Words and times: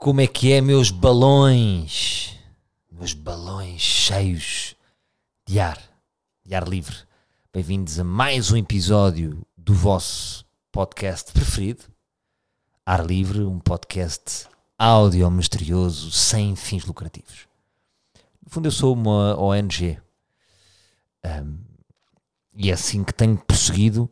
Como 0.00 0.22
é 0.22 0.26
que 0.26 0.50
é, 0.50 0.62
meus 0.62 0.90
balões? 0.90 2.34
Meus 2.90 3.12
balões 3.12 3.82
cheios 3.82 4.74
de 5.46 5.60
ar, 5.60 5.78
de 6.42 6.54
ar 6.54 6.66
livre. 6.66 6.96
Bem-vindos 7.52 8.00
a 8.00 8.02
mais 8.02 8.50
um 8.50 8.56
episódio 8.56 9.46
do 9.54 9.74
vosso 9.74 10.46
podcast 10.72 11.30
preferido, 11.30 11.84
Ar 12.86 13.04
Livre, 13.04 13.42
um 13.42 13.58
podcast 13.58 14.48
áudio 14.78 15.30
misterioso 15.30 16.10
sem 16.10 16.56
fins 16.56 16.86
lucrativos. 16.86 17.46
No 18.42 18.48
fundo, 18.48 18.68
eu 18.68 18.72
sou 18.72 18.94
uma 18.94 19.38
ONG 19.38 20.00
um, 21.26 21.58
e 22.54 22.70
é 22.70 22.72
assim 22.72 23.04
que 23.04 23.12
tenho 23.12 23.36
perseguido, 23.36 24.10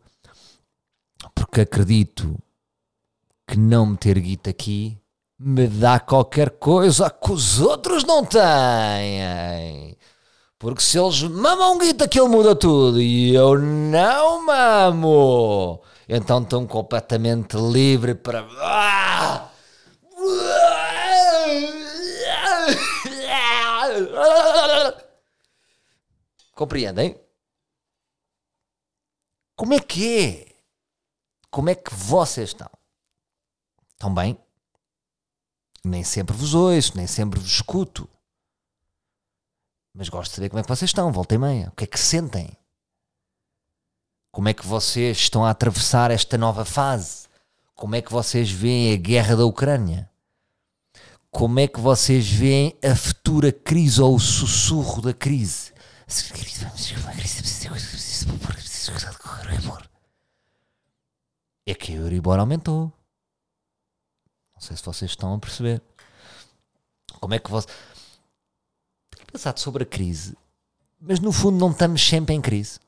porque 1.34 1.62
acredito 1.62 2.39
que 3.46 3.57
não 3.57 3.86
meter 3.86 4.20
guita 4.20 4.50
aqui 4.50 5.00
me 5.39 5.68
dá 5.68 6.00
qualquer 6.00 6.50
coisa 6.50 7.09
que 7.09 7.30
os 7.30 7.60
outros 7.60 8.05
não 8.05 8.24
têm. 8.24 9.96
Porque 10.59 10.83
se 10.83 10.98
eles 10.98 11.23
mamam 11.23 11.79
guita, 11.79 12.06
aquilo 12.06 12.29
muda 12.29 12.56
tudo. 12.56 13.01
E 13.01 13.34
eu 13.34 13.56
não 13.59 14.45
mamo. 14.45 15.80
Então 16.09 16.43
estão 16.43 16.66
completamente 16.66 17.56
livre 17.56 18.15
para. 18.15 18.48
Compreendem? 26.55 27.16
Como 29.55 29.74
é 29.74 29.79
que 29.80 30.18
é? 30.18 30.48
Como 31.51 31.70
é 31.70 31.74
que 31.77 31.95
vocês 31.95 32.51
estão? 32.51 32.70
Estão 33.95 34.12
bem? 34.12 34.37
Nem 35.88 36.05
sempre 36.05 36.37
vos 36.37 36.55
ouço, 36.55 36.92
nem 36.97 37.06
sempre 37.06 37.41
vos 37.41 37.51
escuto. 37.51 38.09
Mas 39.95 40.09
gosto 40.09 40.30
de 40.30 40.37
saber 40.37 40.49
como 40.51 40.60
é 40.60 40.62
que 40.62 40.68
vocês 40.68 40.88
estão, 40.88 41.10
volta 41.10 41.35
e 41.35 41.38
meia. 41.38 41.68
O 41.68 41.73
que 41.73 41.85
é 41.85 41.87
que 41.87 41.99
sentem? 41.99 42.57
Como 44.30 44.49
é 44.49 44.54
que 44.54 44.66
vocês 44.66 45.16
estão 45.16 45.45
a 45.45 45.51
atravessar 45.51 46.10
esta 46.10 46.37
nova 46.37 46.65
fase? 46.65 47.27
Como 47.74 47.96
é 47.96 48.02
que 48.02 48.12
vocês 48.12 48.51
veem 48.51 48.93
a 48.93 48.96
guerra 48.96 49.37
da 49.37 49.46
Ucrânia? 49.46 50.09
Como 51.30 51.59
é 51.59 51.66
que 51.66 51.80
vocês 51.80 52.29
veem 52.29 52.77
a 52.84 52.95
futura 52.95 53.51
crise 53.51 54.01
ou 54.01 54.15
o 54.15 54.21
sussurro 54.21 55.01
da 55.01 55.15
crise? 55.15 55.73
É 61.66 61.74
que 61.74 61.93
a 61.93 61.96
Euribor 61.96 62.38
aumentou. 62.38 62.93
Não 64.59 64.62
sei 64.62 64.76
se 64.76 64.82
vocês 64.82 65.12
estão 65.12 65.32
a 65.32 65.38
perceber. 65.38 65.81
Como 67.20 67.32
é 67.32 67.38
que 67.38 67.48
você. 67.48 67.69
Tenho 69.09 69.26
pensado 69.32 69.60
sobre 69.60 69.84
a 69.84 69.87
crise, 69.87 70.37
mas 71.00 71.20
no 71.20 71.31
fundo 71.31 71.56
não 71.56 71.70
estamos 71.70 72.04
sempre 72.04 72.34
em 72.34 72.41
crise. 72.41 72.81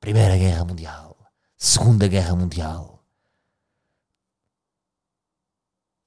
Primeira 0.00 0.36
Guerra 0.38 0.64
Mundial, 0.64 1.16
Segunda 1.56 2.08
Guerra 2.08 2.34
Mundial. 2.34 3.04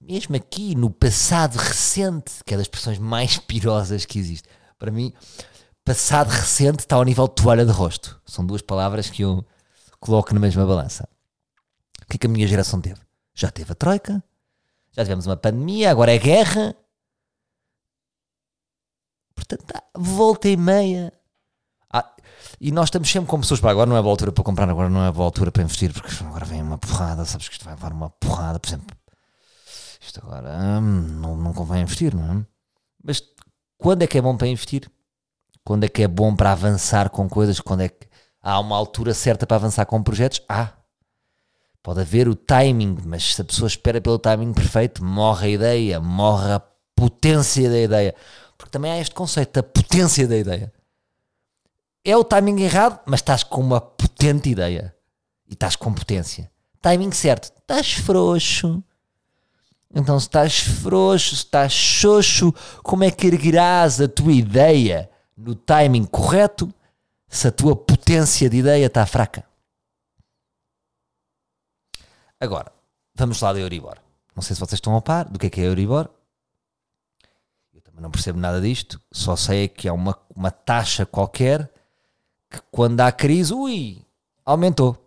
Mesmo 0.01 0.35
aqui 0.35 0.73
no 0.73 0.89
passado 0.89 1.57
recente, 1.57 2.44
que 2.44 2.55
é 2.55 2.57
das 2.57 2.66
expressões 2.66 2.97
mais 2.97 3.38
pirosas 3.38 4.05
que 4.05 4.17
existe. 4.17 4.49
Para 4.79 4.89
mim, 4.89 5.13
passado 5.85 6.29
recente 6.29 6.79
está 6.79 6.95
ao 6.95 7.03
nível 7.03 7.27
de 7.27 7.35
toalha 7.35 7.66
de 7.66 7.71
rosto. 7.71 8.19
São 8.25 8.44
duas 8.44 8.63
palavras 8.63 9.07
que 9.07 9.21
eu 9.21 9.45
coloco 9.99 10.33
na 10.33 10.39
mesma 10.39 10.66
balança. 10.66 11.07
O 12.01 12.07
que 12.07 12.16
é 12.16 12.17
que 12.17 12.25
a 12.25 12.29
minha 12.29 12.47
geração 12.47 12.81
teve? 12.81 13.08
Já 13.39 13.49
teve 13.49 13.71
a 13.71 13.75
Troika, 13.75 14.21
já 14.91 15.03
tivemos 15.03 15.25
uma 15.25 15.37
pandemia, 15.37 15.89
agora 15.89 16.13
é 16.13 16.17
guerra. 16.17 16.75
Portanto, 19.33 19.63
tá, 19.63 19.81
volta 19.95 20.49
e 20.49 20.57
meia. 20.57 21.13
Ah, 21.89 22.13
e 22.59 22.69
nós 22.69 22.88
estamos 22.88 23.09
sempre 23.09 23.29
como 23.29 23.41
pessoas 23.41 23.61
para 23.61 23.72
agora 23.72 23.89
não 23.89 23.95
é 23.95 24.01
boa 24.01 24.11
altura 24.11 24.33
para 24.33 24.44
comprar, 24.44 24.69
agora 24.69 24.89
não 24.89 25.05
é 25.05 25.09
boa 25.09 25.25
altura 25.25 25.53
para 25.53 25.63
investir, 25.63 25.94
porque 25.94 26.11
agora 26.22 26.44
vem 26.44 26.61
uma 26.61 26.78
porrada, 26.78 27.23
sabes 27.23 27.47
que 27.47 27.53
isto 27.53 27.63
vai 27.63 27.75
levar 27.75 27.94
uma 27.94 28.09
porrada, 28.09 28.59
por 28.59 28.67
exemplo. 28.67 28.97
Isto 30.01 30.19
agora 30.22 30.49
hum, 30.81 31.19
não, 31.22 31.38
não 31.38 31.53
convém 31.53 31.83
investir, 31.83 32.13
não 32.13 32.41
é? 32.41 32.45
Mas 33.01 33.23
quando 33.78 34.01
é 34.01 34.07
que 34.07 34.17
é 34.17 34.22
bom 34.22 34.35
para 34.35 34.47
investir? 34.47 34.91
Quando 35.63 35.85
é 35.85 35.88
que 35.88 36.03
é 36.03 36.09
bom 36.09 36.35
para 36.35 36.51
avançar 36.51 37.09
com 37.09 37.29
coisas? 37.29 37.61
Quando 37.61 37.83
é 37.83 37.88
que 37.88 38.05
há 38.41 38.59
uma 38.59 38.75
altura 38.75 39.13
certa 39.13 39.47
para 39.47 39.55
avançar 39.55 39.85
com 39.85 40.03
projetos? 40.03 40.41
Há. 40.49 40.73
Pode 41.89 42.01
haver 42.01 42.27
o 42.27 42.35
timing, 42.35 43.00
mas 43.03 43.33
se 43.33 43.41
a 43.41 43.44
pessoa 43.44 43.66
espera 43.66 44.00
pelo 44.00 44.19
timing 44.19 44.53
perfeito, 44.53 45.03
morre 45.03 45.47
a 45.47 45.50
ideia, 45.50 46.00
morre 46.00 46.51
a 46.51 46.61
potência 46.95 47.67
da 47.67 47.79
ideia. 47.79 48.13
Porque 48.55 48.69
também 48.69 48.91
há 48.91 49.00
este 49.00 49.16
conceito 49.16 49.53
da 49.53 49.63
potência 49.63 50.28
da 50.28 50.38
ideia. 50.38 50.72
É 52.05 52.16
o 52.16 52.23
timing 52.23 52.61
errado, 52.61 52.99
mas 53.07 53.22
estás 53.22 53.41
com 53.41 53.59
uma 53.61 53.81
potente 53.81 54.51
ideia. 54.51 54.94
E 55.49 55.53
estás 55.53 55.75
com 55.75 55.91
potência. 55.91 56.51
Timing 56.79 57.11
certo, 57.11 57.51
estás 57.59 57.94
frouxo. 57.94 58.83
Então, 59.91 60.19
se 60.19 60.28
estás 60.28 60.59
frouxo, 60.59 61.29
se 61.29 61.44
estás 61.44 61.73
xoxo, 61.73 62.53
como 62.83 63.03
é 63.03 63.09
que 63.09 63.25
erguerás 63.25 63.99
a 63.99 64.07
tua 64.07 64.31
ideia 64.31 65.09
no 65.35 65.55
timing 65.55 66.05
correto 66.05 66.72
se 67.28 67.47
a 67.47 67.51
tua 67.51 67.75
potência 67.75 68.47
de 68.47 68.57
ideia 68.57 68.85
está 68.85 69.07
fraca? 69.07 69.48
Agora, 72.39 72.72
vamos 73.16 73.41
lá 73.41 73.51
da 73.51 73.59
Euribor. 73.59 73.97
Não 74.35 74.41
sei 74.41 74.55
se 74.55 74.59
vocês 74.61 74.77
estão 74.77 74.95
a 74.95 75.01
par 75.01 75.25
do 75.25 75.38
que 75.38 75.47
é 75.47 75.50
que 75.50 75.59
é 75.59 75.66
Euribor. 75.66 76.09
Eu 77.73 77.81
também 77.81 78.01
não 78.01 78.09
percebo 78.09 78.39
nada 78.39 78.61
disto. 78.61 79.01
Só 79.11 79.35
sei 79.35 79.67
que 79.67 79.88
é 79.88 79.91
uma, 79.91 80.17
uma 80.33 80.49
taxa 80.49 81.05
qualquer 81.05 81.69
que 82.49 82.61
quando 82.72 83.01
há 83.01 83.11
crise, 83.11 83.53
ui, 83.53 84.05
aumentou. 84.45 85.05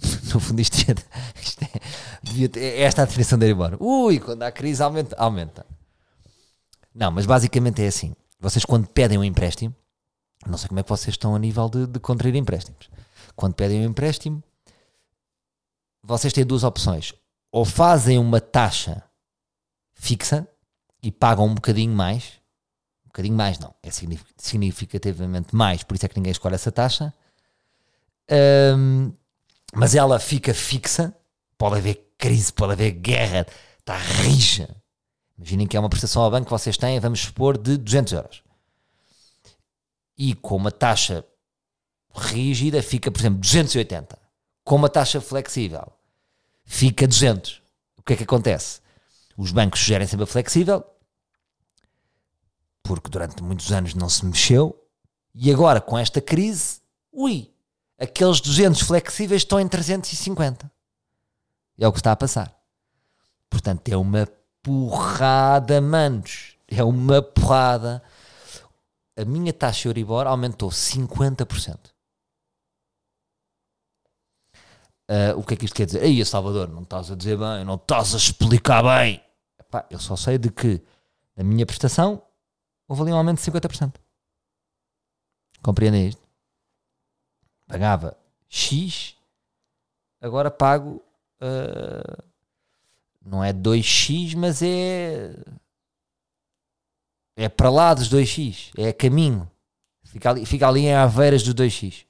No 0.32 0.38
fundo, 0.38 0.60
isto, 0.60 0.76
é, 0.90 0.94
isto 1.42 1.64
é, 1.64 2.48
ter, 2.48 2.60
é 2.60 2.82
esta 2.82 3.02
a 3.02 3.04
definição 3.04 3.38
da 3.38 3.46
Euribor. 3.46 3.76
Ui, 3.80 4.20
quando 4.20 4.42
há 4.42 4.52
crise, 4.52 4.82
aumenta, 4.82 5.16
aumenta. 5.18 5.66
Não, 6.94 7.10
mas 7.10 7.26
basicamente 7.26 7.82
é 7.82 7.88
assim. 7.88 8.14
Vocês 8.40 8.64
quando 8.64 8.86
pedem 8.88 9.18
um 9.18 9.24
empréstimo, 9.24 9.74
não 10.46 10.56
sei 10.56 10.68
como 10.68 10.80
é 10.80 10.82
que 10.82 10.88
vocês 10.88 11.14
estão 11.14 11.34
a 11.34 11.38
nível 11.38 11.68
de, 11.68 11.86
de 11.86 11.98
contrair 11.98 12.34
empréstimos. 12.36 12.88
Quando 13.34 13.54
pedem 13.54 13.80
um 13.80 13.90
empréstimo, 13.90 14.42
vocês 16.16 16.32
têm 16.32 16.44
duas 16.44 16.64
opções. 16.64 17.12
Ou 17.52 17.64
fazem 17.64 18.18
uma 18.18 18.40
taxa 18.40 19.02
fixa 19.94 20.48
e 21.02 21.12
pagam 21.12 21.46
um 21.46 21.54
bocadinho 21.54 21.92
mais. 21.92 22.40
Um 23.04 23.08
bocadinho 23.08 23.36
mais, 23.36 23.58
não. 23.58 23.74
É 23.82 23.90
significativamente 23.90 25.54
mais, 25.54 25.82
por 25.82 25.94
isso 25.94 26.06
é 26.06 26.08
que 26.08 26.16
ninguém 26.16 26.32
escolhe 26.32 26.54
essa 26.54 26.72
taxa. 26.72 27.12
Um, 28.76 29.12
mas 29.74 29.94
ela 29.94 30.18
fica 30.18 30.54
fixa. 30.54 31.14
Pode 31.56 31.76
haver 31.76 32.12
crise, 32.16 32.52
pode 32.52 32.72
haver 32.72 32.92
guerra. 32.92 33.46
Está 33.78 33.96
rija. 33.96 34.74
Imaginem 35.36 35.66
que 35.66 35.76
é 35.76 35.80
uma 35.80 35.88
prestação 35.88 36.22
ao 36.22 36.30
banco 36.30 36.46
que 36.46 36.50
vocês 36.50 36.76
têm, 36.76 36.98
vamos 36.98 37.20
supor, 37.20 37.56
de 37.56 37.76
200 37.76 38.12
euros. 38.12 38.42
E 40.16 40.34
com 40.34 40.56
uma 40.56 40.72
taxa 40.72 41.24
rígida 42.14 42.82
fica, 42.82 43.10
por 43.10 43.20
exemplo, 43.20 43.38
280 43.38 44.18
com 44.68 44.76
uma 44.76 44.90
taxa 44.90 45.18
flexível 45.18 45.90
fica 46.68 47.08
200. 47.08 47.62
O 47.96 48.02
que 48.02 48.12
é 48.12 48.16
que 48.16 48.22
acontece? 48.24 48.80
Os 49.36 49.50
bancos 49.50 49.80
sugerem 49.80 50.06
sempre 50.06 50.24
a 50.24 50.26
flexível, 50.26 50.84
porque 52.82 53.08
durante 53.08 53.42
muitos 53.42 53.72
anos 53.72 53.94
não 53.94 54.08
se 54.08 54.24
mexeu, 54.24 54.78
e 55.34 55.50
agora 55.50 55.80
com 55.80 55.98
esta 55.98 56.20
crise, 56.20 56.80
ui, 57.10 57.50
aqueles 57.98 58.40
200 58.40 58.82
flexíveis 58.82 59.42
estão 59.42 59.58
em 59.58 59.66
350. 59.66 60.70
É 61.78 61.88
o 61.88 61.92
que 61.92 61.98
está 61.98 62.12
a 62.12 62.16
passar. 62.16 62.54
Portanto, 63.48 63.88
é 63.88 63.96
uma 63.96 64.28
porrada, 64.62 65.80
manos. 65.80 66.56
É 66.66 66.84
uma 66.84 67.22
porrada. 67.22 68.02
A 69.16 69.24
minha 69.24 69.52
taxa 69.52 69.88
Euribor 69.88 70.26
aumentou 70.26 70.70
50%. 70.70 71.78
Uh, 75.10 75.38
o 75.38 75.42
que 75.42 75.54
é 75.54 75.56
que 75.56 75.64
isto 75.64 75.74
quer 75.74 75.86
dizer? 75.86 76.02
Aí, 76.02 76.22
Salvador, 76.24 76.68
não 76.68 76.82
estás 76.82 77.10
a 77.10 77.14
dizer 77.14 77.38
bem, 77.38 77.64
não 77.64 77.76
estás 77.76 78.14
a 78.14 78.18
explicar 78.18 78.82
bem. 78.82 79.22
Epá, 79.58 79.86
eu 79.90 79.98
só 79.98 80.16
sei 80.16 80.36
de 80.36 80.50
que 80.50 80.82
na 81.34 81.42
minha 81.42 81.64
prestação 81.64 82.22
houve 82.86 83.02
ali 83.02 83.12
um 83.12 83.16
aumento 83.16 83.42
de 83.42 83.50
50%. 83.50 83.94
Compreendem 85.62 86.08
isto? 86.08 86.22
Pagava 87.66 88.16
X, 88.48 89.16
agora 90.20 90.50
pago. 90.50 91.02
Uh, 91.40 92.28
não 93.24 93.44
é 93.44 93.52
2x, 93.52 94.34
mas 94.36 94.62
é. 94.62 95.34
É 97.36 97.48
para 97.48 97.70
lá 97.70 97.94
dos 97.94 98.10
2x. 98.10 98.72
É 98.76 98.92
caminho. 98.92 99.48
Fica 100.04 100.30
ali, 100.30 100.46
fica 100.46 100.66
ali 100.66 100.86
em 100.86 100.94
aveiras 100.94 101.42
dos 101.42 101.54
2x. 101.54 102.06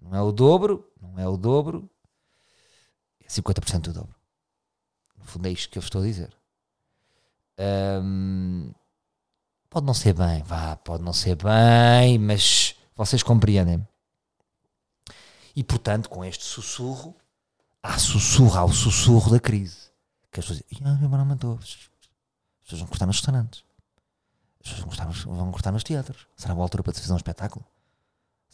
Não 0.00 0.16
é 0.16 0.22
o 0.22 0.32
dobro, 0.32 0.90
não 1.00 1.18
é 1.18 1.28
o 1.28 1.36
dobro, 1.36 1.88
50% 3.32 3.80
do 3.80 3.92
dobro. 3.92 4.14
No 5.18 5.24
fundo 5.24 5.46
é 5.46 5.50
isto 5.50 5.70
que 5.70 5.78
eu 5.78 5.82
estou 5.82 6.02
a 6.02 6.04
dizer. 6.04 6.32
Ahm, 7.58 8.70
pode 9.70 9.86
não 9.86 9.94
ser 9.94 10.12
bem, 10.12 10.42
vá, 10.42 10.76
pode 10.76 11.02
não 11.02 11.12
ser 11.12 11.36
bem, 11.36 12.18
mas 12.18 12.74
vocês 12.94 13.22
compreendem. 13.22 13.86
E 15.54 15.62
portanto, 15.62 16.08
com 16.08 16.24
este 16.24 16.44
sussurro, 16.44 17.14
há 17.82 17.98
sussurro, 17.98 18.58
há 18.58 18.64
o 18.64 18.72
sussurro 18.72 19.30
da 19.30 19.40
crise. 19.40 19.90
Que 20.30 20.40
as 20.40 20.46
pessoas 20.46 20.64
dizem, 20.70 20.86
ah, 20.86 20.98
eu 21.00 21.08
não 21.08 21.18
aumentou. 21.18 21.58
As 21.58 21.90
pessoas 22.62 22.80
vão 22.80 22.88
cortar 22.88 23.06
nos 23.06 23.16
restaurantes. 23.16 23.64
As 24.64 24.70
pessoas 24.70 24.80
vão 24.80 24.88
cortar 24.88 25.06
nos, 25.06 25.24
vão 25.24 25.52
cortar 25.52 25.72
nos 25.72 25.84
teatros. 25.84 26.26
Será 26.36 26.54
boa 26.54 26.64
altura 26.64 26.82
para 26.82 26.94
se 26.94 27.00
fazer 27.00 27.12
um 27.12 27.16
espetáculo? 27.16 27.64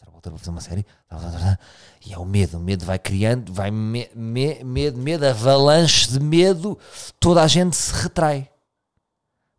Altura 0.07 0.35
para 0.35 0.39
fazer 0.39 0.51
uma 0.51 0.61
série? 0.61 0.87
E 2.05 2.13
é 2.13 2.19
o 2.19 2.25
medo, 2.25 2.59
o 2.59 2.61
medo 2.61 2.85
vai 2.85 2.99
criando, 2.99 3.53
vai 3.53 3.71
me, 3.71 4.11
me, 4.15 4.63
medo, 4.65 4.99
medo, 4.99 5.27
avalanche 5.27 6.09
de 6.09 6.21
medo, 6.21 6.79
toda 7.21 7.43
a 7.43 7.47
gente 7.47 7.77
se 7.77 7.93
retrai. 7.93 8.51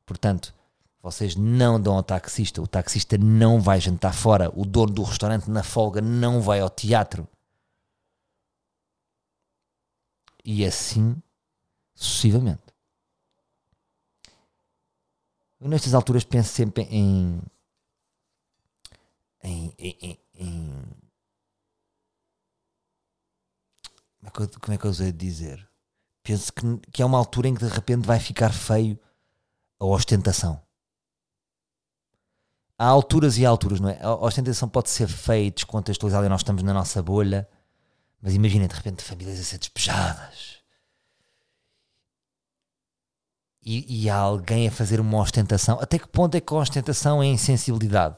Portanto, 0.05 0.53
vocês 1.01 1.35
não 1.35 1.79
dão 1.79 1.95
ao 1.95 2.03
taxista, 2.03 2.61
o 2.61 2.67
taxista 2.67 3.17
não 3.17 3.61
vai 3.61 3.79
jantar 3.79 4.13
fora, 4.13 4.51
o 4.55 4.65
dono 4.65 4.93
do 4.93 5.03
restaurante 5.03 5.49
na 5.49 5.63
folga 5.63 6.01
não 6.01 6.41
vai 6.41 6.59
ao 6.59 6.69
teatro. 6.69 7.27
E 10.43 10.65
assim 10.65 11.21
sucessivamente. 11.99 12.63
Eu 15.59 15.67
nestas 15.67 15.93
alturas 15.93 16.23
penso 16.23 16.49
sempre 16.49 16.83
em. 16.83 17.41
Em. 19.43 19.73
em. 19.77 20.19
em 20.33 20.99
como, 24.31 24.73
é 24.73 24.77
que 24.77 24.85
eu, 24.85 24.89
é 24.89 24.91
usei 24.91 25.11
de 25.11 25.17
dizer? 25.17 25.67
Penso 26.23 26.51
que, 26.53 26.61
que 26.91 27.01
é 27.01 27.05
uma 27.05 27.17
altura 27.17 27.47
em 27.47 27.55
que 27.55 27.65
de 27.65 27.71
repente 27.71 28.05
vai 28.05 28.19
ficar 28.19 28.53
feio 28.53 28.99
a 29.79 29.85
ostentação. 29.85 30.61
Há 32.77 32.85
alturas 32.85 33.37
e 33.37 33.45
alturas, 33.45 33.79
não 33.79 33.89
é? 33.89 34.01
A 34.01 34.13
ostentação 34.15 34.69
pode 34.69 34.89
ser 34.89 35.07
feia 35.07 35.47
e 35.47 35.51
descontextualizada 35.51 36.25
e 36.25 36.29
nós 36.29 36.41
estamos 36.41 36.63
na 36.63 36.73
nossa 36.73 37.01
bolha, 37.01 37.49
mas 38.21 38.33
imaginem 38.33 38.67
de 38.67 38.75
repente 38.75 39.03
famílias 39.03 39.39
a 39.39 39.43
ser 39.43 39.57
despejadas 39.57 40.59
e, 43.69 44.03
e 44.03 44.09
há 44.09 44.15
alguém 44.15 44.67
a 44.67 44.71
fazer 44.71 44.99
uma 44.99 45.19
ostentação. 45.19 45.79
Até 45.79 45.99
que 45.99 46.07
ponto 46.07 46.35
é 46.35 46.41
que 46.41 46.53
a 46.53 46.57
ostentação 46.57 47.21
é 47.21 47.27
insensibilidade? 47.27 48.17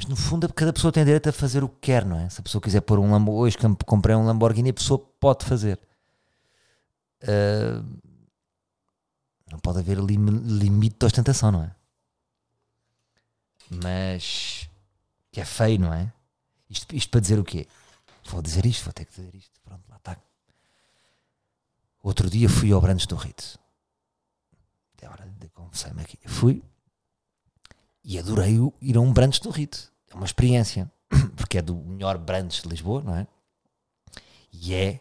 Mas 0.00 0.06
no 0.06 0.16
fundo, 0.16 0.50
cada 0.54 0.72
pessoa 0.72 0.90
tem 0.90 1.04
direito 1.04 1.28
a 1.28 1.32
fazer 1.32 1.62
o 1.62 1.68
que 1.68 1.76
quer, 1.82 2.06
não 2.06 2.18
é? 2.18 2.26
Se 2.30 2.40
a 2.40 2.42
pessoa 2.42 2.62
quiser 2.62 2.80
pôr 2.80 2.98
um 2.98 3.10
Lamborghini, 3.10 3.42
hoje 3.42 3.58
comprei 3.84 4.16
um 4.16 4.24
Lamborghini, 4.24 4.70
a 4.70 4.72
pessoa 4.72 4.98
pode 4.98 5.44
fazer. 5.44 5.78
Uh, 7.22 7.84
não 9.52 9.58
pode 9.58 9.80
haver 9.80 9.98
lim, 9.98 10.24
limite 10.24 10.96
de 10.98 11.04
ostentação, 11.04 11.52
não 11.52 11.64
é? 11.64 11.74
Mas 13.68 14.70
que 15.30 15.38
é 15.38 15.44
feio, 15.44 15.80
não 15.80 15.92
é? 15.92 16.10
Isto, 16.70 16.96
isto 16.96 17.10
para 17.10 17.20
dizer 17.20 17.38
o 17.38 17.44
quê? 17.44 17.68
Vou 18.24 18.40
dizer 18.40 18.64
isto, 18.64 18.84
vou 18.84 18.94
ter 18.94 19.04
que 19.04 19.14
dizer 19.14 19.34
isto. 19.34 19.60
Pronto, 19.62 19.82
lá 19.86 19.96
está. 19.96 20.16
Outro 22.02 22.30
dia 22.30 22.48
fui 22.48 22.72
ao 22.72 22.80
Brandes 22.80 23.04
do 23.04 23.16
Ritz. 23.16 23.58
É 25.02 25.06
hora 25.06 25.26
de 25.38 25.50
confessar-me 25.50 26.00
aqui. 26.00 26.18
Fui 26.26 26.62
e 28.02 28.18
adorei 28.18 28.56
ir 28.80 28.96
a 28.96 29.00
um 29.00 29.12
Brandes 29.12 29.40
do 29.40 29.50
Ritz. 29.50 29.89
É 30.10 30.14
uma 30.14 30.26
experiência. 30.26 30.90
Porque 31.36 31.58
é 31.58 31.62
do 31.62 31.76
melhor 31.76 32.18
Brandes 32.18 32.62
de 32.62 32.68
Lisboa, 32.68 33.02
não 33.02 33.16
é? 33.16 33.26
E 34.52 34.74
é. 34.74 35.00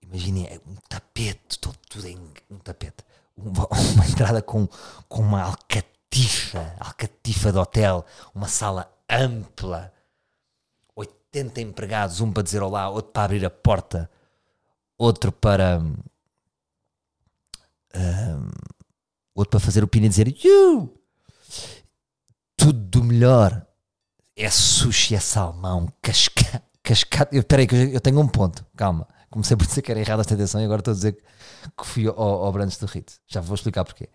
Imaginem, 0.00 0.46
é 0.46 0.60
um 0.66 0.76
tapete, 0.88 1.58
todo, 1.58 1.76
tudo 1.88 2.06
em 2.06 2.18
um 2.48 2.58
tapete. 2.58 3.04
Uma, 3.36 3.68
uma 3.92 4.06
entrada 4.06 4.40
com, 4.40 4.66
com 5.08 5.22
uma 5.22 5.42
alcatifa, 5.42 6.74
alcatifa 6.80 7.52
de 7.52 7.58
hotel, 7.58 8.06
uma 8.34 8.48
sala 8.48 8.90
ampla, 9.10 9.92
80 10.96 11.60
empregados, 11.60 12.20
um 12.20 12.32
para 12.32 12.42
dizer 12.42 12.62
olá, 12.62 12.88
outro 12.88 13.12
para 13.12 13.24
abrir 13.24 13.44
a 13.44 13.50
porta 13.50 14.10
outro 14.98 15.30
para 15.30 15.78
um, 15.78 15.94
outro 19.34 19.52
para 19.52 19.60
fazer 19.60 19.84
o 19.84 19.88
pino 19.88 20.06
e 20.06 20.08
dizer 20.08 20.44
you! 20.44 20.97
Tudo 22.68 22.80
do 22.80 23.04
melhor 23.04 23.66
é 24.36 24.50
sushi, 24.50 25.14
é 25.14 25.20
salmão, 25.20 25.90
cascado, 26.02 26.62
cascado. 26.82 27.34
Espera 27.34 27.62
aí, 27.62 27.66
que 27.66 27.74
eu, 27.74 28.00
tenho 28.00 28.20
um 28.20 28.28
ponto, 28.28 28.64
calma. 28.76 29.08
Comecei 29.30 29.56
por 29.56 29.66
dizer 29.66 29.80
que 29.80 29.90
era 29.90 30.00
errado 30.00 30.20
esta 30.20 30.34
atenção 30.34 30.60
e 30.60 30.64
agora 30.64 30.80
estou 30.80 30.92
a 30.92 30.94
dizer 30.94 31.14
que 31.14 31.86
fui 31.86 32.06
ao, 32.06 32.14
ao 32.18 32.52
Brandes 32.52 32.76
do 32.76 32.84
Ritz. 32.84 33.20
Já 33.26 33.40
vou 33.40 33.54
explicar 33.54 33.84
porquê. 33.84 34.10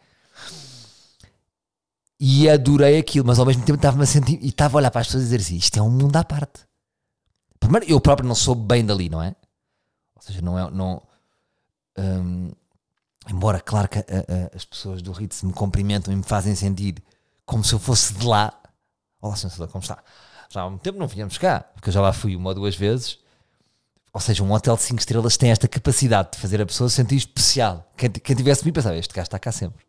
E 2.20 2.48
adorei 2.48 3.00
aquilo, 3.00 3.26
mas 3.26 3.40
ao 3.40 3.46
mesmo 3.46 3.66
tempo 3.66 3.78
estava-me 3.78 4.04
a 4.04 4.06
sentir 4.06 4.38
e 4.40 4.50
estava 4.50 4.78
a 4.78 4.80
olhar 4.80 4.92
para 4.92 5.02
as 5.02 5.08
pessoas 5.08 5.24
e 5.24 5.26
dizer 5.26 5.40
assim: 5.40 5.56
isto 5.56 5.80
é 5.80 5.82
um 5.82 5.90
mundo 5.90 6.16
à 6.16 6.24
parte. 6.24 6.62
Primeiro, 7.60 7.88
eu 7.90 8.00
próprio 8.00 8.28
não 8.28 8.36
sou 8.36 8.54
bem 8.54 8.86
dali, 8.86 9.10
não 9.10 9.22
é? 9.22 9.36
Ou 10.16 10.22
seja, 10.22 10.42
não 10.42 10.60
é. 10.60 10.70
Não, 10.70 11.02
um, 11.98 12.52
embora, 13.28 13.60
claro 13.60 13.90
que 13.90 13.98
a, 13.98 14.02
a, 14.02 14.56
as 14.56 14.64
pessoas 14.64 15.02
do 15.02 15.12
Ritz 15.12 15.42
me 15.42 15.54
cumprimentam 15.54 16.14
e 16.14 16.16
me 16.16 16.24
fazem 16.24 16.54
sentir 16.56 17.04
como 17.46 17.64
se 17.64 17.74
eu 17.74 17.80
fosse 17.80 18.14
de 18.14 18.26
lá. 18.26 18.54
Olá, 19.22 19.36
senhor 19.36 19.68
como 19.70 19.82
está? 19.82 20.04
Já 20.50 20.62
há 20.62 20.68
um 20.68 20.78
tempo 20.78 21.00
não 21.00 21.08
vinhamos 21.08 21.38
cá, 21.38 21.62
porque 21.74 21.90
eu 21.90 21.94
já 21.94 22.02
lá 22.02 22.14
fui 22.14 22.36
uma 22.36 22.50
ou 22.50 22.56
duas 22.56 22.76
vezes. 22.76 23.20
Ou 24.14 24.22
seja, 24.22 24.44
um 24.44 24.52
hotel 24.52 24.76
de 24.76 24.84
5 24.84 25.00
estrelas 25.00 25.38
tem 25.38 25.50
esta 25.50 25.68
capacidade 25.68 26.34
de 26.34 26.38
fazer 26.38 26.62
a 26.62 26.66
pessoa 26.66 26.90
sentir 26.90 27.16
especial. 27.16 27.92
Quem, 27.98 28.12
quem 28.12 28.36
tivesse 28.36 28.62
comigo 28.62 28.76
pensava, 28.76 28.96
este 28.96 29.14
gajo 29.14 29.26
está 29.26 29.40
cá 29.40 29.52
sempre. 29.52 29.84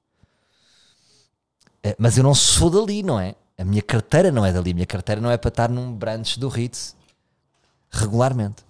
Eh, 1.83 1.95
mas 1.99 2.17
eu 2.17 2.25
não 2.25 2.35
sou 2.35 2.71
dali, 2.71 3.03
não 3.03 3.21
é? 3.21 3.35
A 3.59 3.65
minha 3.65 3.83
carteira 3.83 4.33
não 4.33 4.45
é 4.45 4.53
dali. 4.53 4.71
A 4.71 4.75
minha 4.75 4.87
carteira 4.87 5.21
não 5.21 5.31
é 5.31 5.37
para 5.37 5.49
estar 5.49 5.69
num 5.69 5.93
branch 5.95 6.39
do 6.39 6.49
Ritz 6.49 6.97
regularmente 7.91 8.65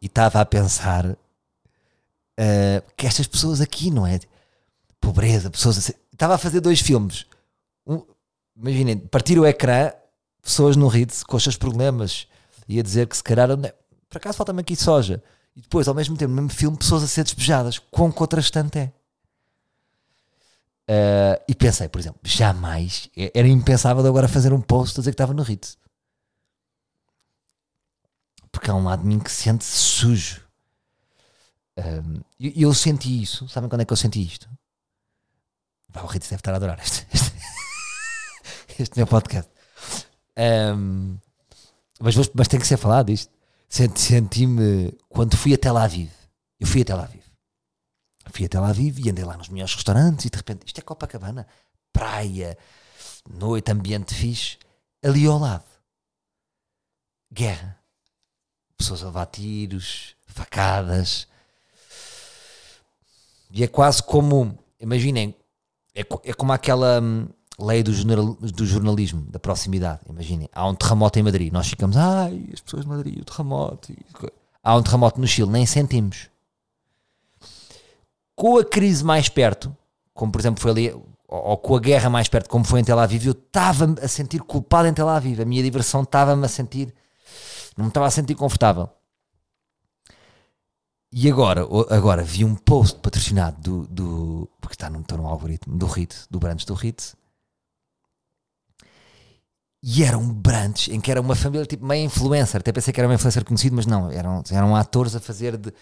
e 0.00 0.06
estava 0.06 0.40
a 0.40 0.44
pensar 0.44 1.06
uh, 1.06 1.16
que 2.96 3.06
estas 3.06 3.26
pessoas 3.26 3.60
aqui, 3.60 3.90
não 3.90 4.06
é? 4.06 4.18
Pobreza, 5.00 5.48
pessoas 5.48 5.78
assim. 5.78 5.92
Estava 6.12 6.34
a 6.34 6.38
fazer 6.38 6.60
dois 6.60 6.80
filmes. 6.80 7.24
Um, 7.86 8.02
imaginem, 8.56 8.98
partir 8.98 9.38
o 9.38 9.46
ecrã, 9.46 9.92
pessoas 10.42 10.76
no 10.76 10.88
Ritz 10.88 11.22
com 11.22 11.36
os 11.36 11.42
seus 11.42 11.56
problemas 11.56 12.26
e 12.68 12.78
a 12.78 12.82
dizer 12.82 13.06
que 13.06 13.16
se 13.16 13.22
calhar. 13.22 13.48
Por 14.08 14.18
acaso 14.18 14.36
falta-me 14.36 14.60
aqui 14.60 14.76
soja. 14.76 15.22
E 15.54 15.60
depois, 15.60 15.86
ao 15.86 15.94
mesmo 15.94 16.16
tempo, 16.16 16.30
no 16.30 16.42
mesmo 16.42 16.50
filme, 16.50 16.76
pessoas 16.76 17.02
a 17.02 17.06
ser 17.06 17.24
despejadas. 17.24 17.78
Quão 17.78 18.10
contrastante 18.10 18.78
é? 18.78 18.92
Uh, 20.88 21.42
e 21.48 21.54
pensei, 21.54 21.88
por 21.88 22.00
exemplo, 22.00 22.20
jamais 22.24 23.08
era 23.32 23.46
impensável 23.46 24.04
agora 24.04 24.26
fazer 24.26 24.52
um 24.52 24.60
post 24.60 24.98
a 24.98 25.00
dizer 25.00 25.12
que 25.12 25.14
estava 25.14 25.32
no 25.32 25.42
Ritz 25.42 25.78
porque 28.52 28.70
há 28.70 28.74
um 28.74 28.84
lado 28.84 29.02
de 29.02 29.08
mim 29.08 29.18
que 29.18 29.30
se 29.32 29.42
sente 29.42 29.64
sujo. 29.64 30.46
Um, 31.76 32.20
e 32.38 32.62
eu, 32.62 32.68
eu, 32.68 32.74
senti 32.74 33.22
isso. 33.22 33.48
Sabem 33.48 33.68
quando 33.68 33.80
é 33.80 33.84
que 33.84 33.92
eu 33.92 33.96
senti 33.96 34.22
isto? 34.22 34.48
o 35.94 36.06
Ritz 36.06 36.28
deve 36.28 36.40
estar 36.40 36.52
a 36.52 36.56
adorar 36.56 36.78
este, 36.80 37.06
este, 37.12 37.32
este 38.78 38.96
meu 38.96 39.06
podcast. 39.06 39.50
Um, 40.36 41.18
mas, 42.00 42.14
mas 42.34 42.48
tem 42.48 42.60
que 42.60 42.66
ser 42.66 42.76
falado 42.76 43.10
isto. 43.10 43.32
Senti-me 43.68 44.92
quando 45.08 45.36
fui 45.36 45.54
a 45.54 45.58
Tel 45.58 45.76
Aviv. 45.76 46.10
Eu 46.60 46.66
fui 46.66 46.82
a 46.82 46.84
Tel 46.84 47.00
Aviv. 47.00 47.22
Fui 48.30 48.44
a 48.44 48.48
Tel 48.48 48.64
Aviv 48.64 48.98
e 48.98 49.10
andei 49.10 49.24
lá 49.24 49.36
nos 49.36 49.48
melhores 49.48 49.74
restaurantes 49.74 50.26
e 50.26 50.30
de 50.30 50.36
repente, 50.36 50.66
isto 50.66 50.78
é 50.78 50.82
Copacabana, 50.82 51.46
praia, 51.92 52.56
noite, 53.28 53.70
ambiente 53.72 54.14
fixe. 54.14 54.58
Ali 55.02 55.26
ao 55.26 55.38
lado, 55.38 55.64
guerra 57.32 57.82
pessoas 58.82 59.02
a 59.02 59.06
levar 59.06 59.26
tiros, 59.26 60.16
facadas. 60.26 61.28
E 63.50 63.62
é 63.62 63.68
quase 63.68 64.02
como, 64.02 64.58
imaginem, 64.80 65.34
é, 65.94 66.00
é 66.00 66.32
como 66.32 66.52
aquela 66.52 67.00
hum, 67.00 67.28
lei 67.64 67.82
do, 67.82 67.92
jornal, 67.92 68.34
do 68.34 68.66
jornalismo, 68.66 69.22
da 69.22 69.38
proximidade. 69.38 70.00
Imaginem, 70.08 70.48
há 70.52 70.68
um 70.68 70.74
terremoto 70.74 71.18
em 71.18 71.22
Madrid, 71.22 71.52
nós 71.52 71.68
ficamos, 71.68 71.96
ai, 71.96 72.44
as 72.52 72.60
pessoas 72.60 72.84
de 72.84 72.88
Madrid, 72.88 73.20
o 73.20 73.24
terremoto. 73.24 73.92
Há 74.62 74.76
um 74.76 74.82
terremoto 74.82 75.20
no 75.20 75.26
Chile, 75.26 75.50
nem 75.50 75.66
sentimos. 75.66 76.28
Com 78.34 78.58
a 78.58 78.64
crise 78.64 79.04
mais 79.04 79.28
perto, 79.28 79.74
como 80.14 80.32
por 80.32 80.40
exemplo 80.40 80.60
foi 80.60 80.70
ali, 80.70 80.94
ou, 81.28 81.56
com 81.56 81.76
a 81.76 81.80
guerra 81.80 82.10
mais 82.10 82.28
perto, 82.28 82.48
como 82.48 82.64
foi 82.64 82.80
em 82.80 82.84
Tel 82.84 82.98
Aviv, 82.98 83.26
eu 83.26 83.32
estava 83.32 83.94
a 84.02 84.08
sentir 84.08 84.40
culpado 84.40 84.88
em 84.88 84.94
Tel 84.94 85.08
Aviv. 85.08 85.40
A 85.40 85.44
minha 85.44 85.62
diversão 85.62 86.02
estava-me 86.02 86.44
a 86.44 86.48
sentir 86.48 86.92
não 87.76 87.84
me 87.84 87.88
estava 87.88 88.06
a 88.06 88.10
sentir 88.10 88.34
confortável. 88.34 88.88
E 91.10 91.30
agora, 91.30 91.62
agora 91.90 92.22
vi 92.22 92.44
um 92.44 92.54
post 92.54 92.98
patrocinado 93.00 93.60
do, 93.60 93.86
do 93.86 94.48
porque 94.60 94.74
está 94.74 94.88
no, 94.88 95.00
está 95.00 95.16
no 95.16 95.26
algoritmo 95.26 95.76
do 95.76 95.86
Ritz, 95.86 96.26
do 96.30 96.38
Brands 96.38 96.64
do 96.64 96.74
Ritz. 96.74 97.14
E 99.82 100.04
era 100.04 100.16
um 100.16 100.32
Brands 100.32 100.88
em 100.88 101.00
que 101.00 101.10
era 101.10 101.20
uma 101.20 101.34
família 101.34 101.66
tipo 101.66 101.84
meio 101.84 102.04
influencer. 102.04 102.60
Até 102.60 102.70
pensei 102.70 102.92
que 102.92 103.00
era 103.00 103.08
uma 103.08 103.14
influencer 103.14 103.44
conhecido, 103.44 103.74
mas 103.74 103.84
não, 103.84 104.10
eram, 104.10 104.42
eram 104.50 104.76
atores 104.76 105.16
a 105.16 105.20
fazer 105.20 105.56
de, 105.56 105.72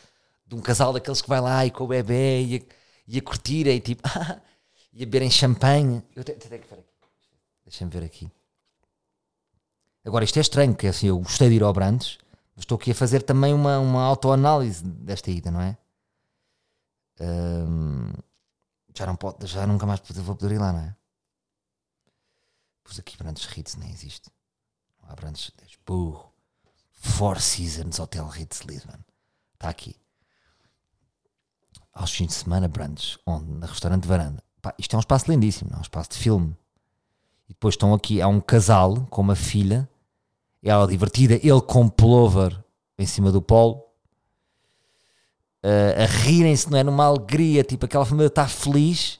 de 0.46 0.54
um 0.54 0.60
casal 0.60 0.92
daqueles 0.92 1.20
que 1.20 1.28
vai 1.28 1.40
lá 1.40 1.66
e 1.66 1.70
com 1.70 1.84
o 1.84 1.88
bebê 1.88 2.42
e 2.42 2.56
a, 2.56 2.60
e 3.06 3.18
a 3.18 3.22
curtir 3.22 3.66
e 3.66 3.78
tipo, 3.78 4.02
e 4.94 5.02
a 5.02 5.06
beberem 5.06 5.30
champanhe. 5.30 6.02
Eu 6.16 6.24
tenho, 6.24 6.38
que 6.38 6.48
ver 6.48 6.56
aqui. 6.56 6.94
Deixa-me 7.64 7.90
ver 7.90 8.04
aqui. 8.04 8.30
Agora, 10.02 10.24
isto 10.24 10.38
é 10.38 10.40
estranho, 10.40 10.74
que 10.74 10.86
assim, 10.86 11.08
eu 11.08 11.18
gostei 11.18 11.50
de 11.50 11.56
ir 11.56 11.62
ao 11.62 11.72
Brandes, 11.72 12.18
mas 12.56 12.62
estou 12.62 12.76
aqui 12.76 12.92
a 12.92 12.94
fazer 12.94 13.22
também 13.22 13.52
uma, 13.52 13.78
uma 13.78 14.02
autoanálise 14.02 14.82
desta 14.82 15.30
ida, 15.30 15.50
não 15.50 15.60
é? 15.60 15.76
Já 18.96 19.06
não 19.06 19.14
pode, 19.14 19.46
já 19.46 19.66
nunca 19.66 19.84
mais 19.84 20.00
vou 20.00 20.34
poder 20.34 20.54
ir 20.54 20.58
lá, 20.58 20.72
não 20.72 20.80
é? 20.80 20.96
Pus 22.90 22.98
aqui 22.98 23.16
Brandes 23.16 23.44
Ritz, 23.44 23.76
nem 23.76 23.88
existe. 23.88 24.32
Não 25.00 25.10
há 25.10 25.14
Brandes, 25.14 25.52
burro. 25.86 26.32
Four 26.90 27.40
Seasons 27.40 28.00
Hotel 28.00 28.26
Ritz 28.26 28.62
Lisbon. 28.62 28.98
Está 29.54 29.68
aqui. 29.68 29.94
Aos 31.94 32.10
fins 32.10 32.26
de 32.26 32.34
semana, 32.34 32.66
Brandes, 32.66 33.16
onde? 33.24 33.48
Na 33.52 33.68
restaurante 33.68 34.08
Varanda. 34.08 34.42
Pá, 34.60 34.74
isto 34.76 34.94
é 34.94 34.96
um 34.96 35.00
espaço 35.00 35.30
lindíssimo, 35.30 35.70
é 35.72 35.76
um 35.76 35.82
espaço 35.82 36.10
de 36.10 36.18
filme. 36.18 36.56
E 37.48 37.52
depois 37.52 37.74
estão 37.74 37.94
aqui, 37.94 38.20
há 38.20 38.26
um 38.26 38.40
casal 38.40 39.06
com 39.06 39.20
uma 39.22 39.36
filha, 39.36 39.88
ela 40.60 40.88
divertida, 40.88 41.34
ele 41.34 41.60
com 41.60 41.88
pullover 41.88 42.60
em 42.98 43.06
cima 43.06 43.30
do 43.30 43.40
polo, 43.40 43.84
uh, 45.62 46.02
a 46.02 46.06
rirem-se, 46.06 46.68
não 46.68 46.76
é? 46.76 46.82
Numa 46.82 47.04
alegria, 47.04 47.62
tipo, 47.62 47.84
aquela 47.84 48.04
família 48.04 48.26
está 48.26 48.48
feliz. 48.48 49.19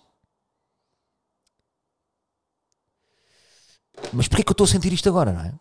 Mas 4.13 4.29
porquê 4.29 4.43
que 4.43 4.51
eu 4.51 4.55
estou 4.55 4.65
a 4.65 4.69
sentir 4.69 4.93
isto 4.93 5.09
agora, 5.09 5.33
não 5.33 5.43
é? 5.43 5.55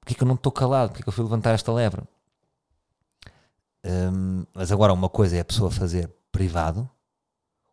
Porquê 0.00 0.14
que 0.14 0.22
eu 0.22 0.28
não 0.28 0.34
estou 0.34 0.52
calado? 0.52 0.90
Porquê 0.90 1.02
que 1.02 1.08
eu 1.08 1.12
fui 1.12 1.24
levantar 1.24 1.52
esta 1.52 1.72
lebre? 1.72 2.02
Um, 3.84 4.44
mas 4.54 4.70
agora 4.70 4.92
uma 4.92 5.08
coisa 5.08 5.36
é 5.36 5.40
a 5.40 5.44
pessoa 5.44 5.70
fazer 5.70 6.10
privado, 6.30 6.88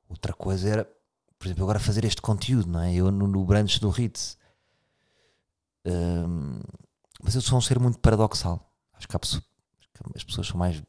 outra 0.10 0.34
coisa 0.34 0.68
era 0.68 1.00
por 1.40 1.48
exemplo, 1.48 1.64
agora 1.64 1.80
fazer 1.80 2.04
este 2.04 2.22
conteúdo, 2.22 2.70
não 2.70 2.82
é? 2.82 2.94
Eu 2.94 3.10
no, 3.10 3.26
no 3.26 3.46
Branches 3.46 3.80
do 3.80 3.90
Ritz. 3.90 4.38
Um, 5.86 6.60
mas 7.24 7.34
eu 7.34 7.42
sou 7.42 7.58
um 7.58 7.62
ser 7.62 7.80
muito 7.80 7.98
paradoxal. 8.00 8.70
Acho 8.94 9.08
que, 9.08 9.16
acho 9.16 9.40
que, 9.40 10.18
as 10.18 10.24
pessoas 10.24 10.48
são 10.48 10.58
mais 10.58 10.84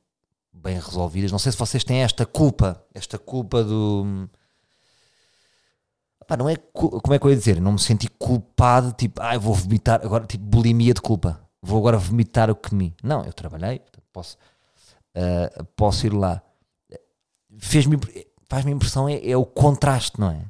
bem 0.52 0.74
resolvidas. 0.74 1.30
Não 1.30 1.38
sei 1.38 1.52
se 1.52 1.58
vocês 1.58 1.84
têm 1.84 2.02
esta 2.02 2.26
culpa, 2.26 2.84
esta 2.92 3.16
culpa 3.16 3.62
do. 3.62 4.28
Pá, 6.30 6.36
não 6.36 6.48
é. 6.48 6.54
Como 6.54 7.12
é 7.12 7.18
que 7.18 7.26
eu 7.26 7.30
ia 7.30 7.36
dizer? 7.36 7.60
Não 7.60 7.72
me 7.72 7.78
senti 7.80 8.08
culpado, 8.08 8.92
tipo, 8.92 9.20
ah, 9.20 9.36
vou 9.36 9.52
vomitar, 9.52 10.00
agora, 10.04 10.24
tipo, 10.24 10.44
bulimia 10.44 10.94
de 10.94 11.00
culpa. 11.00 11.40
Vou 11.60 11.76
agora 11.76 11.98
vomitar 11.98 12.48
o 12.48 12.54
que 12.54 12.72
me. 12.72 12.94
Não, 13.02 13.24
eu 13.24 13.32
trabalhei, 13.32 13.82
posso, 14.12 14.38
uh, 15.16 15.64
posso 15.74 16.06
ir 16.06 16.12
lá. 16.12 16.40
Fez-me 17.58 17.98
faz-me 18.48 18.70
impressão 18.70 19.08
é, 19.08 19.28
é, 19.28 19.36
o 19.36 19.44
contraste, 19.44 20.20
não 20.20 20.30
é? 20.30 20.44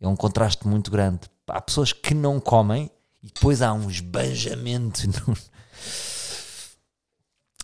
É 0.00 0.06
um 0.06 0.14
contraste 0.14 0.68
muito 0.68 0.88
grande. 0.88 1.22
Há 1.48 1.60
pessoas 1.60 1.92
que 1.92 2.14
não 2.14 2.38
comem 2.38 2.88
e 3.20 3.26
depois 3.26 3.62
há 3.62 3.72
um 3.72 3.90
esbanjamento. 3.90 5.00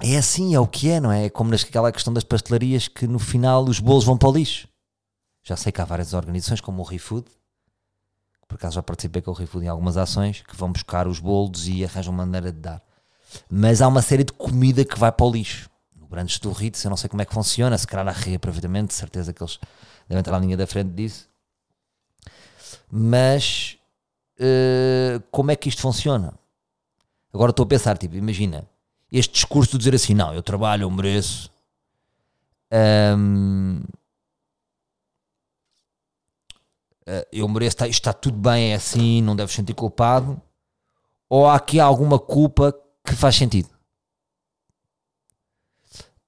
É 0.03 0.17
assim, 0.17 0.53
é 0.53 0.59
o 0.59 0.67
que 0.67 0.91
é, 0.91 0.99
não 0.99 1.13
é? 1.13 1.27
É 1.27 1.31
como 1.31 1.53
naquela 1.53 1.93
questão 1.93 2.13
das 2.13 2.25
pastelarias 2.25 2.89
que 2.89 3.07
no 3.07 3.21
final 3.21 3.63
os 3.63 3.79
bolos 3.79 4.03
vão 4.03 4.19
para 4.19 4.29
o 4.29 4.33
lixo. 4.33 4.67
Já 5.43 5.57
sei 5.57 5.73
que 5.73 5.81
há 5.81 5.85
várias 5.85 6.15
organizações, 6.15 6.61
como 6.61 6.83
o 6.83 6.85
ReFood, 6.85 7.27
por 8.47 8.57
acaso 8.57 8.75
já 8.75 8.83
participei 8.83 9.23
com 9.23 9.31
o 9.31 9.35
ReFood 9.35 9.65
em 9.65 9.69
algumas 9.69 9.97
ações, 9.97 10.43
que 10.43 10.55
vão 10.55 10.71
buscar 10.71 11.09
os 11.09 11.19
bolos 11.19 11.67
e 11.67 11.85
arranjam 11.85 12.13
maneira 12.13 12.53
de 12.53 12.59
dar. 12.59 12.83
Mas 13.51 13.81
há 13.81 13.89
uma 13.89 14.03
série 14.03 14.25
de 14.25 14.33
comida 14.33 14.85
que 14.85 14.99
vai 14.99 15.11
para 15.11 15.25
o 15.27 15.31
lixo. 15.31 15.71
Brandes 15.95 16.39
do 16.39 16.53
Ritz, 16.53 16.85
eu 16.85 16.91
não 16.91 16.97
sei 16.97 17.09
como 17.09 17.23
é 17.23 17.25
que 17.25 17.33
funciona, 17.33 17.79
se 17.79 17.87
calhar 17.87 18.07
a 18.07 18.13
reaproveitamento, 18.13 18.89
de 18.89 18.95
certeza 18.95 19.33
que 19.33 19.43
eles 19.43 19.59
devem 20.07 20.21
estar 20.21 20.33
na 20.33 20.39
linha 20.41 20.59
da 20.59 20.67
frente 20.67 20.91
disso. 20.91 21.27
Mas 22.91 23.79
uh, 24.39 25.23
como 25.31 25.51
é 25.51 25.57
que 25.57 25.71
isto 25.71 25.81
funciona? 25.81 26.35
Agora 27.33 27.49
estou 27.49 27.65
a 27.65 27.67
pensar, 27.67 27.97
tipo, 27.97 28.15
imagina, 28.15 28.69
este 29.11 29.33
discurso 29.33 29.73
de 29.73 29.79
dizer 29.79 29.95
assim, 29.95 30.13
não, 30.13 30.35
eu 30.35 30.43
trabalho, 30.43 30.83
eu 30.83 30.91
mereço. 30.91 31.51
Um, 32.71 33.81
uh, 33.81 33.89
eh, 33.89 34.03
eu 37.33 37.49
mereço, 37.49 37.77
está, 37.77 37.89
está 37.89 38.13
tudo 38.13 38.39
bem, 38.39 38.73
é 38.73 38.75
assim, 38.75 39.23
não 39.23 39.37
deves 39.37 39.55
sentir 39.55 39.75
culpado. 39.75 40.41
Ou 41.29 41.47
há 41.47 41.57
aqui 41.57 41.81
alguma 41.81 42.19
culpa 42.19 42.75
que 43.05 43.15
faz 43.15 43.37
sentido? 43.37 43.69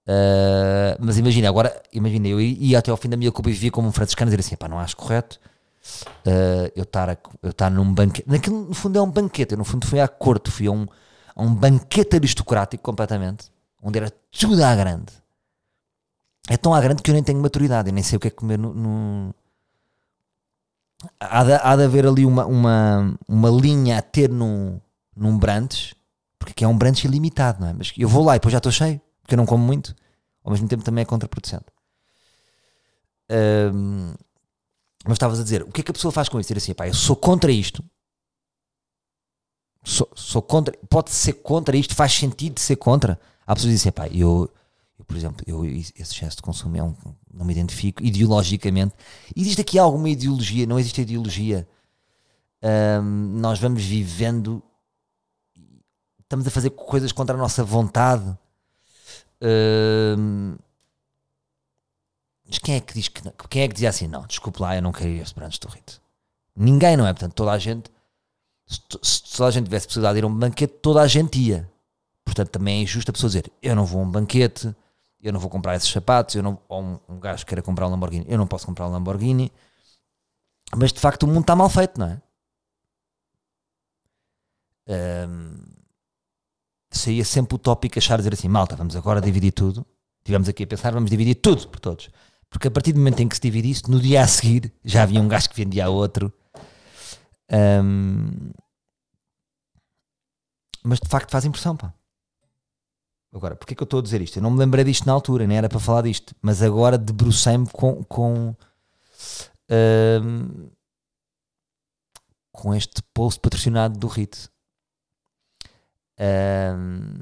Uh, 0.07 0.97
mas 1.01 1.17
imagina, 1.17 1.49
agora, 1.49 1.83
imagina, 1.93 2.29
eu 2.29 2.41
ia 2.41 2.79
até 2.79 2.91
ao 2.91 2.97
fim 2.97 3.09
da 3.09 3.17
minha 3.17 3.33
culpa 3.33 3.49
e 3.49 3.53
vivia 3.53 3.71
como 3.71 3.89
um 3.89 3.93
franciscano 3.93 4.31
dizer 4.31 4.41
assim, 4.41 4.57
pá, 4.57 4.69
não 4.69 4.79
acho 4.79 4.97
correto 4.97 5.41
uh, 6.27 6.71
eu 6.75 6.83
estar 6.83 7.19
eu 7.43 7.51
estar 7.51 7.71
num 7.71 7.93
banquete, 7.93 8.29
naquilo 8.29 8.67
no 8.67 8.75
fundo 8.75 8.99
é 8.99 9.03
um 9.03 9.11
banquete, 9.11 9.53
eu 9.53 9.59
no 9.59 9.65
fundo 9.65 9.87
fui 9.87 10.01
à 10.01 10.09
corte, 10.09 10.51
fui 10.51 10.67
a 10.67 10.71
um, 10.71 10.87
a 11.35 11.43
um 11.43 11.55
banquete 11.55 12.17
aristocrático 12.17 12.83
completamente, 12.83 13.51
onde 13.83 13.99
era 13.99 14.13
tudo 14.31 14.63
à 14.63 14.75
grande. 14.75 15.13
É 16.49 16.57
tão 16.57 16.75
à 16.75 16.81
grande 16.81 17.03
que 17.03 17.11
eu 17.11 17.15
nem 17.15 17.23
tenho 17.23 17.41
maturidade, 17.41 17.89
eu 17.89 17.95
nem 17.95 18.03
sei 18.03 18.17
o 18.17 18.21
que 18.21 18.29
é 18.29 18.31
comer 18.31 18.59
no... 18.59 18.75
no... 18.75 19.35
Há, 21.21 21.45
de, 21.45 21.53
há 21.53 21.77
de 21.77 21.83
haver 21.85 22.07
ali 22.07 22.25
uma, 22.25 22.47
uma, 22.47 23.19
uma 23.29 23.51
linha 23.51 23.99
a 23.99 24.03
ter 24.03 24.29
num, 24.31 24.81
num 25.17 25.39
branch, 25.39 25.95
porque 26.39 26.53
aqui 26.53 26.65
é 26.65 26.69
um 26.69 26.77
branch 26.77 27.05
ilimitado, 27.05 27.61
não 27.61 27.69
é? 27.69 27.73
Mas 27.73 27.93
eu 27.97 28.09
vou 28.09 28.25
lá 28.25 28.35
e 28.35 28.39
depois 28.39 28.53
já 28.53 28.59
estou 28.59 28.73
cheio 28.73 29.01
porque 29.25 29.35
eu 29.35 29.39
não 29.39 29.47
como 29.47 29.65
muito, 29.65 29.95
ao 30.45 30.53
mesmo 30.53 30.69
tempo 30.69 30.85
também 30.85 31.03
é 31.03 31.07
contraproducente. 31.07 31.65
Um, 33.31 34.15
mas 35.05 35.15
estavas 35.15 35.41
a 35.41 35.43
dizer, 35.43 35.63
o 35.63 35.73
que 35.73 35.81
é 35.81 35.85
que 35.85 35.91
a 35.91 35.95
pessoa 35.95 36.13
faz 36.13 36.29
com 36.29 36.39
isso? 36.39 36.49
Dizer 36.49 36.59
assim, 36.59 36.75
pá, 36.75 36.87
eu 36.87 36.95
sou 36.95 37.17
contra 37.17 37.51
isto. 37.51 37.83
Sou, 39.83 40.09
sou 40.15 40.43
contra, 40.43 40.77
pode 40.89 41.11
ser 41.11 41.35
contra 41.35 41.77
isto, 41.77 41.95
faz 41.95 42.13
sentido 42.13 42.61
ser 42.61 42.77
contra. 42.77 43.19
Há 43.47 43.55
pessoas 43.55 43.71
que 43.71 43.77
dizem, 43.77 43.93
pá, 43.93 44.09
eu, 44.09 44.13
eu, 44.13 44.51
por 45.05 45.17
exemplo, 45.17 45.45
eu, 45.47 45.65
esse 45.65 45.93
excesso 45.97 46.37
de 46.37 46.43
consumo 46.43 46.77
é 46.77 46.83
um, 46.83 46.95
não 47.33 47.45
me 47.45 47.53
identifico 47.53 48.03
ideologicamente. 48.03 48.95
Existe 49.35 49.61
aqui 49.61 49.79
alguma 49.79 50.09
ideologia? 50.09 50.67
Não 50.67 50.79
existe 50.79 51.01
ideologia. 51.03 51.69
Um, 52.63 53.39
nós 53.39 53.59
vamos 53.59 53.85
vivendo, 53.85 54.63
estamos 56.21 56.47
a 56.47 56.51
fazer 56.51 56.71
coisas 56.71 57.13
contra 57.13 57.35
a 57.35 57.39
nossa 57.39 57.63
vontade 57.63 58.37
mas 62.47 62.59
quem 62.59 62.77
é 62.77 62.81
que 62.81 62.95
diz 62.95 63.09
que 63.09 63.25
não? 63.25 63.33
Quem 63.49 63.63
é 63.63 63.69
que 63.69 63.75
dizia 63.75 63.89
assim, 63.89 64.07
não, 64.07 64.27
desculpe 64.27 64.61
lá, 64.61 64.77
eu 64.77 64.83
não 64.83 64.93
quero 64.93 65.11
ir 65.11 65.23
a 65.23 65.69
Rito? 65.69 66.01
Ninguém, 66.57 66.97
não 66.97 67.07
é? 67.07 67.13
Portanto, 67.13 67.35
toda 67.35 67.53
a 67.53 67.59
gente, 67.59 67.91
se, 68.67 68.81
se 69.03 69.37
toda 69.37 69.49
a 69.49 69.51
gente 69.51 69.65
tivesse 69.65 69.87
possibilidade 69.87 70.15
de 70.15 70.21
ir 70.21 70.25
a 70.25 70.29
um 70.29 70.39
banquete, 70.39 70.75
toda 70.81 71.01
a 71.01 71.07
gente 71.07 71.39
ia. 71.39 71.71
Portanto, 72.25 72.51
também 72.51 72.79
é 72.79 72.83
injusto 72.83 73.11
a 73.11 73.13
pessoa 73.13 73.29
dizer, 73.29 73.51
eu 73.63 73.75
não 73.75 73.85
vou 73.85 74.01
a 74.01 74.05
um 74.05 74.11
banquete, 74.11 74.75
eu 75.25 75.33
não 75.33 75.41
vou 75.41 75.49
comprar 75.49 75.75
esses 75.75 75.89
sapatos, 75.89 76.35
eu 76.35 76.43
não, 76.43 76.61
ou 76.69 76.83
um, 76.83 77.01
um 77.09 77.19
gajo 77.19 77.47
queira 77.47 77.63
comprar 77.63 77.87
um 77.87 77.91
Lamborghini, 77.91 78.27
eu 78.29 78.37
não 78.37 78.47
posso 78.47 78.67
comprar 78.67 78.87
um 78.87 78.91
Lamborghini. 78.91 79.51
Mas 80.77 80.93
de 80.93 81.01
facto 81.01 81.23
o 81.23 81.27
mundo 81.27 81.41
está 81.41 81.57
mal 81.57 81.71
feito, 81.71 81.99
não 81.99 82.07
é? 82.07 82.23
Um, 85.27 85.57
saía 86.91 87.25
sempre 87.25 87.55
o 87.55 87.59
tópico 87.59 87.99
achar 87.99 88.19
dizer 88.19 88.35
assim, 88.35 88.49
malta, 88.49 88.77
vamos 88.77 88.95
agora 88.97 89.21
dividir 89.21 89.53
tudo. 89.53 89.87
Tivemos 90.23 90.49
aqui 90.49 90.65
a 90.65 90.67
pensar, 90.67 90.93
vamos 90.93 91.11
dividir 91.11 91.37
tudo 91.37 91.69
por 91.69 91.81
todos. 91.81 92.11
Porque 92.51 92.69
a 92.69 92.71
partir 92.71 92.93
do 92.93 92.99
momento 92.99 93.21
em 93.21 93.29
que 93.29 93.35
se 93.35 93.43
divide 93.43 93.71
isso, 93.71 93.91
no 93.91 93.99
dia 93.99 94.23
a 94.23 94.29
seguir 94.29 94.73
já 94.85 95.03
havia 95.03 95.21
um 95.21 95.29
gajo 95.29 95.49
que 95.49 95.57
vendia 95.57 95.87
a 95.87 95.89
outro. 95.89 96.33
Um, 97.51 98.51
mas 100.83 101.01
de 101.01 101.09
facto 101.09 101.31
faz 101.31 101.47
impressão, 101.47 101.77
pá. 101.77 101.95
Agora, 103.35 103.57
porquê 103.57 103.75
que 103.75 103.83
eu 103.83 103.85
estou 103.85 103.99
a 103.99 104.03
dizer 104.03 104.21
isto? 104.21 104.39
Eu 104.39 104.43
não 104.45 104.53
me 104.53 104.61
lembrei 104.61 104.85
disto 104.85 105.07
na 105.07 105.13
altura, 105.13 105.45
nem 105.45 105.59
era 105.59 105.69
para 105.69 105.81
falar 105.81 106.03
disto, 106.03 106.37
mas 106.41 106.63
agora 106.63 106.97
debrucei-me 106.97 107.69
com, 107.69 108.05
com, 108.05 108.55
um, 110.23 110.71
com 112.53 112.73
este 112.73 113.03
post 113.13 113.41
patrocinado 113.41 113.99
do 113.99 114.07
RIT. 114.07 114.49
Um, 116.17 117.19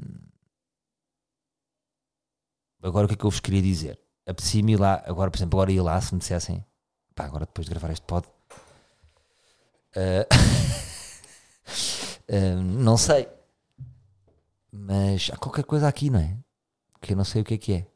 agora 2.83 3.05
o 3.05 3.07
que 3.07 3.15
é 3.15 3.17
que 3.17 3.25
eu 3.25 3.31
vos 3.31 3.39
queria 3.39 3.63
dizer? 3.63 3.99
Apetecia-me 4.27 4.77
lá, 4.77 5.03
agora, 5.07 5.31
por 5.31 5.37
exemplo, 5.37 5.57
agora 5.57 5.71
ia 5.71 5.81
lá 5.81 5.99
se 5.99 6.13
me 6.13 6.19
dissessem, 6.19 6.63
pá, 7.15 7.25
agora 7.25 7.47
depois 7.47 7.65
de 7.65 7.71
gravar 7.71 7.91
este 7.91 8.05
pod, 8.05 8.27
uh, 9.97 10.27
não 12.61 12.97
sei, 12.97 13.27
mas 14.73 15.29
há 15.31 15.37
qualquer 15.37 15.63
coisa 15.63 15.87
aqui, 15.87 16.09
não 16.09 16.19
é? 16.19 16.37
Que 16.99 17.13
eu 17.13 17.17
não 17.17 17.23
sei 17.23 17.41
o 17.41 17.45
que 17.45 17.53
é 17.53 17.57
que 17.57 17.73
é. 17.73 17.87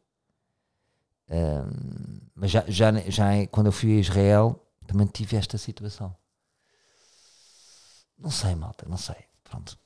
Um, 1.30 2.20
mas 2.36 2.52
já, 2.52 2.64
já, 2.68 2.92
já 3.10 3.34
é, 3.34 3.48
quando 3.48 3.66
eu 3.66 3.72
fui 3.72 3.98
a 3.98 4.00
Israel 4.00 4.64
também 4.86 5.08
tive 5.08 5.36
esta 5.36 5.58
situação. 5.58 6.16
Não 8.18 8.32
sei, 8.32 8.56
malta, 8.56 8.86
não 8.88 8.98
sei. 8.98 9.18
Pronto 9.44 9.78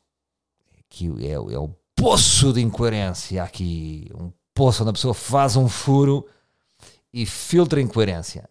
que 0.91 1.07
é, 1.25 1.31
é 1.31 1.37
o 1.57 1.69
poço 1.95 2.51
de 2.51 2.61
incoerência 2.61 3.41
aqui, 3.41 4.11
um 4.13 4.31
poço 4.53 4.83
onde 4.83 4.89
a 4.89 4.93
pessoa 4.93 5.13
faz 5.13 5.55
um 5.55 5.69
furo 5.69 6.27
e 7.13 7.25
filtra 7.25 7.81
incoerência. 7.81 8.47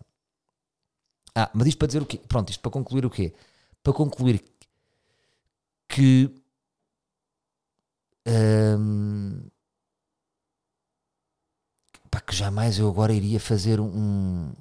Ah, 1.35 1.50
mas 1.52 1.68
isto 1.68 1.78
para 1.78 1.87
dizer 1.87 2.02
o 2.02 2.06
quê? 2.06 2.18
Pronto, 2.26 2.49
isto 2.49 2.61
para 2.61 2.70
concluir 2.70 3.04
o 3.04 3.11
quê? 3.11 3.35
Para 3.82 3.92
concluir 3.92 4.42
que 5.87 6.35
pá, 12.10 12.20
que 12.20 12.34
jamais 12.34 12.78
eu 12.78 12.88
agora 12.88 13.12
iria 13.12 13.40
fazer 13.40 13.80
um. 13.80 14.52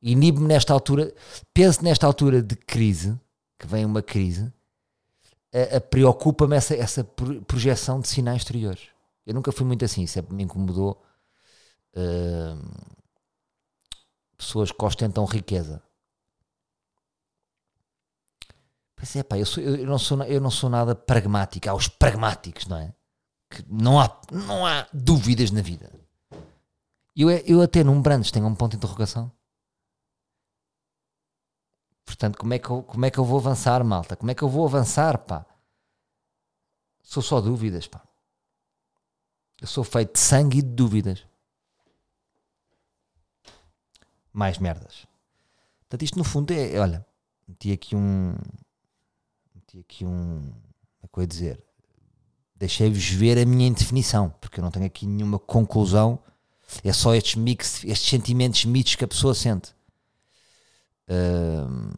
Inibe-me 0.00 0.46
nesta 0.46 0.72
altura, 0.72 1.12
penso 1.52 1.82
nesta 1.82 2.06
altura 2.06 2.42
de 2.42 2.54
crise, 2.54 3.18
que 3.58 3.66
vem 3.66 3.84
uma 3.84 4.00
crise, 4.00 4.52
preocupa-me 5.90 6.56
essa, 6.56 6.74
essa 6.74 7.04
projeção 7.46 8.00
de 8.00 8.08
sinais 8.08 8.42
exteriores. 8.42 8.88
Eu 9.26 9.34
nunca 9.34 9.52
fui 9.52 9.66
muito 9.66 9.84
assim, 9.84 10.06
sempre 10.06 10.34
me 10.34 10.44
incomodou 10.44 11.02
uh, 11.94 12.98
pessoas 14.36 14.70
que 14.70 14.84
ostentam 14.84 15.24
riqueza. 15.24 15.82
Pensei, 18.94 19.22
pá, 19.22 19.38
eu, 19.38 19.46
sou, 19.46 19.62
eu, 19.62 19.86
não 19.86 19.98
sou, 19.98 20.22
eu 20.24 20.40
não 20.40 20.50
sou 20.50 20.68
nada 20.70 20.94
pragmático. 20.94 21.68
Há 21.68 21.74
os 21.74 21.88
pragmáticos, 21.88 22.66
não 22.66 22.78
é? 22.78 22.94
Que 23.50 23.64
não 23.68 23.98
há, 23.98 24.20
não 24.30 24.66
há 24.66 24.86
dúvidas 24.92 25.50
na 25.50 25.62
vida. 25.62 25.90
Eu, 27.16 27.30
eu 27.30 27.62
até 27.62 27.82
num 27.82 28.00
Brandes 28.00 28.30
tenho 28.30 28.46
um 28.46 28.54
ponto 28.54 28.72
de 28.72 28.76
interrogação. 28.76 29.32
Portanto, 32.04 32.38
como 32.38 32.54
é, 32.54 32.58
que 32.58 32.70
eu, 32.70 32.82
como 32.82 33.04
é 33.04 33.10
que 33.10 33.18
eu 33.18 33.24
vou 33.24 33.38
avançar, 33.38 33.84
malta? 33.84 34.16
Como 34.16 34.30
é 34.30 34.34
que 34.34 34.42
eu 34.42 34.48
vou 34.48 34.64
avançar, 34.64 35.18
pá? 35.18 35.44
Sou 37.02 37.22
só 37.22 37.40
dúvidas, 37.40 37.86
pá. 37.86 38.02
Eu 39.60 39.66
sou 39.66 39.82
feito 39.82 40.14
de 40.14 40.20
sangue 40.20 40.58
e 40.58 40.62
de 40.62 40.68
dúvidas. 40.68 41.26
Mais 44.32 44.58
merdas. 44.58 45.06
Portanto, 45.80 46.02
isto 46.02 46.16
no 46.16 46.24
fundo 46.24 46.52
é, 46.52 46.78
olha, 46.78 47.04
meti 47.46 47.72
aqui 47.72 47.96
um. 47.96 48.34
Meti 49.54 49.80
aqui 49.80 50.04
um. 50.04 50.50
Como 50.50 51.02
é 51.02 51.08
que 51.08 51.18
eu 51.18 51.22
ia 51.22 51.26
dizer? 51.26 51.67
Deixei-vos 52.58 53.08
ver 53.10 53.38
a 53.38 53.46
minha 53.46 53.68
indefinição, 53.68 54.34
porque 54.40 54.60
eu 54.60 54.64
não 54.64 54.70
tenho 54.70 54.86
aqui 54.86 55.06
nenhuma 55.06 55.38
conclusão 55.38 56.18
é 56.84 56.92
só 56.92 57.14
estes 57.14 57.34
mix, 57.36 57.84
estes 57.84 58.08
sentimentos 58.08 58.64
mitos 58.64 58.94
que 58.94 59.04
a 59.04 59.08
pessoa 59.08 59.34
sente. 59.34 59.74
Uh, 61.08 61.94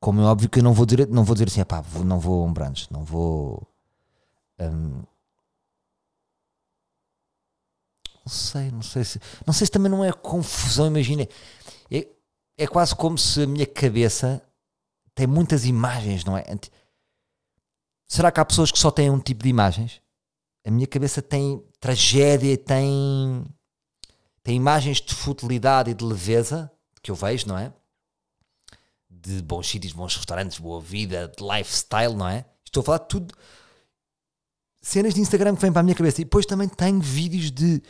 como 0.00 0.20
é 0.20 0.24
óbvio 0.24 0.48
que 0.48 0.60
eu 0.60 0.62
não 0.62 0.72
vou 0.72 0.86
dizer, 0.86 1.06
não 1.08 1.24
vou 1.24 1.34
dizer 1.34 1.48
assim, 1.48 1.64
pá, 1.64 1.84
não 2.04 2.18
vou 2.18 2.48
brunch, 2.50 2.90
não 2.90 3.04
vou. 3.04 3.66
Um, 4.58 5.02
não 8.24 8.32
sei, 8.32 8.70
não 8.70 8.82
sei 8.82 9.04
se. 9.04 9.20
Não 9.46 9.52
sei 9.52 9.66
se 9.66 9.70
também 9.70 9.90
não 9.90 10.04
é 10.04 10.12
confusão, 10.12 10.86
imagina. 10.86 11.28
É, 11.90 12.08
é 12.56 12.66
quase 12.66 12.94
como 12.94 13.18
se 13.18 13.42
a 13.42 13.46
minha 13.46 13.66
cabeça 13.66 14.42
tem 15.14 15.26
muitas 15.26 15.66
imagens, 15.66 16.24
não 16.24 16.36
é? 16.36 16.44
Será 18.08 18.32
que 18.32 18.40
há 18.40 18.44
pessoas 18.44 18.72
que 18.72 18.78
só 18.78 18.90
têm 18.90 19.10
um 19.10 19.20
tipo 19.20 19.42
de 19.42 19.50
imagens? 19.50 20.00
A 20.66 20.70
minha 20.70 20.86
cabeça 20.86 21.22
tem 21.22 21.62
tragédia, 21.78 22.56
tem 22.56 23.44
tem 24.42 24.56
imagens 24.56 24.98
de 24.98 25.14
futilidade 25.14 25.90
e 25.90 25.94
de 25.94 26.02
leveza 26.02 26.72
que 27.02 27.10
eu 27.10 27.14
vejo, 27.14 27.46
não 27.46 27.58
é? 27.58 27.70
De 29.10 29.42
bons 29.42 29.68
sítios, 29.68 29.92
bons 29.92 30.16
restaurantes, 30.16 30.58
boa 30.58 30.80
vida, 30.80 31.30
de 31.36 31.44
lifestyle, 31.44 32.14
não 32.14 32.26
é? 32.26 32.46
Estou 32.64 32.80
a 32.80 32.84
falar 32.84 32.98
de 32.98 33.08
tudo. 33.08 33.34
Cenas 34.80 35.12
de 35.12 35.20
Instagram 35.20 35.54
que 35.54 35.60
vêm 35.60 35.70
para 35.70 35.80
a 35.80 35.82
minha 35.82 35.94
cabeça. 35.94 36.22
E 36.22 36.24
depois 36.24 36.46
também 36.46 36.66
tenho 36.66 36.98
vídeos 36.98 37.50
de. 37.50 37.82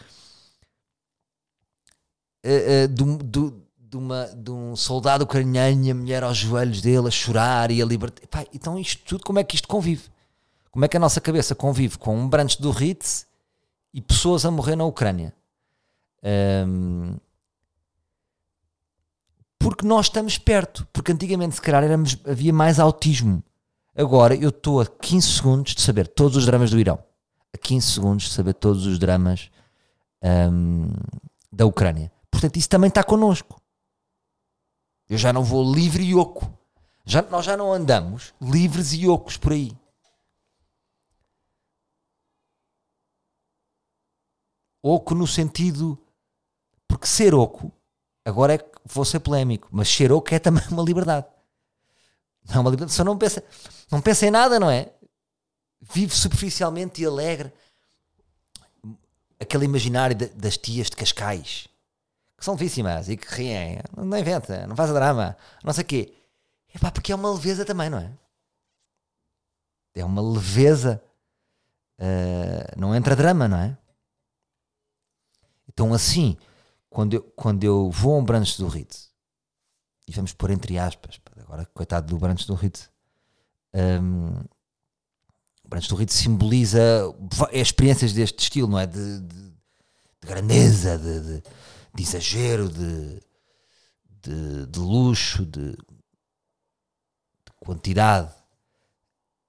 Uh, 2.45 2.85
uh, 2.85 2.89
de, 2.89 3.25
de, 3.25 3.53
de, 3.79 3.97
uma, 3.97 4.27
de 4.27 4.51
um 4.51 4.75
soldado 4.75 5.23
ucraniano 5.23 5.85
e 5.85 5.91
a 5.93 5.95
mulher 5.95 6.25
aos 6.25 6.39
joelhos 6.39 6.81
dele 6.81 7.07
a 7.07 7.11
chorar 7.13 7.71
e 7.71 7.81
a 7.81 7.87
libertar. 7.87 8.47
Então, 8.53 8.77
isto 8.77 9.05
tudo, 9.05 9.25
como 9.25 9.39
é 9.39 9.45
que 9.45 9.55
isto 9.55 9.69
convive? 9.69 10.09
Como 10.71 10.85
é 10.85 10.89
que 10.89 10.97
a 10.97 11.01
nossa 11.01 11.21
cabeça 11.21 11.55
convive 11.55 11.99
com 11.99 12.17
um 12.17 12.29
branch 12.29 12.61
do 12.61 12.71
Ritz 12.71 13.27
e 13.93 14.01
pessoas 14.01 14.45
a 14.45 14.51
morrer 14.51 14.77
na 14.77 14.85
Ucrânia? 14.85 15.35
Um, 16.67 17.17
porque 19.59 19.87
nós 19.87 20.07
estamos 20.07 20.39
perto. 20.39 20.87
Porque 20.93 21.13
antigamente, 21.13 21.57
se 21.57 21.63
calhar, 21.63 21.83
éramos, 21.83 22.17
havia 22.25 22.53
mais 22.53 22.79
autismo. 22.79 23.43
Agora 23.97 24.35
eu 24.35 24.51
estou 24.51 24.81
a 24.81 24.87
15 24.87 25.29
segundos 25.29 25.75
de 25.75 25.81
saber 25.81 26.07
todos 26.07 26.37
os 26.37 26.47
dramas 26.47 26.71
do 26.71 26.79
Irão. 26.79 27.03
A 27.53 27.59
15 27.59 27.93
segundos 27.93 28.25
de 28.25 28.31
saber 28.31 28.55
todos 28.55 28.87
os 28.87 28.99
dramas 28.99 29.51
um, 30.23 30.89
da 31.53 31.67
Ucrânia. 31.67 32.13
Portanto, 32.31 32.57
isso 32.57 32.69
também 32.69 32.89
está 32.89 33.03
connosco. 33.03 33.61
Eu 35.09 35.19
já 35.19 35.33
não 35.33 35.43
vou 35.43 35.75
livre 35.75 36.05
e 36.05 36.15
oco. 36.15 36.53
Já, 37.05 37.23
nós 37.23 37.45
já 37.45 37.57
não 37.57 37.73
andamos 37.73 38.35
livres 38.41 38.93
e 38.93 39.09
ocos 39.09 39.37
por 39.37 39.53
aí. 39.53 39.73
Oco 44.83 45.15
no 45.15 45.27
sentido 45.27 45.99
porque 46.89 47.07
ser 47.07 47.35
oco, 47.35 47.71
agora 48.25 48.55
é 48.55 48.59
que 48.59 48.67
vou 48.85 49.05
ser 49.05 49.21
polémico, 49.21 49.69
mas 49.71 49.89
ser 49.89 50.11
oco 50.11 50.35
é 50.35 50.39
também 50.39 50.67
uma 50.73 50.83
liberdade. 50.83 51.27
Não 52.49 52.57
é 52.57 52.59
uma 52.61 52.71
liberdade, 52.71 52.95
só 52.95 53.05
não 53.05 53.19
pensa, 53.19 53.45
não 53.91 54.01
pensa 54.01 54.27
em 54.27 54.31
nada, 54.31 54.59
não 54.59 54.71
é? 54.71 54.91
Vive 55.81 56.15
superficialmente 56.15 57.03
e 57.03 57.07
alegre. 57.07 57.53
Aquele 59.39 59.67
imaginário 59.67 60.17
de, 60.17 60.27
das 60.31 60.57
tias 60.57 60.91
de 60.91 60.97
Cascais, 60.97 61.69
que 62.37 62.45
são 62.45 62.57
víssimas 62.57 63.09
e 63.09 63.17
que 63.17 63.33
riem, 63.33 63.79
não 63.97 64.19
inventa, 64.19 64.67
não 64.67 64.75
faz 64.75 64.93
drama, 64.93 65.37
não 65.63 65.73
sei 65.73 65.85
o 65.85 65.87
quê. 65.87 66.15
É 66.75 66.79
pá, 66.79 66.91
porque 66.91 67.13
é 67.13 67.15
uma 67.15 67.33
leveza 67.33 67.65
também, 67.65 67.89
não 67.89 67.99
é? 67.99 68.11
É 69.95 70.05
uma 70.05 70.23
leveza. 70.23 71.03
Uh, 72.01 72.81
não 72.81 72.95
entra 72.95 73.17
drama, 73.17 73.49
não 73.49 73.59
é? 73.59 73.77
Então, 75.69 75.93
assim, 75.93 76.37
quando 76.89 77.15
eu, 77.15 77.23
quando 77.37 77.65
eu 77.65 77.91
vou 77.91 78.15
a 78.15 78.19
um 78.19 78.25
brunch 78.25 78.59
do 78.59 78.69
Ritz, 78.69 79.11
e 80.07 80.13
vamos 80.13 80.33
pôr 80.33 80.51
entre 80.51 80.79
aspas, 80.79 81.21
agora 81.37 81.67
coitado 81.67 82.07
do 82.09 82.19
brunch 82.19 82.47
do 82.47 82.55
Ritz, 82.55 82.91
um, 84.03 84.31
o 85.65 85.69
brunch 85.69 85.89
do 85.89 85.97
Ritz 85.97 86.15
simboliza 86.15 86.81
experiências 87.53 88.13
deste 88.13 88.43
estilo, 88.43 88.69
não 88.69 88.79
é? 88.79 88.87
De, 88.87 89.21
de, 89.21 89.51
de 90.21 90.27
grandeza, 90.27 90.99
de, 90.99 91.43
de, 91.95 92.03
exagero, 92.03 92.69
de, 92.71 93.21
de, 94.67 94.79
luxo, 94.79 95.45
de, 95.45 95.77
quantidade. 97.61 98.33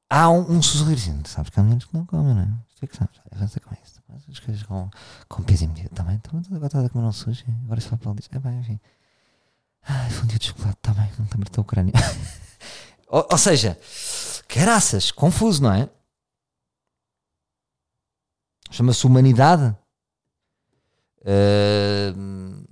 Há 0.10 0.30
um, 0.30 0.58
um 0.58 0.62
sorrisinho, 0.62 1.26
sabes 1.26 1.52
que 1.52 1.60
há 1.60 1.64
meninos 1.64 1.86
que 1.86 1.94
não 1.94 2.06
comem, 2.06 2.36
não 2.36 2.42
é? 2.42 2.50
Sei 2.78 2.88
que 2.88 2.98
sabes, 2.98 3.22
avança 3.32 3.60
com 3.62 3.74
isso 3.82 3.99
as 4.30 4.40
coisas 4.40 4.64
com, 4.64 4.90
com 5.28 5.44
peso 5.44 5.66
e 5.66 5.68
medida 5.68 5.90
também. 5.90 6.16
Então, 6.16 6.40
agora 6.40 6.68
estás 6.68 6.86
a 6.86 6.90
comer 6.90 7.06
um. 7.06 7.64
Agora 7.66 7.82
se 7.82 7.88
fala 7.88 8.02
para 8.02 8.14
diz: 8.14 8.30
é 8.32 8.40
bem, 8.40 8.60
enfim. 8.60 8.80
Ai, 9.84 10.10
fundido 10.10 10.40
de 10.40 10.48
chocolate, 10.48 10.78
está 10.78 10.94
bem, 10.94 11.10
não 11.18 11.26
também 11.26 11.48
está 11.48 11.62
a 11.62 11.64
Ucrânia. 11.64 11.94
ou, 13.08 13.28
ou 13.32 13.38
seja, 13.38 13.78
caraças, 14.48 15.12
confuso, 15.12 15.64
não 15.64 15.74
é? 15.74 15.90
Chama-se 18.72 19.06
humanidade. 19.08 19.76
Uh, 21.22 22.66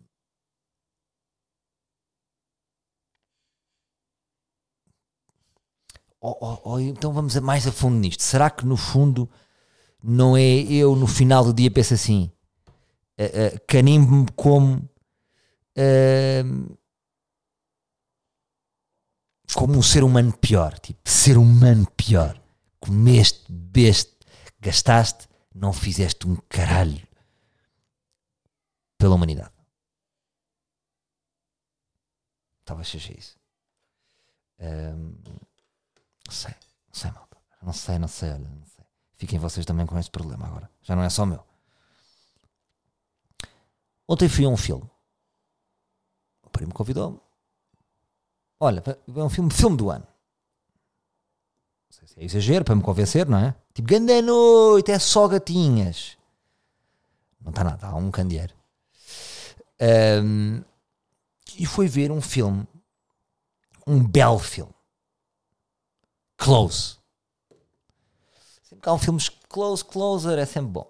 ou, 6.19 6.80
então 6.80 7.13
vamos 7.13 7.36
mais 7.39 7.65
a 7.67 7.71
fundo 7.71 7.95
nisto. 7.97 8.21
Será 8.21 8.50
que 8.50 8.65
no 8.65 8.76
fundo 8.78 9.30
não 10.10 10.38
é 10.38 10.41
eu 10.41 10.96
no 10.96 11.06
final 11.06 11.43
do 11.43 11.54
dia 11.54 11.70
penso 11.70 11.93
assim, 11.93 12.32
uh, 13.20 13.56
uh, 13.56 13.62
canimbo-me 13.67 14.26
como 14.36 14.89
uh, 15.78 16.78
como 19.54 19.78
um 19.78 19.82
ser 19.82 20.04
humano 20.04 20.32
pior, 20.38 20.80
tipo, 20.80 21.00
ser 21.10 21.38
humano 21.38 21.86
pior, 21.91 22.41
comeste, 22.80 23.52
bebeste, 23.52 24.15
gastaste, 24.60 25.28
não 25.54 25.74
fizeste 25.74 26.28
um 26.28 26.36
caralho 26.48 27.06
pela 28.98 29.15
humanidade. 29.15 29.54
Talvez 32.63 32.88
seja 32.89 33.17
isso. 33.17 33.38
Um, 34.60 35.15
não 36.26 36.32
sei, 36.32 36.54
não 36.88 36.93
sei, 36.93 37.12
malta. 37.12 37.38
Não 37.62 37.74
sei, 37.74 38.00
não 38.00 38.08
sei, 38.08 38.30
olha, 38.30 38.50
não 38.50 38.65
sei. 38.65 38.77
Fiquem 39.17 39.39
vocês 39.39 39.65
também 39.65 39.86
com 39.86 39.97
esse 39.97 40.12
problema 40.12 40.45
agora. 40.45 40.69
Já 40.82 40.95
não 40.95 41.03
é 41.03 41.10
só 41.10 41.25
meu. 41.25 41.43
Ontem 44.08 44.30
fui 44.30 44.45
a 44.45 44.49
um 44.49 44.56
filme. 44.56 44.89
O 46.43 46.49
primo 46.49 46.73
convidou-me. 46.73 47.19
Olha, 48.60 48.82
é 48.88 49.23
um 49.23 49.30
filme, 49.30 49.51
filme 49.51 49.75
do 49.75 49.89
ano. 49.89 50.08
Não 51.89 51.91
sei 51.91 52.08
se 52.08 52.19
é 52.19 52.23
exagero 52.23 52.63
para 52.63 52.75
me 52.75 52.82
convencer, 52.82 53.27
não 53.27 53.38
é? 53.38 53.56
Tipo, 53.73 53.88
grande 53.88 54.21
noite, 54.21 54.91
é 54.91 54.99
só 54.99 55.27
gatinhas. 55.27 56.17
Não 57.41 57.49
está 57.49 57.63
nada, 57.63 57.88
há 57.88 57.95
um 57.95 58.12
candeeiro. 58.12 58.53
Um, 59.80 60.63
e 61.58 61.65
foi 61.65 61.88
ver 61.88 62.12
um 62.12 62.21
filme, 62.21 62.67
um 63.86 64.03
belo 64.03 64.39
filme. 64.39 64.73
Close. 66.38 66.97
Sempre 68.78 68.82
que 68.82 68.90
há 68.90 68.94
um 68.94 69.00
filme 69.00 69.20
close, 69.50 69.84
closer, 69.84 70.38
é 70.38 70.46
sempre 70.46 70.72
bom. 70.72 70.88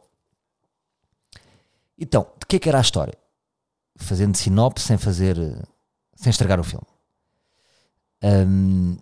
Então, 1.98 2.28
de 2.38 2.46
que 2.46 2.58
é 2.58 2.60
que 2.60 2.70
era 2.70 2.78
a 2.78 2.82
história? 2.82 3.18
Fazendo 3.98 4.36
sinopse 4.36 4.86
sem 4.86 4.98
fazer, 4.98 5.38
sem 6.16 6.30
estragar 6.30 6.60
o 6.60 6.64
filme. 6.64 6.86
Um, 8.22 8.98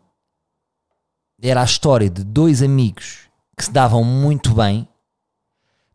era 1.41 1.61
a 1.61 1.65
história 1.65 2.09
de 2.09 2.23
dois 2.23 2.61
amigos 2.61 3.27
que 3.57 3.65
se 3.65 3.71
davam 3.71 4.03
muito 4.03 4.53
bem, 4.53 4.87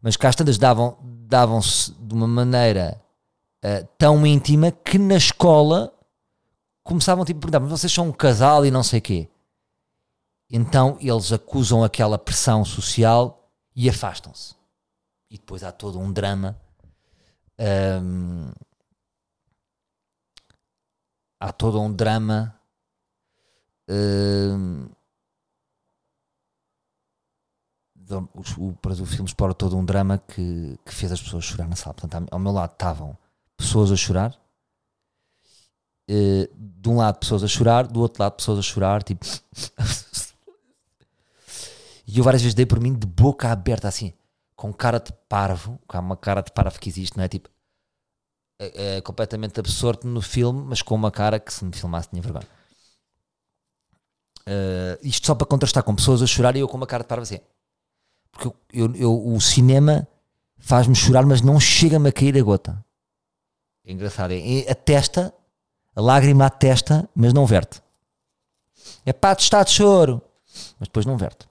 mas 0.02 0.16
que 0.16 0.26
às 0.26 0.34
tantas 0.34 0.58
davam, 0.58 0.98
davam-se 1.02 1.92
de 1.92 2.14
uma 2.14 2.26
maneira 2.26 3.00
uh, 3.64 3.86
tão 3.96 4.26
íntima 4.26 4.72
que 4.72 4.98
na 4.98 5.16
escola 5.16 5.92
começavam 6.82 7.24
tipo, 7.24 7.38
a 7.38 7.40
perguntar: 7.42 7.60
mas 7.60 7.70
vocês 7.70 7.92
são 7.92 8.08
um 8.08 8.12
casal 8.12 8.66
e 8.66 8.70
não 8.70 8.82
sei 8.82 9.00
quê. 9.00 9.28
Então 10.50 10.98
eles 11.00 11.32
acusam 11.32 11.84
aquela 11.84 12.18
pressão 12.18 12.64
social 12.64 13.48
e 13.74 13.88
afastam-se. 13.88 14.54
E 15.30 15.38
depois 15.38 15.62
há 15.62 15.70
todo 15.70 15.98
um 16.00 16.12
drama. 16.12 16.60
Um, 18.02 18.50
há 21.38 21.52
todo 21.52 21.80
um 21.80 21.92
drama. 21.92 22.58
Um, 23.88 24.88
o, 28.10 28.40
o, 28.58 28.78
o 29.02 29.06
filme 29.06 29.28
explora 29.28 29.54
todo 29.54 29.76
um 29.76 29.84
drama 29.84 30.18
que, 30.18 30.76
que 30.84 30.92
fez 30.92 31.12
as 31.12 31.22
pessoas 31.22 31.44
chorar 31.44 31.68
na 31.68 31.76
sala. 31.76 31.94
Portanto, 31.94 32.28
ao 32.28 32.38
meu 32.40 32.50
lado 32.50 32.72
estavam 32.72 33.16
pessoas 33.56 33.92
a 33.92 33.96
chorar, 33.96 34.36
uh, 36.10 36.48
de 36.56 36.88
um 36.88 36.96
lado 36.96 37.20
pessoas 37.20 37.44
a 37.44 37.48
chorar, 37.48 37.86
do 37.86 38.00
outro 38.00 38.20
lado 38.20 38.34
pessoas 38.34 38.58
a 38.58 38.62
chorar, 38.62 39.04
tipo. 39.04 39.24
e 42.12 42.18
eu 42.18 42.24
várias 42.24 42.42
vezes 42.42 42.54
dei 42.54 42.66
por 42.66 42.80
mim 42.80 42.92
de 42.92 43.06
boca 43.06 43.50
aberta, 43.50 43.86
assim, 43.86 44.12
com 44.56 44.72
cara 44.72 44.98
de 44.98 45.12
parvo, 45.28 45.78
com 45.86 45.98
uma 45.98 46.16
cara 46.16 46.40
de 46.40 46.50
parvo 46.50 46.78
que 46.78 46.88
existe, 46.88 47.16
não 47.16 47.24
é? 47.24 47.28
Tipo, 47.28 47.48
é, 48.58 48.96
é 48.96 49.00
completamente 49.00 49.60
absorto 49.60 50.08
no 50.08 50.20
filme, 50.20 50.60
mas 50.62 50.82
com 50.82 50.94
uma 50.94 51.10
cara 51.10 51.38
que 51.38 51.52
se 51.52 51.64
me 51.64 51.72
filmasse 51.72 52.08
tinha 52.10 52.20
vergonha. 52.20 52.48
Uh, 54.40 54.98
isto 55.02 55.26
só 55.26 55.34
para 55.34 55.46
contrastar 55.46 55.84
com 55.84 55.94
pessoas 55.94 56.20
a 56.20 56.26
chorar 56.26 56.56
e 56.56 56.60
eu 56.60 56.66
com 56.68 56.76
uma 56.76 56.86
cara 56.86 57.04
de 57.04 57.08
parvo 57.08 57.22
assim. 57.22 57.38
Porque 58.32 58.48
eu, 58.48 58.54
eu, 58.72 58.96
eu 58.96 59.26
o 59.28 59.40
cinema 59.40 60.08
faz-me 60.58 60.94
chorar, 60.94 61.24
mas 61.24 61.40
não 61.40 61.60
chega-me 61.60 62.08
a 62.08 62.12
cair 62.12 62.36
a 62.36 62.42
gota. 62.42 62.84
É 63.84 63.92
engraçado. 63.92 64.32
É, 64.32 64.70
a 64.70 64.74
testa, 64.74 65.32
a 65.94 66.00
lágrima 66.00 66.46
à 66.46 66.50
testa, 66.50 67.08
mas 67.14 67.32
não 67.32 67.46
verte. 67.46 67.80
É 69.06 69.12
pá, 69.12 69.32
está 69.32 69.62
de 69.62 69.70
choro. 69.70 70.20
Mas 70.78 70.88
depois 70.88 71.06
não 71.06 71.16
verte. 71.16 71.49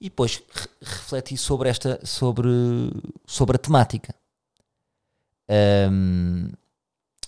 E 0.00 0.10
depois 0.10 0.42
refleti 0.82 1.36
sobre 1.36 1.68
esta, 1.68 2.04
sobre, 2.04 2.48
sobre 3.26 3.56
a 3.56 3.58
temática. 3.58 4.14
Um, 5.90 6.50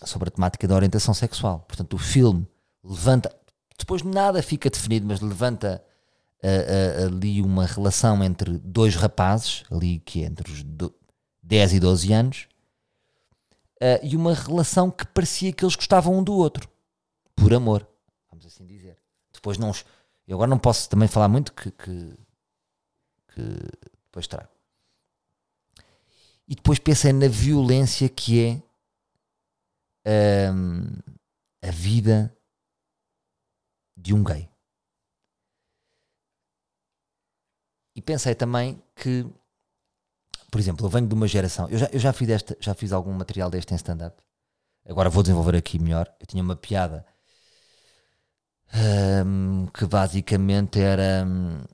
sobre 0.04 0.28
a 0.28 0.30
temática 0.30 0.68
da 0.68 0.74
orientação 0.74 1.14
sexual. 1.14 1.64
Portanto, 1.66 1.94
o 1.94 1.98
filme 1.98 2.46
levanta, 2.84 3.34
depois 3.78 4.02
nada 4.02 4.42
fica 4.42 4.70
definido, 4.70 5.06
mas 5.06 5.20
levanta 5.20 5.82
uh, 6.42 6.46
uh, 6.46 7.06
ali 7.06 7.42
uma 7.42 7.66
relação 7.66 8.22
entre 8.22 8.58
dois 8.58 8.94
rapazes, 8.94 9.64
ali 9.70 10.00
que 10.00 10.22
é 10.22 10.26
entre 10.26 10.52
os 10.52 10.64
10 11.42 11.72
e 11.74 11.80
12 11.80 12.12
anos, 12.12 12.48
uh, 13.76 13.98
e 14.02 14.16
uma 14.16 14.34
relação 14.34 14.90
que 14.90 15.06
parecia 15.06 15.52
que 15.52 15.64
eles 15.64 15.76
gostavam 15.76 16.18
um 16.18 16.22
do 16.22 16.34
outro, 16.34 16.68
por 17.34 17.52
amor, 17.54 17.86
vamos 18.30 18.46
assim 18.46 18.66
dizer. 18.66 18.96
Depois 19.32 19.58
não. 19.58 19.72
Eu 20.26 20.36
agora 20.36 20.50
não 20.50 20.58
posso 20.58 20.88
também 20.90 21.08
falar 21.08 21.28
muito 21.28 21.52
que, 21.52 21.70
que, 21.70 22.12
que 23.38 23.42
depois 24.06 24.26
trago. 24.26 24.48
E 26.48 26.56
depois 26.56 26.78
pensei 26.78 27.12
na 27.12 27.28
violência 27.28 28.08
que 28.08 28.62
é 30.04 30.50
um, 30.52 30.82
a 31.62 31.70
vida 31.70 32.34
de 33.96 34.12
um 34.12 34.24
gay. 34.24 34.48
E 37.94 38.02
pensei 38.02 38.34
também 38.34 38.82
que 38.96 39.26
por 40.50 40.58
exemplo, 40.58 40.86
eu 40.86 40.90
venho 40.90 41.06
de 41.06 41.14
uma 41.14 41.28
geração. 41.28 41.68
Eu 41.68 41.78
já, 41.78 41.86
eu 41.92 41.98
já, 41.98 42.10
fiz, 42.10 42.28
esta, 42.30 42.56
já 42.58 42.72
fiz 42.72 42.90
algum 42.92 43.12
material 43.12 43.50
deste 43.50 43.74
em 43.74 43.76
stand-up. 43.76 44.16
Agora 44.86 45.10
vou 45.10 45.22
desenvolver 45.22 45.54
aqui 45.56 45.78
melhor. 45.78 46.10
Eu 46.18 46.26
tinha 46.26 46.42
uma 46.42 46.56
piada 46.56 47.04
um, 49.26 49.66
que 49.66 49.84
basicamente 49.86 50.80
era. 50.80 51.26
Um, 51.26 51.64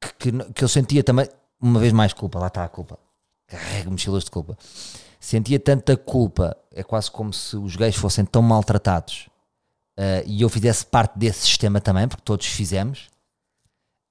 que, 0.00 0.32
que, 0.32 0.52
que, 0.52 0.64
eu 0.64 0.68
sentia 0.68 1.02
também. 1.02 1.28
Uma 1.60 1.80
vez 1.80 1.92
mais 1.92 2.12
culpa, 2.12 2.38
lá 2.38 2.48
está 2.48 2.64
a 2.64 2.68
culpa. 2.68 2.98
Carrego 3.46 3.90
mochilas 3.90 4.24
de 4.24 4.30
culpa. 4.30 4.56
Sentia 5.18 5.58
tanta 5.58 5.96
culpa, 5.96 6.56
é 6.70 6.82
quase 6.82 7.10
como 7.10 7.32
se 7.32 7.56
os 7.56 7.76
gays 7.76 7.96
fossem 7.96 8.24
tão 8.24 8.42
maltratados 8.42 9.28
uh, 9.98 10.22
e 10.26 10.42
eu 10.42 10.48
fizesse 10.48 10.84
parte 10.84 11.18
desse 11.18 11.40
sistema 11.40 11.80
também, 11.80 12.06
porque 12.06 12.22
todos 12.22 12.46
fizemos 12.46 13.08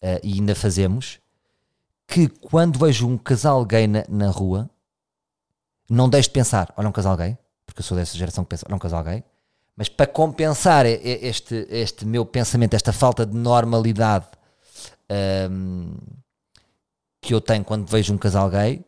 uh, 0.03 0.19
e 0.23 0.33
ainda 0.33 0.55
fazemos 0.55 1.19
que 2.07 2.27
quando 2.27 2.79
vejo 2.79 3.07
um 3.07 3.17
casal 3.17 3.63
gay 3.63 3.87
na, 3.87 4.03
na 4.09 4.29
rua, 4.29 4.69
não 5.89 6.09
deixo 6.09 6.29
de 6.29 6.33
pensar, 6.33 6.73
olha 6.75 6.89
um 6.89 6.91
casal 6.91 7.15
gay, 7.15 7.37
porque 7.65 7.81
eu 7.81 7.83
sou 7.83 7.95
dessa 7.95 8.17
geração 8.17 8.43
que 8.43 8.49
pensa, 8.49 8.65
olha 8.67 8.75
um 8.75 8.79
casal 8.79 9.03
gay, 9.03 9.23
mas 9.75 9.89
para 9.89 10.07
compensar 10.07 10.85
este, 10.85 11.67
este 11.69 12.05
meu 12.05 12.25
pensamento, 12.25 12.73
esta 12.75 12.93
falta 12.93 13.25
de 13.25 13.35
normalidade 13.35 14.27
um, 15.49 15.95
que 17.21 17.33
eu 17.33 17.41
tenho 17.41 17.63
quando 17.63 17.87
vejo 17.87 18.13
um 18.13 18.17
casal 18.17 18.49
gay, 18.49 18.83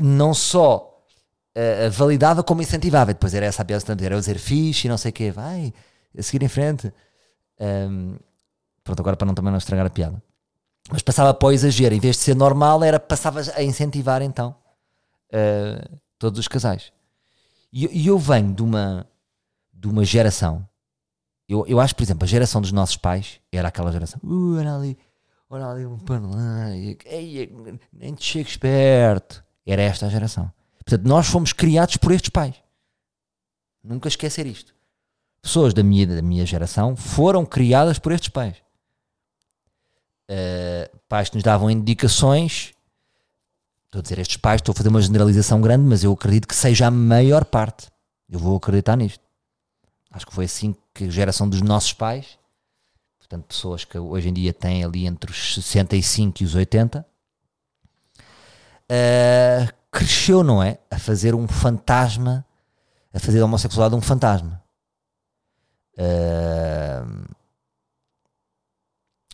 não 0.00 0.34
só 0.34 0.90
validava 1.92 2.42
como 2.42 2.62
incentivava. 2.62 3.10
E 3.10 3.14
depois 3.14 3.34
era 3.34 3.46
essa 3.46 3.62
a 3.62 3.64
piada 3.64 3.84
era 4.04 4.14
eu 4.14 4.20
dizer 4.20 4.38
fixe 4.38 4.86
e 4.86 4.90
não 4.90 4.98
sei 4.98 5.10
o 5.10 5.14
quê, 5.14 5.30
vai, 5.30 5.72
a 6.16 6.22
seguir 6.22 6.44
em 6.44 6.48
frente. 6.48 6.92
Um, 7.60 8.16
pronto, 8.82 9.00
agora 9.00 9.16
para 9.16 9.26
não 9.26 9.34
também 9.34 9.50
não 9.50 9.58
estragar 9.58 9.86
a 9.86 9.90
piada 9.90 10.22
mas 10.90 11.02
passava 11.02 11.32
para 11.32 11.48
o 11.48 11.52
exagero, 11.52 11.94
em 11.94 12.00
vez 12.00 12.16
de 12.16 12.22
ser 12.22 12.36
normal, 12.36 12.82
era 12.84 13.00
passava 13.00 13.40
a 13.54 13.62
incentivar 13.62 14.22
então 14.22 14.54
todos 16.18 16.38
os 16.38 16.48
casais. 16.48 16.92
E, 17.72 18.02
e, 18.02 18.06
eu 18.06 18.18
venho 18.18 18.54
de 18.54 18.62
uma, 18.62 19.08
de 19.72 19.88
uma 19.88 20.04
geração, 20.04 20.66
eu, 21.48 21.66
eu 21.66 21.80
acho, 21.80 21.94
por 21.94 22.02
exemplo, 22.02 22.24
a 22.24 22.28
geração 22.28 22.60
dos 22.60 22.72
nossos 22.72 22.96
pais 22.96 23.40
era 23.52 23.68
aquela 23.68 23.92
geração, 23.92 24.20
uh, 24.24 24.56
olha 24.58 24.74
ali, 24.74 24.98
olha 25.48 25.66
ali 25.66 25.86
um 25.86 25.98
panelão, 25.98 26.70
nem 27.92 28.14
te 28.14 28.24
chegues 28.24 28.56
perto. 28.56 29.44
Era 29.66 29.80
esta 29.80 30.06
a 30.06 30.10
geração. 30.10 30.52
Portanto, 30.84 31.08
nós 31.08 31.26
fomos 31.26 31.54
criados 31.54 31.96
por 31.96 32.12
estes 32.12 32.28
pais. 32.28 32.54
Nunca 33.82 34.08
esquecer 34.08 34.46
isto. 34.46 34.74
Pessoas 35.40 35.72
da 35.72 35.82
minha, 35.82 36.06
da 36.06 36.20
minha 36.20 36.44
geração 36.44 36.94
foram 36.94 37.46
criadas 37.46 37.98
por 37.98 38.12
estes 38.12 38.28
pais 38.28 38.64
uh, 40.30 40.98
pais 41.08 41.28
que 41.28 41.36
nos 41.36 41.44
davam 41.44 41.70
indicações. 41.70 42.72
Estou 43.86 44.00
a 44.00 44.02
dizer 44.02 44.18
estes 44.18 44.36
pais, 44.36 44.60
estou 44.60 44.72
a 44.72 44.76
fazer 44.76 44.88
uma 44.88 45.00
generalização 45.00 45.60
grande, 45.60 45.84
mas 45.84 46.02
eu 46.02 46.12
acredito 46.12 46.48
que 46.48 46.54
seja 46.54 46.86
a 46.86 46.90
maior 46.90 47.44
parte. 47.44 47.88
Eu 48.28 48.38
vou 48.38 48.56
acreditar 48.56 48.96
nisto. 48.96 49.22
Acho 50.10 50.26
que 50.26 50.34
foi 50.34 50.46
assim 50.46 50.74
que 50.94 51.10
geração 51.10 51.48
dos 51.48 51.60
nossos 51.60 51.92
pais, 51.92 52.38
portanto, 53.18 53.46
pessoas 53.46 53.84
que 53.84 53.98
hoje 53.98 54.28
em 54.28 54.32
dia 54.32 54.52
têm 54.52 54.84
ali 54.84 55.06
entre 55.06 55.30
os 55.30 55.54
65 55.54 56.42
e 56.42 56.46
os 56.46 56.54
80, 56.54 57.00
uh, 57.00 57.04
eh, 58.88 59.68
cresceu, 59.90 60.44
não 60.44 60.62
é? 60.62 60.78
A 60.90 60.98
fazer 60.98 61.34
um 61.34 61.48
fantasma, 61.48 62.46
a 63.12 63.18
fazer 63.18 63.40
a 63.40 63.44
homossexualidade 63.44 63.98
um 63.98 64.00
fantasma. 64.00 64.62
Uh, 65.96 67.34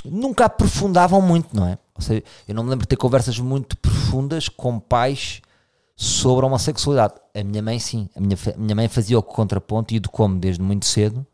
nunca 0.05 0.47
aprofundavam 0.47 1.21
muito, 1.21 1.55
não 1.55 1.67
é? 1.67 1.79
Ou 1.95 2.01
seja, 2.01 2.23
eu 2.49 2.55
não 2.55 2.63
me 2.65 2.71
lembro 2.71 2.85
de 2.85 2.89
ter 2.89 2.97
conversas 2.97 3.39
muito 3.39 3.77
profundas 3.77 4.49
com 4.49 4.81
pais 4.81 5.43
sobre 5.95 6.45
a 6.45 6.49
homossexualidade. 6.49 7.15
A 7.35 7.45
minha 7.45 7.63
mãe, 7.63 7.79
sim. 7.79 8.09
A 8.17 8.21
minha, 8.21 8.37
a 8.55 8.59
minha 8.59 8.75
mãe 8.75 8.89
fazia 8.89 9.19
o 9.19 9.23
contraponto 9.23 9.93
e 9.93 9.99
educou-me 9.99 10.39
desde 10.39 10.63
muito 10.63 10.87
cedo. 10.87 11.27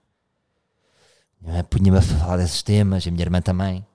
Punha-me 1.71 1.99
a 1.99 2.03
falar 2.03 2.39
desses 2.39 2.63
temas, 2.63 3.07
a 3.07 3.11
minha 3.11 3.23
irmã 3.23 3.41
também. 3.41 3.87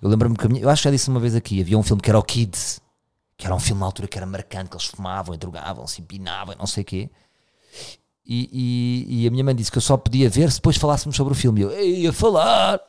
Eu 0.00 0.08
lembro-me 0.08 0.36
que, 0.36 0.48
minha, 0.48 0.62
eu 0.62 0.68
acho 0.68 0.82
que 0.82 0.88
já 0.88 0.90
disse 0.90 1.08
uma 1.08 1.20
vez 1.20 1.34
aqui, 1.34 1.60
havia 1.60 1.78
um 1.78 1.82
filme 1.82 2.02
que 2.02 2.10
era 2.10 2.18
o 2.18 2.22
Kids, 2.22 2.80
que 3.36 3.46
era 3.46 3.54
um 3.54 3.60
filme 3.60 3.80
na 3.80 3.86
altura 3.86 4.08
que 4.08 4.16
era 4.16 4.26
marcante, 4.26 4.70
que 4.70 4.76
eles 4.76 4.86
fumavam 4.86 5.34
e 5.34 5.38
drogavam, 5.38 5.86
se 5.86 6.00
empinavam 6.00 6.54
não 6.58 6.66
sei 6.66 6.82
o 6.82 6.86
quê. 6.86 7.10
E, 8.24 8.48
e, 8.52 9.22
e, 9.22 9.28
a 9.28 9.30
minha 9.30 9.44
mãe 9.44 9.54
disse 9.54 9.70
que 9.70 9.78
eu 9.78 9.82
só 9.82 9.96
podia 9.96 10.28
ver 10.28 10.50
se 10.50 10.58
depois 10.58 10.76
falássemos 10.76 11.16
sobre 11.16 11.32
o 11.32 11.36
filme. 11.36 11.60
E 11.60 11.64
eu 11.64 11.70
ia 11.72 12.12
falar 12.12 12.80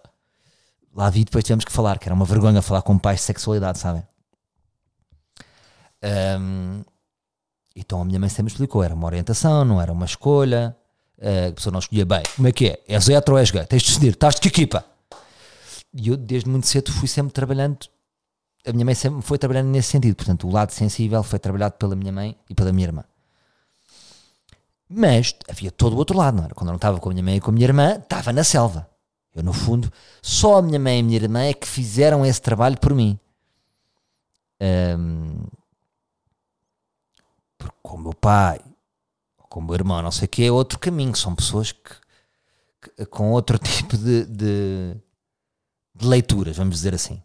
lá 0.98 1.12
vi 1.12 1.24
depois 1.24 1.44
tivemos 1.44 1.64
que 1.64 1.72
falar, 1.72 2.00
que 2.00 2.08
era 2.08 2.16
uma 2.16 2.26
vergonha 2.26 2.60
falar 2.62 2.82
com 2.82 2.98
pais 2.98 3.20
de 3.20 3.26
sexualidade, 3.26 3.78
sabem? 3.78 4.04
Um, 6.40 6.84
então 7.76 8.02
a 8.02 8.06
minha 8.06 8.20
mãe 8.20 8.30
sempre 8.30 8.52
explicou: 8.52 8.82
era 8.84 8.96
uma 8.96 9.06
orientação, 9.06 9.64
não 9.64 9.80
era 9.80 9.94
uma 9.94 10.06
escolha. 10.06 10.76
Uh, 11.20 11.50
a 11.50 11.54
pessoa 11.54 11.72
não 11.72 11.80
escolhia 11.80 12.06
bem. 12.06 12.24
Como 12.36 12.48
é 12.48 12.52
que 12.52 12.68
é? 12.68 12.84
És 12.88 13.10
hetero 13.10 13.34
ou 13.34 13.40
és 13.40 13.50
gay? 13.50 13.66
Tens 13.66 13.82
de 13.82 13.90
decidir, 13.90 14.14
estás 14.14 14.36
de 14.36 14.42
que 14.42 14.48
equipa? 14.50 14.86
E 15.94 16.10
eu, 16.10 16.18
desde 16.18 16.50
muito 16.50 16.68
cedo, 16.68 16.92
fui 16.92 17.08
sempre 17.08 17.34
trabalhando. 17.34 17.80
A 18.66 18.72
minha 18.72 18.86
mãe 18.86 18.94
sempre 18.94 19.22
foi 19.22 19.38
trabalhando 19.38 19.70
nesse 19.70 19.90
sentido. 19.90 20.16
Portanto, 20.16 20.48
o 20.48 20.52
lado 20.52 20.72
sensível 20.72 21.24
foi 21.24 21.40
trabalhado 21.40 21.76
pela 21.76 21.96
minha 21.96 22.12
mãe 22.12 22.38
e 22.50 22.54
pela 22.54 22.72
minha 22.72 22.88
irmã. 22.88 23.04
Mas 24.90 25.36
havia 25.50 25.72
todo 25.72 25.94
o 25.94 25.98
outro 25.98 26.18
lado, 26.18 26.38
não 26.38 26.46
era? 26.46 26.54
Quando 26.54 26.68
eu 26.68 26.74
não 26.74 26.78
estava 26.78 27.00
com 27.00 27.10
a 27.10 27.14
minha 27.14 27.24
mãe 27.24 27.38
e 27.38 27.42
com 27.42 27.50
a 27.50 27.54
minha 27.54 27.66
irmã, 27.66 27.96
estava 27.96 28.32
na 28.32 28.44
selva. 28.44 28.88
Eu, 29.36 29.44
no 29.44 29.54
fundo, 29.54 29.92
só 30.22 30.58
a 30.58 30.62
minha 30.62 30.80
mãe 30.80 30.98
e 30.98 31.00
a 31.00 31.04
minha 31.04 31.18
irmã 31.18 31.44
é 31.44 31.54
que 31.54 31.68
fizeram 31.68 32.26
esse 32.26 32.42
trabalho 32.42 32.78
por 32.80 32.94
mim. 32.94 33.20
Um, 34.60 35.46
porque 37.58 37.76
com 37.84 37.98
o 37.98 38.00
meu 38.00 38.14
pai, 38.14 38.60
com 39.50 39.66
o 39.66 39.74
irmão, 39.74 40.02
não 40.02 40.12
sei 40.12 40.26
o 40.26 40.30
que, 40.30 40.44
é 40.44 40.52
outro 40.52 40.80
caminho. 40.80 41.16
São 41.16 41.36
pessoas 41.36 41.72
que, 41.72 41.94
que 42.98 43.06
com 43.06 43.32
outro 43.32 43.58
tipo 43.60 43.98
de, 43.98 44.26
de, 44.26 44.96
de, 45.96 46.08
leituras, 46.08 46.58
vamos 46.58 46.76
dizer 46.76 46.94
assim. 46.94 47.22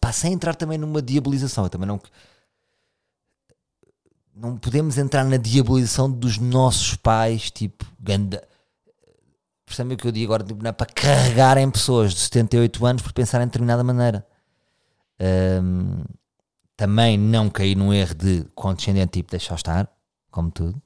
Passei 0.00 0.30
a 0.30 0.32
entrar 0.32 0.54
também 0.54 0.78
numa 0.78 1.02
diabolização. 1.02 1.64
Eu 1.64 1.70
também 1.70 1.86
não 1.86 2.00
não 4.34 4.56
podemos 4.56 4.96
entrar 4.96 5.24
na 5.24 5.36
diabolização 5.36 6.10
dos 6.10 6.38
nossos 6.38 6.96
pais, 6.96 7.50
tipo, 7.50 7.84
ganda. 8.00 8.42
O 9.68 9.96
que 9.96 10.06
eu 10.06 10.12
digo 10.12 10.32
agora? 10.32 10.46
Tipo, 10.46 10.62
não 10.62 10.70
é 10.70 10.72
para 10.72 10.86
carregarem 10.86 11.70
pessoas 11.70 12.12
de 12.12 12.20
78 12.20 12.84
anos 12.84 13.02
por 13.02 13.12
pensar 13.12 13.40
em 13.42 13.46
determinada 13.46 13.82
maneira. 13.82 14.26
Um, 15.20 16.02
também 16.76 17.16
não 17.16 17.48
cair 17.48 17.76
num 17.76 17.92
erro 17.92 18.14
de 18.14 18.44
condescendente, 18.54 19.12
tipo, 19.12 19.30
deixa 19.30 19.54
estar, 19.54 19.88
como 20.30 20.50
tudo, 20.50 20.82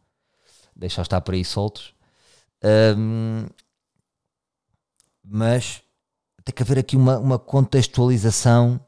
deixa 0.76 1.02
estar 1.02 1.20
por 1.20 1.34
aí 1.34 1.44
soltos. 1.44 1.94
Um, 2.96 3.46
mas 5.24 5.82
tem 6.44 6.54
que 6.54 6.62
haver 6.62 6.78
aqui 6.78 6.96
uma, 6.96 7.18
uma 7.18 7.38
contextualização 7.38 8.80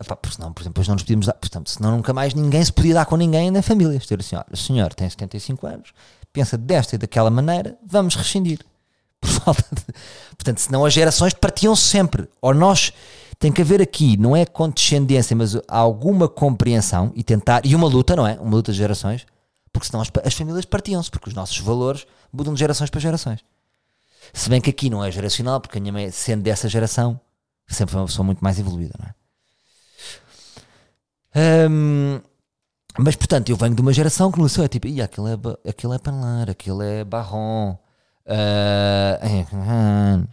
Epá, 0.00 0.16
porque 0.16 0.34
senão, 0.34 0.52
por 0.52 0.62
exemplo, 0.62 0.82
não 0.86 0.94
nos 0.94 1.02
podíamos 1.02 1.26
dar, 1.26 1.34
portanto, 1.34 1.70
senão 1.70 1.92
nunca 1.92 2.12
mais 2.12 2.34
ninguém 2.34 2.64
se 2.64 2.72
podia 2.72 2.94
dar 2.94 3.06
com 3.06 3.16
ninguém 3.16 3.50
na 3.50 3.62
família. 3.62 3.98
Dizer 3.98 4.18
assim: 4.20 4.36
olha, 4.36 4.46
o 4.50 4.56
senhor 4.56 4.92
tem 4.92 5.08
75 5.08 5.66
anos, 5.66 5.92
pensa 6.32 6.58
desta 6.58 6.96
e 6.96 6.98
daquela 6.98 7.30
maneira, 7.30 7.78
vamos 7.86 8.16
rescindir. 8.16 8.58
Por 9.20 9.30
falta 9.30 9.64
de. 9.72 9.84
Portanto, 10.36 10.58
senão 10.58 10.84
as 10.84 10.92
gerações 10.92 11.32
partiam 11.32 11.74
-se 11.74 11.82
sempre. 11.82 12.28
Ou 12.40 12.52
nós. 12.52 12.92
Tem 13.36 13.50
que 13.50 13.60
haver 13.60 13.82
aqui, 13.82 14.16
não 14.16 14.34
é 14.34 14.46
condescendência, 14.46 15.34
mas 15.36 15.58
alguma 15.66 16.28
compreensão 16.28 17.12
e 17.16 17.22
tentar. 17.22 17.66
E 17.66 17.74
uma 17.74 17.88
luta, 17.88 18.14
não 18.14 18.26
é? 18.26 18.38
Uma 18.40 18.56
luta 18.56 18.72
de 18.72 18.78
gerações. 18.78 19.26
Porque 19.74 19.88
senão 19.88 20.00
as, 20.00 20.08
as 20.24 20.34
famílias 20.34 20.64
partiam-se, 20.64 21.10
porque 21.10 21.28
os 21.28 21.34
nossos 21.34 21.58
valores 21.58 22.06
mudam 22.32 22.54
de 22.54 22.60
gerações 22.60 22.90
para 22.90 23.00
gerações. 23.00 23.40
Se 24.32 24.48
bem 24.48 24.60
que 24.60 24.70
aqui 24.70 24.88
não 24.88 25.04
é 25.04 25.10
geracional, 25.10 25.60
porque 25.60 25.78
a 25.78 25.80
minha 25.80 25.92
mãe, 25.92 26.12
sendo 26.12 26.44
dessa 26.44 26.68
geração, 26.68 27.20
sempre 27.66 27.90
foi 27.92 28.00
uma 28.00 28.06
pessoa 28.06 28.24
muito 28.24 28.38
mais 28.38 28.60
evoluída, 28.60 28.94
não 28.96 29.06
é? 31.36 31.68
Um, 31.68 32.20
mas 32.96 33.16
portanto, 33.16 33.48
eu 33.48 33.56
venho 33.56 33.74
de 33.74 33.80
uma 33.80 33.92
geração 33.92 34.30
que 34.30 34.38
não 34.38 34.48
sou, 34.48 34.64
é 34.64 34.68
tipo, 34.68 34.86
aquilo 35.02 35.26
é, 35.26 35.36
aquilo 35.68 35.92
é 35.92 35.98
panelar, 35.98 36.48
aquilo 36.48 36.80
é 36.80 37.02
barron. 37.02 37.76
Uh, 38.24 40.28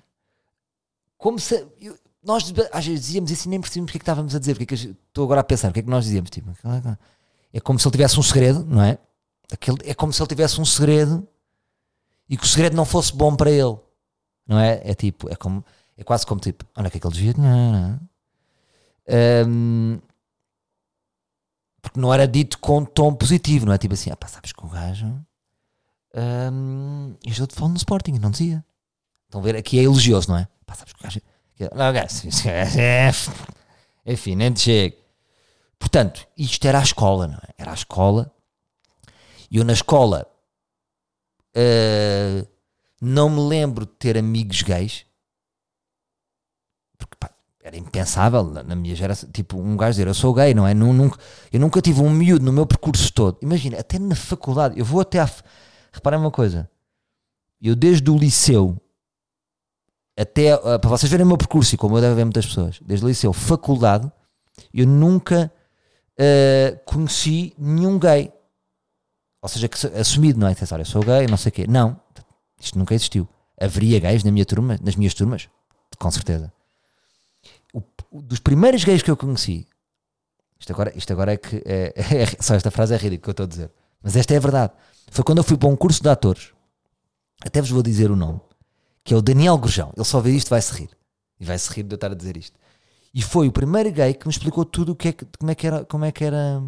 como 1.17 1.39
se. 1.39 1.65
Eu, 1.81 1.97
nós 2.23 2.53
às 2.71 2.85
vezes 2.85 3.07
dizíamos 3.07 3.31
isso 3.31 3.47
e 3.47 3.49
nem 3.49 3.59
percebíamos 3.59 3.89
o 3.89 3.91
que 3.91 3.97
é 3.97 3.99
que 3.99 4.03
estávamos 4.03 4.35
a 4.35 4.39
dizer. 4.39 4.61
É 4.61 4.65
que 4.67 4.75
estou 4.75 5.23
agora 5.23 5.41
a 5.41 5.43
pensar, 5.43 5.71
o 5.71 5.73
que 5.73 5.79
é 5.79 5.83
que 5.83 5.89
nós 5.89 6.05
dizíamos? 6.05 6.29
Tipo, 6.29 6.51
é 7.51 7.59
como 7.59 7.79
se 7.79 7.87
ele 7.87 7.93
tivesse 7.93 8.19
um 8.19 8.23
segredo, 8.23 8.63
não 8.63 8.83
é? 8.83 8.99
Aquele, 9.51 9.77
é 9.83 9.93
como 9.93 10.13
se 10.13 10.21
ele 10.21 10.29
tivesse 10.29 10.59
um 10.61 10.65
segredo 10.65 11.27
e 12.29 12.37
que 12.37 12.43
o 12.43 12.47
segredo 12.47 12.75
não 12.75 12.85
fosse 12.85 13.13
bom 13.13 13.35
para 13.35 13.51
ele, 13.51 13.77
não 14.47 14.57
é? 14.57 14.81
É 14.83 14.93
tipo, 14.93 15.29
é 15.29 15.35
como, 15.35 15.63
é 15.97 16.03
quase 16.03 16.25
como 16.25 16.39
tipo, 16.39 16.65
olha 16.75 16.89
que 16.89 16.97
é 16.97 16.99
que 16.99 17.05
ele 17.05 17.13
devia 17.13 17.33
dinheiro, 17.33 17.99
um, 19.47 19.99
porque 21.81 21.99
não 21.99 22.13
era 22.13 22.27
dito 22.27 22.59
com 22.59 22.85
tom 22.85 23.13
positivo, 23.13 23.65
não 23.65 23.73
é? 23.73 23.77
Tipo 23.77 23.93
assim, 23.93 24.09
ah, 24.11 24.15
pá, 24.15 24.27
sabes 24.27 24.53
que 24.53 24.65
o 24.65 24.69
gajo 24.69 25.21
um, 26.15 27.15
de 27.21 27.33
futebol 27.33 27.69
no 27.69 27.77
Sporting, 27.77 28.13
não 28.13 28.31
dizia. 28.31 28.63
Estão 29.25 29.41
a 29.41 29.43
ver? 29.43 29.55
Aqui 29.55 29.79
é 29.79 29.83
elogioso, 29.83 30.29
não 30.29 30.37
é? 30.37 30.47
Pá, 30.65 30.75
sabes 30.75 30.93
que 30.93 30.99
o 30.99 31.03
gajo. 31.03 31.21
Não, 31.75 31.93
gajo, 31.93 32.27
é, 32.79 33.11
enfim, 34.05 34.35
nem 34.35 34.51
te 34.51 34.61
chego. 34.61 34.97
Portanto, 35.79 36.27
isto 36.37 36.65
era 36.67 36.79
a 36.79 36.83
escola, 36.83 37.27
não 37.27 37.37
é? 37.37 37.53
Era 37.57 37.71
a 37.71 37.75
escola. 37.75 38.31
Eu 39.51 39.65
na 39.65 39.73
escola 39.73 40.25
uh, 41.55 42.47
não 43.01 43.29
me 43.29 43.41
lembro 43.41 43.85
de 43.85 43.91
ter 43.93 44.17
amigos 44.17 44.61
gays. 44.61 45.05
Porque 46.97 47.17
pá, 47.19 47.31
era 47.63 47.75
impensável 47.77 48.43
na 48.43 48.75
minha 48.75 48.95
geração. 48.95 49.29
Tipo, 49.31 49.59
um 49.59 49.75
gajo 49.75 49.91
dizer 49.91 50.07
eu 50.07 50.13
sou 50.13 50.33
gay, 50.33 50.53
não 50.53 50.67
é? 50.67 50.73
Nunca, 50.73 51.19
eu 51.51 51.59
nunca 51.59 51.81
tive 51.81 52.01
um 52.01 52.09
miúdo 52.09 52.45
no 52.45 52.53
meu 52.53 52.65
percurso 52.65 53.11
todo. 53.13 53.37
Imagina, 53.41 53.79
até 53.79 53.99
na 53.99 54.15
faculdade, 54.15 54.79
eu 54.79 54.85
vou 54.85 55.01
até 55.01 55.19
à. 55.19 55.29
Reparem 55.91 56.19
uma 56.19 56.31
coisa, 56.31 56.69
eu 57.61 57.75
desde 57.75 58.09
o 58.09 58.17
liceu 58.17 58.77
até. 60.17 60.55
Uh, 60.55 60.79
para 60.79 60.89
vocês 60.89 61.11
verem 61.11 61.25
o 61.25 61.27
meu 61.27 61.37
percurso 61.37 61.75
e 61.75 61.77
como 61.77 61.97
eu 61.97 62.01
deve 62.01 62.15
ver 62.15 62.23
muitas 62.23 62.45
pessoas, 62.45 62.79
desde 62.81 63.05
o 63.05 63.09
liceu, 63.09 63.33
faculdade, 63.33 64.09
eu 64.73 64.87
nunca 64.87 65.51
uh, 66.17 66.79
conheci 66.85 67.53
nenhum 67.57 67.99
gay. 67.99 68.31
Ou 69.41 69.49
seja, 69.49 69.67
que 69.67 69.87
assumido, 69.97 70.39
não 70.39 70.47
é? 70.47 70.51
Eu 70.51 70.85
sou 70.85 71.01
gay, 71.03 71.27
não 71.27 71.37
sei 71.37 71.49
o 71.49 71.53
quê. 71.53 71.65
Não, 71.67 71.99
isto 72.59 72.77
nunca 72.77 72.93
existiu. 72.93 73.27
Haveria 73.59 73.99
gays 73.99 74.23
na 74.23 74.31
minha 74.31 74.45
turma, 74.45 74.77
nas 74.81 74.95
minhas 74.95 75.13
turmas? 75.13 75.49
Com 75.97 76.11
certeza 76.11 76.53
dos 78.11 78.39
primeiros 78.39 78.83
gays 78.83 79.01
que 79.01 79.09
eu 79.09 79.15
conheci, 79.15 79.65
isto 80.59 80.73
agora, 80.73 80.91
isto 80.95 81.11
agora 81.13 81.33
é 81.33 81.37
que. 81.37 81.61
É, 81.65 81.93
é, 81.95 82.25
só 82.39 82.55
esta 82.55 82.69
frase 82.69 82.93
é 82.93 82.97
ridícula 82.97 83.21
que 83.21 83.29
eu 83.29 83.31
estou 83.31 83.43
a 83.45 83.47
dizer. 83.47 83.71
Mas 84.03 84.15
esta 84.15 84.33
é 84.33 84.37
a 84.37 84.39
verdade. 84.39 84.73
Foi 85.09 85.23
quando 85.23 85.39
eu 85.39 85.43
fui 85.43 85.57
para 85.57 85.69
um 85.69 85.75
curso 85.75 86.01
de 86.01 86.09
atores. 86.09 86.51
Até 87.43 87.61
vos 87.61 87.69
vou 87.71 87.81
dizer 87.81 88.11
o 88.11 88.15
nome. 88.15 88.39
Que 89.03 89.13
é 89.13 89.17
o 89.17 89.21
Daniel 89.21 89.57
Gurjão. 89.57 89.91
Ele 89.95 90.05
só 90.05 90.19
vê 90.19 90.31
isto 90.31 90.49
vai-se 90.49 90.73
rir. 90.73 90.89
E 91.39 91.45
vai-se 91.45 91.71
rir 91.73 91.83
de 91.83 91.93
eu 91.93 91.95
estar 91.95 92.11
a 92.11 92.15
dizer 92.15 92.37
isto. 92.37 92.59
E 93.13 93.21
foi 93.21 93.47
o 93.47 93.51
primeiro 93.51 93.91
gay 93.91 94.13
que 94.13 94.27
me 94.27 94.31
explicou 94.31 94.63
tudo 94.63 94.91
o 94.91 94.95
que 94.95 95.09
é 95.09 95.13
como 95.39 95.51
é 95.51 95.55
que 95.55 95.67
era. 95.67 95.85
Como 95.85 96.05
é 96.05 96.11
que 96.11 96.23
era. 96.23 96.63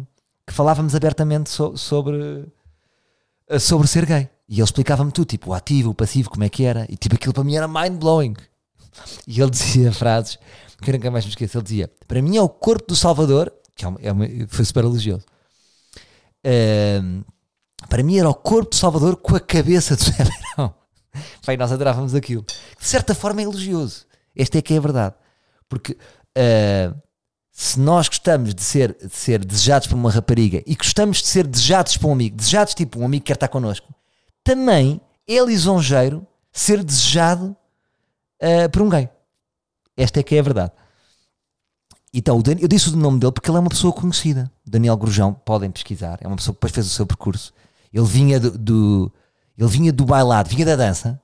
Que 0.46 0.52
falávamos 0.52 0.94
abertamente 0.94 1.50
so, 1.50 1.76
sobre. 1.76 2.46
Sobre 3.58 3.86
ser 3.86 4.06
gay. 4.06 4.28
E 4.48 4.54
ele 4.54 4.62
explicava-me 4.62 5.10
tudo, 5.10 5.26
tipo, 5.26 5.50
o 5.50 5.54
ativo, 5.54 5.90
o 5.90 5.94
passivo, 5.94 6.30
como 6.30 6.44
é 6.44 6.48
que 6.48 6.64
era. 6.64 6.86
E 6.88 6.96
tipo, 6.96 7.14
aquilo 7.14 7.32
para 7.32 7.44
mim 7.44 7.56
era 7.56 7.68
mind 7.68 7.98
blowing. 7.98 8.34
E 9.26 9.40
ele 9.40 9.50
dizia 9.50 9.90
frases 9.90 10.38
que 10.80 10.90
eu 10.90 10.94
nunca 10.94 11.10
mais 11.10 11.24
me 11.24 11.30
esqueço. 11.30 11.56
Ele 11.56 11.64
dizia: 11.64 11.90
Para 12.06 12.22
mim 12.22 12.36
é 12.36 12.42
o 12.42 12.48
corpo 12.48 12.86
do 12.86 12.94
Salvador, 12.94 13.52
que 13.74 13.84
é 13.84 13.88
uma, 13.88 14.00
é 14.00 14.12
uma, 14.12 14.26
foi 14.48 14.64
super 14.64 14.84
elogioso. 14.84 15.24
Uh, 16.46 17.24
para 17.88 18.02
mim 18.02 18.18
era 18.18 18.28
o 18.28 18.34
corpo 18.34 18.70
do 18.70 18.76
Salvador 18.76 19.16
com 19.16 19.34
a 19.34 19.40
cabeça 19.40 19.96
do 19.96 20.02
Zé 20.04 20.12
Beirão. 20.24 20.74
Pai, 21.44 21.56
nós 21.56 21.72
adorávamos 21.72 22.14
aquilo. 22.14 22.42
De 22.42 22.86
certa 22.86 23.14
forma 23.14 23.40
é 23.40 23.44
elogioso. 23.44 24.06
Esta 24.36 24.58
é 24.58 24.62
que 24.62 24.74
é 24.74 24.76
a 24.78 24.80
verdade. 24.80 25.14
Porque 25.68 25.92
uh, 25.92 27.02
se 27.56 27.78
nós 27.78 28.08
gostamos 28.08 28.52
de 28.52 28.60
ser, 28.60 28.96
de 29.00 29.14
ser 29.14 29.44
desejados 29.44 29.86
por 29.86 29.94
uma 29.94 30.10
rapariga 30.10 30.60
e 30.66 30.74
gostamos 30.74 31.18
de 31.18 31.28
ser 31.28 31.46
desejados 31.46 31.96
por 31.96 32.08
um 32.08 32.12
amigo, 32.12 32.36
desejados 32.36 32.74
tipo 32.74 32.98
um 32.98 33.04
amigo 33.04 33.22
que 33.22 33.28
quer 33.28 33.34
estar 33.34 33.46
connosco, 33.46 33.94
também 34.42 35.00
é 35.26 35.40
lisonjeiro 35.40 36.26
ser 36.52 36.82
desejado 36.82 37.56
uh, 38.42 38.68
por 38.72 38.82
um 38.82 38.88
gay. 38.88 39.08
Esta 39.96 40.18
é 40.18 40.22
que 40.24 40.34
é 40.34 40.40
a 40.40 40.42
verdade. 40.42 40.72
Então, 42.12 42.42
eu 42.60 42.66
disse 42.66 42.90
o 42.90 42.96
nome 42.96 43.20
dele 43.20 43.30
porque 43.30 43.48
ele 43.48 43.56
é 43.56 43.60
uma 43.60 43.70
pessoa 43.70 43.92
conhecida. 43.92 44.50
Daniel 44.66 44.96
Grujão, 44.96 45.32
podem 45.32 45.70
pesquisar. 45.70 46.18
É 46.20 46.26
uma 46.26 46.36
pessoa 46.36 46.54
que 46.54 46.58
depois 46.58 46.72
fez 46.72 46.86
o 46.86 46.90
seu 46.90 47.06
percurso. 47.06 47.54
Ele 47.92 48.04
vinha 48.04 48.40
do, 48.40 48.58
do 48.58 49.12
ele 49.56 49.68
vinha 49.68 49.92
do 49.92 50.04
bailado, 50.04 50.48
vinha 50.48 50.66
da 50.66 50.74
dança. 50.74 51.20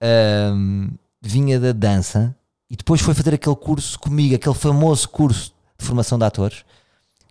Um, 0.00 0.90
vinha 1.20 1.58
da 1.58 1.72
dança 1.72 2.36
e 2.74 2.76
depois 2.76 3.00
foi 3.00 3.14
fazer 3.14 3.32
aquele 3.32 3.54
curso 3.54 3.96
comigo, 4.00 4.34
aquele 4.34 4.54
famoso 4.56 5.08
curso 5.08 5.54
de 5.78 5.86
formação 5.86 6.18
de 6.18 6.24
atores 6.24 6.64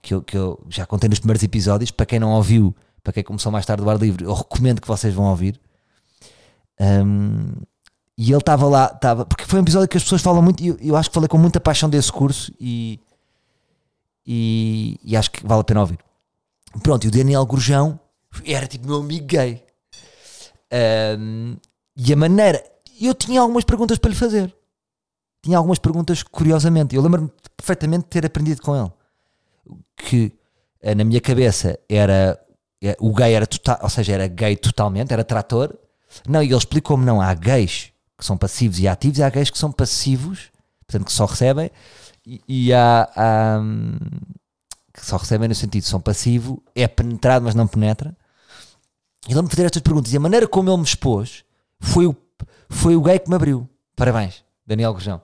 que 0.01 0.13
eu, 0.13 0.21
que 0.23 0.37
eu 0.37 0.57
já 0.69 0.85
contei 0.85 1.09
nos 1.09 1.19
primeiros 1.19 1.43
episódios. 1.43 1.91
Para 1.91 2.05
quem 2.05 2.17
não 2.17 2.31
ouviu, 2.31 2.73
para 3.03 3.11
quem 3.11 3.23
começou 3.25 3.51
mais 3.51 3.65
tarde 3.65 3.83
do 3.83 3.89
ar 3.89 3.99
livre, 3.99 4.23
eu 4.23 4.33
recomendo 4.33 4.79
que 4.79 4.87
vocês 4.87 5.13
vão 5.13 5.25
ouvir. 5.25 5.59
Um, 6.79 7.51
e 8.17 8.31
ele 8.31 8.37
estava 8.37 8.65
lá, 8.69 8.89
estava, 8.95 9.25
porque 9.25 9.43
foi 9.43 9.59
um 9.59 9.63
episódio 9.63 9.89
que 9.89 9.97
as 9.97 10.03
pessoas 10.03 10.21
falam 10.21 10.41
muito, 10.41 10.63
e 10.63 10.67
eu, 10.67 10.77
eu, 10.79 10.95
acho 10.95 11.09
que 11.09 11.13
falei 11.13 11.27
com 11.27 11.37
muita 11.37 11.59
paixão 11.59 11.89
desse 11.89 12.09
curso 12.09 12.53
e, 12.57 13.01
e, 14.25 14.97
e, 15.03 15.17
acho 15.17 15.29
que 15.29 15.45
vale 15.45 15.59
a 15.59 15.65
pena 15.65 15.81
ouvir. 15.81 15.99
Pronto, 16.81 17.03
e 17.03 17.09
o 17.09 17.11
Daniel 17.11 17.45
Gurjão 17.45 17.99
era 18.45 18.65
tipo 18.65 18.87
meu 18.87 19.01
amigo 19.01 19.25
gay. 19.25 19.61
Um, 21.19 21.57
e 21.97 22.13
a 22.13 22.15
maneira, 22.15 22.63
eu 23.01 23.13
tinha 23.13 23.41
algumas 23.41 23.65
perguntas 23.65 23.97
para 23.97 24.09
lhe 24.09 24.15
fazer. 24.15 24.55
Tinha 25.43 25.57
algumas 25.57 25.77
perguntas 25.77 26.23
curiosamente. 26.23 26.95
Eu 26.95 27.01
lembro-me 27.01 27.29
perfeitamente 27.55 28.05
de 28.05 28.09
ter 28.09 28.25
aprendido 28.25 28.61
com 28.61 28.75
ele 28.75 28.91
que 29.95 30.33
eh, 30.81 30.95
na 30.95 31.03
minha 31.03 31.21
cabeça 31.21 31.77
era 31.87 32.39
eh, 32.81 32.95
o 32.99 33.13
gay 33.13 33.33
era 33.33 33.45
total, 33.45 33.79
ou 33.81 33.89
seja, 33.89 34.13
era 34.13 34.27
gay 34.27 34.55
totalmente, 34.55 35.13
era 35.13 35.23
trator. 35.23 35.77
Não, 36.27 36.41
e 36.41 36.47
ele 36.47 36.55
explicou-me: 36.55 37.05
não, 37.05 37.21
há 37.21 37.33
gays 37.33 37.91
que 38.17 38.25
são 38.25 38.37
passivos 38.37 38.79
e 38.79 38.87
ativos, 38.87 39.19
e 39.19 39.23
há 39.23 39.29
gays 39.29 39.49
que 39.49 39.57
são 39.57 39.71
passivos, 39.71 40.51
portanto, 40.85 41.07
que 41.07 41.11
só 41.11 41.25
recebem, 41.25 41.69
e, 42.25 42.41
e 42.47 42.73
há, 42.73 43.09
há, 43.15 43.59
hum, 43.59 43.97
que 44.93 45.05
só 45.05 45.17
recebem 45.17 45.49
no 45.49 45.55
sentido 45.55 45.83
são 45.83 45.99
passivo, 45.99 46.61
é 46.75 46.87
penetrado, 46.87 47.45
mas 47.45 47.55
não 47.55 47.67
penetra. 47.67 48.15
E 49.27 49.31
ele 49.31 49.41
me 49.41 49.49
fazer 49.49 49.65
estas 49.65 49.81
perguntas, 49.81 50.13
e 50.13 50.17
a 50.17 50.19
maneira 50.19 50.47
como 50.47 50.69
ele 50.69 50.77
me 50.77 50.83
expôs 50.83 51.43
foi 51.79 52.05
o, 52.07 52.15
foi 52.69 52.95
o 52.95 53.01
gay 53.01 53.19
que 53.19 53.29
me 53.29 53.35
abriu. 53.35 53.67
Parabéns, 53.95 54.43
Daniel 54.65 54.93
Gurjão. 54.93 55.21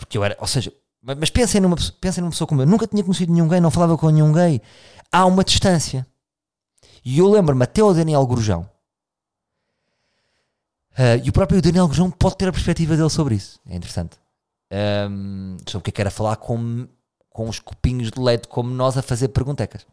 Porque 0.00 0.18
eu 0.18 0.24
era, 0.24 0.36
ou 0.40 0.46
seja, 0.46 0.72
mas 1.02 1.30
pensem 1.30 1.60
numa, 1.60 1.76
pensem 2.00 2.20
numa 2.20 2.30
pessoa 2.30 2.48
como 2.48 2.62
eu, 2.62 2.66
nunca 2.66 2.86
tinha 2.86 3.02
conhecido 3.02 3.32
nenhum 3.32 3.48
gay, 3.48 3.60
não 3.60 3.70
falava 3.70 3.96
com 3.96 4.10
nenhum 4.10 4.32
gay. 4.32 4.60
Há 5.12 5.24
uma 5.26 5.44
distância. 5.44 6.06
E 7.04 7.18
eu 7.18 7.28
lembro-me 7.28 7.62
até 7.62 7.82
o 7.82 7.92
Daniel 7.92 8.26
Gurjão. 8.26 8.68
Uh, 10.92 11.24
e 11.24 11.30
o 11.30 11.32
próprio 11.32 11.62
Daniel 11.62 11.86
Gurjão 11.86 12.10
pode 12.10 12.36
ter 12.36 12.48
a 12.48 12.52
perspectiva 12.52 12.96
dele 12.96 13.08
sobre 13.08 13.34
isso. 13.34 13.58
É 13.66 13.74
interessante. 13.74 14.18
Um, 14.72 15.56
sobre 15.66 15.78
o 15.78 15.82
que 15.82 15.90
é 15.90 15.92
que 15.92 16.00
era 16.00 16.10
falar 16.10 16.36
com, 16.36 16.86
com 17.30 17.48
os 17.48 17.58
copinhos 17.58 18.10
de 18.10 18.20
leite 18.20 18.48
como 18.48 18.70
nós 18.70 18.96
a 18.98 19.02
fazer 19.02 19.28
perguntecas. 19.28 19.86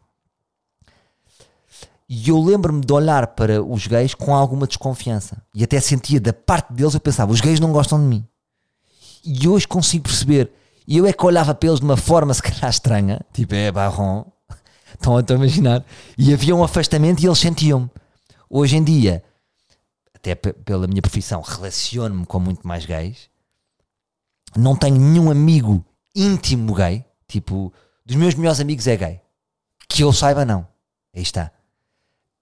E 2.08 2.30
eu 2.30 2.42
lembro-me 2.42 2.80
de 2.80 2.92
olhar 2.92 3.26
para 3.28 3.62
os 3.62 3.86
gays 3.86 4.14
com 4.14 4.34
alguma 4.34 4.66
desconfiança. 4.66 5.42
E 5.54 5.62
até 5.62 5.78
sentia 5.80 6.20
da 6.20 6.32
parte 6.32 6.72
deles, 6.72 6.94
eu 6.94 7.00
pensava, 7.00 7.32
os 7.32 7.40
gays 7.40 7.60
não 7.60 7.72
gostam 7.72 7.98
de 8.00 8.06
mim. 8.06 8.26
E 9.30 9.46
hoje 9.46 9.68
consigo 9.68 10.04
perceber. 10.04 10.50
E 10.86 10.96
eu 10.96 11.06
é 11.06 11.12
que 11.12 11.26
olhava 11.26 11.54
para 11.54 11.68
eles 11.68 11.80
de 11.80 11.84
uma 11.84 11.98
forma 11.98 12.32
se 12.32 12.42
calhar 12.42 12.70
estranha, 12.70 13.20
tipo, 13.34 13.54
é 13.54 13.70
barron, 13.70 14.24
estão 14.94 15.18
a 15.18 15.34
imaginar. 15.34 15.84
E 16.16 16.32
havia 16.32 16.56
um 16.56 16.64
afastamento 16.64 17.22
e 17.22 17.26
eles 17.26 17.38
sentiam-me. 17.38 17.90
Hoje 18.48 18.76
em 18.76 18.82
dia, 18.82 19.22
até 20.14 20.34
pela 20.34 20.86
minha 20.86 21.02
profissão, 21.02 21.42
relaciono-me 21.42 22.24
com 22.24 22.40
muito 22.40 22.66
mais 22.66 22.86
gays. 22.86 23.28
Não 24.56 24.74
tenho 24.74 24.96
nenhum 24.96 25.30
amigo 25.30 25.84
íntimo 26.16 26.74
gay, 26.74 27.04
tipo, 27.28 27.70
dos 28.06 28.16
meus 28.16 28.34
melhores 28.34 28.60
amigos 28.60 28.86
é 28.86 28.96
gay. 28.96 29.20
Que 29.86 30.02
eu 30.04 30.10
saiba, 30.10 30.46
não. 30.46 30.66
Aí 31.14 31.20
está. 31.20 31.52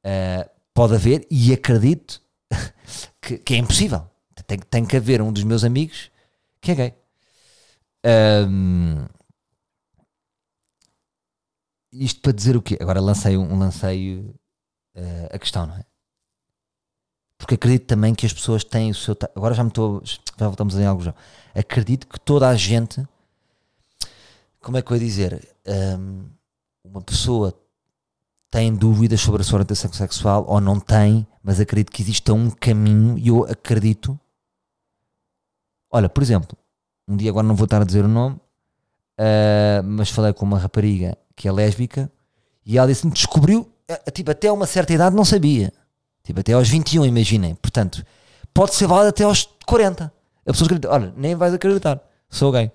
Uh, 0.04 0.48
pode 0.72 0.94
haver, 0.94 1.26
e 1.28 1.52
acredito 1.52 2.22
que, 3.20 3.38
que 3.38 3.54
é 3.54 3.56
impossível. 3.56 4.08
Tem, 4.46 4.58
tem 4.58 4.84
que 4.84 4.96
haver 4.96 5.20
um 5.20 5.32
dos 5.32 5.42
meus 5.42 5.64
amigos 5.64 6.12
que 6.66 6.72
é 6.72 6.74
gay. 6.74 6.94
Um, 8.48 9.06
isto 11.92 12.20
para 12.20 12.32
dizer 12.32 12.56
o 12.56 12.62
quê? 12.62 12.76
Agora 12.80 13.00
lancei 13.00 13.36
um, 13.36 13.58
lancei 13.58 14.18
uh, 14.96 15.28
a 15.32 15.38
questão, 15.38 15.66
não 15.66 15.76
é? 15.76 15.84
Porque 17.38 17.54
acredito 17.54 17.86
também 17.86 18.14
que 18.14 18.26
as 18.26 18.32
pessoas 18.32 18.64
têm 18.64 18.90
o 18.90 18.94
seu. 18.94 19.16
Agora 19.34 19.54
já 19.54 19.62
me 19.62 19.68
estou. 19.68 20.02
Já 20.04 20.46
voltamos 20.46 20.74
em 20.76 20.84
algo 20.84 21.02
já. 21.02 21.14
Acredito 21.54 22.06
que 22.06 22.18
toda 22.18 22.48
a 22.48 22.54
gente. 22.54 23.06
Como 24.60 24.76
é 24.76 24.82
que 24.82 24.90
eu 24.90 24.96
ia 24.96 25.04
dizer? 25.04 25.56
Um, 25.66 26.24
uma 26.82 27.00
pessoa 27.02 27.54
tem 28.50 28.74
dúvidas 28.74 29.20
sobre 29.20 29.42
a 29.42 29.44
sua 29.44 29.56
orientação 29.58 29.92
sexual 29.92 30.44
ou 30.48 30.60
não 30.60 30.80
tem, 30.80 31.26
mas 31.42 31.60
acredito 31.60 31.92
que 31.92 32.02
exista 32.02 32.32
um 32.32 32.50
caminho 32.50 33.18
e 33.18 33.28
eu 33.28 33.44
acredito. 33.44 34.18
Olha, 35.96 36.10
por 36.10 36.22
exemplo, 36.22 36.58
um 37.08 37.16
dia 37.16 37.30
agora 37.30 37.46
não 37.46 37.56
vou 37.56 37.64
estar 37.64 37.80
a 37.80 37.84
dizer 37.86 38.04
o 38.04 38.08
nome, 38.08 38.36
uh, 38.36 39.82
mas 39.82 40.10
falei 40.10 40.30
com 40.34 40.44
uma 40.44 40.58
rapariga 40.58 41.16
que 41.34 41.48
é 41.48 41.52
lésbica 41.52 42.12
e 42.66 42.76
ela 42.76 42.86
disse-me 42.86 43.10
descobriu, 43.10 43.62
uh, 43.90 44.10
tipo, 44.10 44.30
até 44.30 44.52
uma 44.52 44.66
certa 44.66 44.92
idade 44.92 45.16
não 45.16 45.24
sabia. 45.24 45.72
Tipo, 46.22 46.40
até 46.40 46.52
aos 46.52 46.68
21, 46.68 47.06
imaginem. 47.06 47.54
Portanto, 47.54 48.04
pode 48.52 48.74
ser 48.74 48.86
válido 48.86 49.08
até 49.08 49.24
aos 49.24 49.48
40. 49.64 50.12
A 50.44 50.52
pessoa 50.52 50.66
acredita, 50.66 50.92
olha, 50.92 51.14
nem 51.16 51.34
vais 51.34 51.54
acreditar, 51.54 51.98
sou 52.28 52.52
gay. 52.52 52.70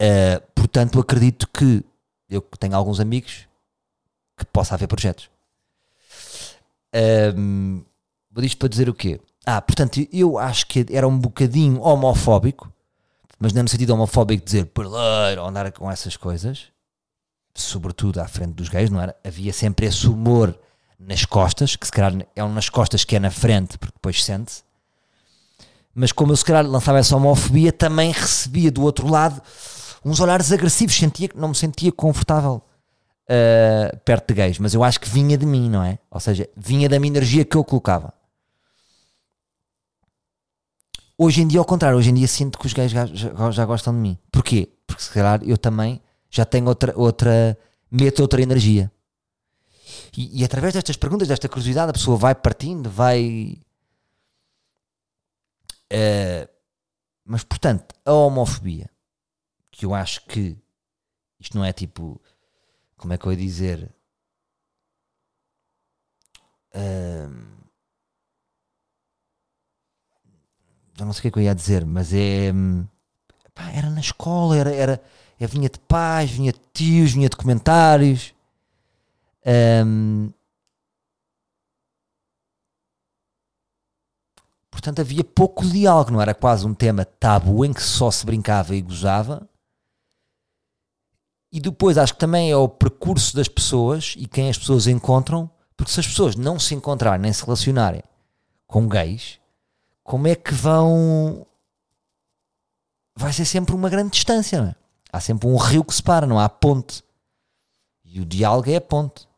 Uh, 0.00 0.40
portanto, 0.54 0.98
acredito 0.98 1.46
que 1.46 1.84
eu 2.30 2.40
tenho 2.58 2.74
alguns 2.74 3.00
amigos 3.00 3.46
que 4.34 4.46
possa 4.46 4.76
haver 4.76 4.88
projetos. 4.88 5.28
Um, 7.36 7.84
vou 8.30 8.42
disto 8.42 8.56
para 8.56 8.68
dizer 8.68 8.88
o 8.88 8.94
quê? 8.94 9.20
Ah, 9.46 9.60
portanto, 9.60 10.06
eu 10.12 10.38
acho 10.38 10.66
que 10.66 10.86
era 10.90 11.08
um 11.08 11.18
bocadinho 11.18 11.80
homofóbico, 11.80 12.70
mas 13.38 13.52
não 13.52 13.62
no 13.62 13.68
sentido 13.68 13.90
homofóbico 13.90 14.40
de 14.40 14.44
dizer 14.44 14.66
perleiro 14.66 15.42
ou 15.42 15.48
andar 15.48 15.70
com 15.72 15.90
essas 15.90 16.16
coisas, 16.16 16.66
sobretudo 17.54 18.20
à 18.20 18.28
frente 18.28 18.52
dos 18.52 18.68
gays, 18.68 18.90
não 18.90 19.00
era? 19.00 19.16
Havia 19.24 19.52
sempre 19.52 19.86
esse 19.86 20.06
humor 20.06 20.58
nas 20.98 21.24
costas, 21.24 21.74
que 21.74 21.86
se 21.86 21.92
calhar 21.92 22.26
é 22.36 22.44
um 22.44 22.52
nas 22.52 22.68
costas 22.68 23.04
que 23.04 23.16
é 23.16 23.18
na 23.18 23.30
frente, 23.30 23.78
porque 23.78 23.94
depois 23.94 24.22
sente-se. 24.22 24.62
Mas 25.94 26.12
como 26.12 26.32
eu 26.32 26.36
se 26.36 26.44
calhar 26.44 26.66
lançava 26.66 26.98
essa 26.98 27.16
homofobia, 27.16 27.72
também 27.72 28.12
recebia 28.12 28.70
do 28.70 28.82
outro 28.82 29.08
lado 29.08 29.40
uns 30.04 30.20
olhares 30.20 30.52
agressivos, 30.52 30.94
sentia 30.94 31.28
que 31.28 31.36
não 31.36 31.48
me 31.48 31.54
sentia 31.54 31.90
confortável 31.90 32.62
uh, 33.28 33.96
perto 34.04 34.28
de 34.28 34.34
gays, 34.34 34.58
mas 34.58 34.74
eu 34.74 34.84
acho 34.84 35.00
que 35.00 35.08
vinha 35.08 35.36
de 35.36 35.46
mim, 35.46 35.68
não 35.68 35.82
é? 35.82 35.98
Ou 36.10 36.20
seja, 36.20 36.48
vinha 36.56 36.88
da 36.88 36.98
minha 36.98 37.10
energia 37.10 37.44
que 37.44 37.56
eu 37.56 37.64
colocava. 37.64 38.12
Hoje 41.22 41.42
em 41.42 41.46
dia, 41.46 41.58
ao 41.58 41.66
contrário, 41.66 41.98
hoje 41.98 42.08
em 42.08 42.14
dia 42.14 42.26
sinto 42.26 42.58
que 42.58 42.64
os 42.64 42.72
gays 42.72 42.90
já, 42.90 43.04
já, 43.04 43.66
gostam 43.66 43.92
de 43.92 44.00
mim. 44.00 44.18
Porquê? 44.32 44.72
Porque 44.86 45.02
se 45.02 45.12
calhar 45.12 45.42
eu 45.44 45.58
também 45.58 46.00
já 46.30 46.46
tenho 46.46 46.66
outra, 46.66 46.94
outra 46.96 47.58
meto 47.90 48.22
outra 48.22 48.40
energia. 48.40 48.90
E, 50.16 50.40
e, 50.40 50.44
através 50.44 50.72
destas 50.72 50.96
perguntas, 50.96 51.28
desta 51.28 51.46
curiosidade, 51.46 51.90
a 51.90 51.92
pessoa 51.92 52.16
vai 52.16 52.34
partindo, 52.34 52.88
vai. 52.88 53.60
Uh, 55.92 56.48
mas 57.22 57.44
portanto, 57.44 57.94
a 58.02 58.12
homofobia, 58.14 58.88
que 59.70 59.84
eu 59.84 59.92
acho 59.92 60.24
que 60.24 60.56
isto 61.38 61.54
não 61.54 61.66
é 61.66 61.70
tipo. 61.74 62.18
Como 62.96 63.12
é 63.12 63.18
que 63.18 63.26
eu 63.26 63.32
ia 63.32 63.36
dizer? 63.36 63.94
Uh, 66.74 67.59
já 71.00 71.06
não 71.06 71.14
sei 71.14 71.20
o 71.20 71.22
que 71.22 71.28
é 71.28 71.30
que 71.30 71.38
eu 71.38 71.42
ia 71.44 71.54
dizer, 71.54 71.86
mas 71.86 72.12
é. 72.12 72.52
Hum, 72.52 72.86
pá, 73.54 73.70
era 73.72 73.88
na 73.88 74.00
escola, 74.00 74.56
era, 74.56 74.70
era, 74.74 75.02
é, 75.38 75.46
vinha 75.46 75.68
de 75.68 75.78
pais, 75.78 76.30
vinha 76.30 76.52
de 76.52 76.60
tios, 76.74 77.12
vinha 77.12 77.28
de 77.28 77.36
comentários. 77.36 78.34
Um, 79.86 80.30
portanto, 84.70 85.00
havia 85.00 85.24
pouco 85.24 85.64
diálogo, 85.66 86.10
não 86.10 86.20
era 86.20 86.34
quase 86.34 86.66
um 86.66 86.74
tema 86.74 87.06
tabu 87.06 87.64
em 87.64 87.72
que 87.72 87.82
só 87.82 88.10
se 88.10 88.26
brincava 88.26 88.76
e 88.76 88.82
gozava. 88.82 89.48
E 91.50 91.58
depois 91.60 91.96
acho 91.96 92.12
que 92.12 92.20
também 92.20 92.50
é 92.50 92.56
o 92.56 92.68
percurso 92.68 93.34
das 93.34 93.48
pessoas 93.48 94.14
e 94.18 94.28
quem 94.28 94.50
as 94.50 94.58
pessoas 94.58 94.86
encontram, 94.86 95.50
porque 95.74 95.90
se 95.90 95.98
as 95.98 96.06
pessoas 96.06 96.36
não 96.36 96.58
se 96.58 96.74
encontrarem 96.74 97.22
nem 97.22 97.32
se 97.32 97.42
relacionarem 97.42 98.02
com 98.66 98.86
gays, 98.86 99.40
como 100.10 100.26
é 100.26 100.34
que 100.34 100.52
vão. 100.52 101.46
Vai 103.14 103.32
ser 103.32 103.44
sempre 103.44 103.76
uma 103.76 103.88
grande 103.88 104.10
distância, 104.10 104.60
não 104.60 104.68
é? 104.70 104.74
Há 105.12 105.20
sempre 105.20 105.46
um 105.46 105.56
rio 105.56 105.84
que 105.84 105.94
separa, 105.94 106.26
não 106.26 106.36
há 106.36 106.48
ponte. 106.48 107.04
E 108.04 108.20
o 108.20 108.24
diálogo 108.24 108.68
é 108.68 108.74
a 108.74 108.80
ponte. 108.80 109.28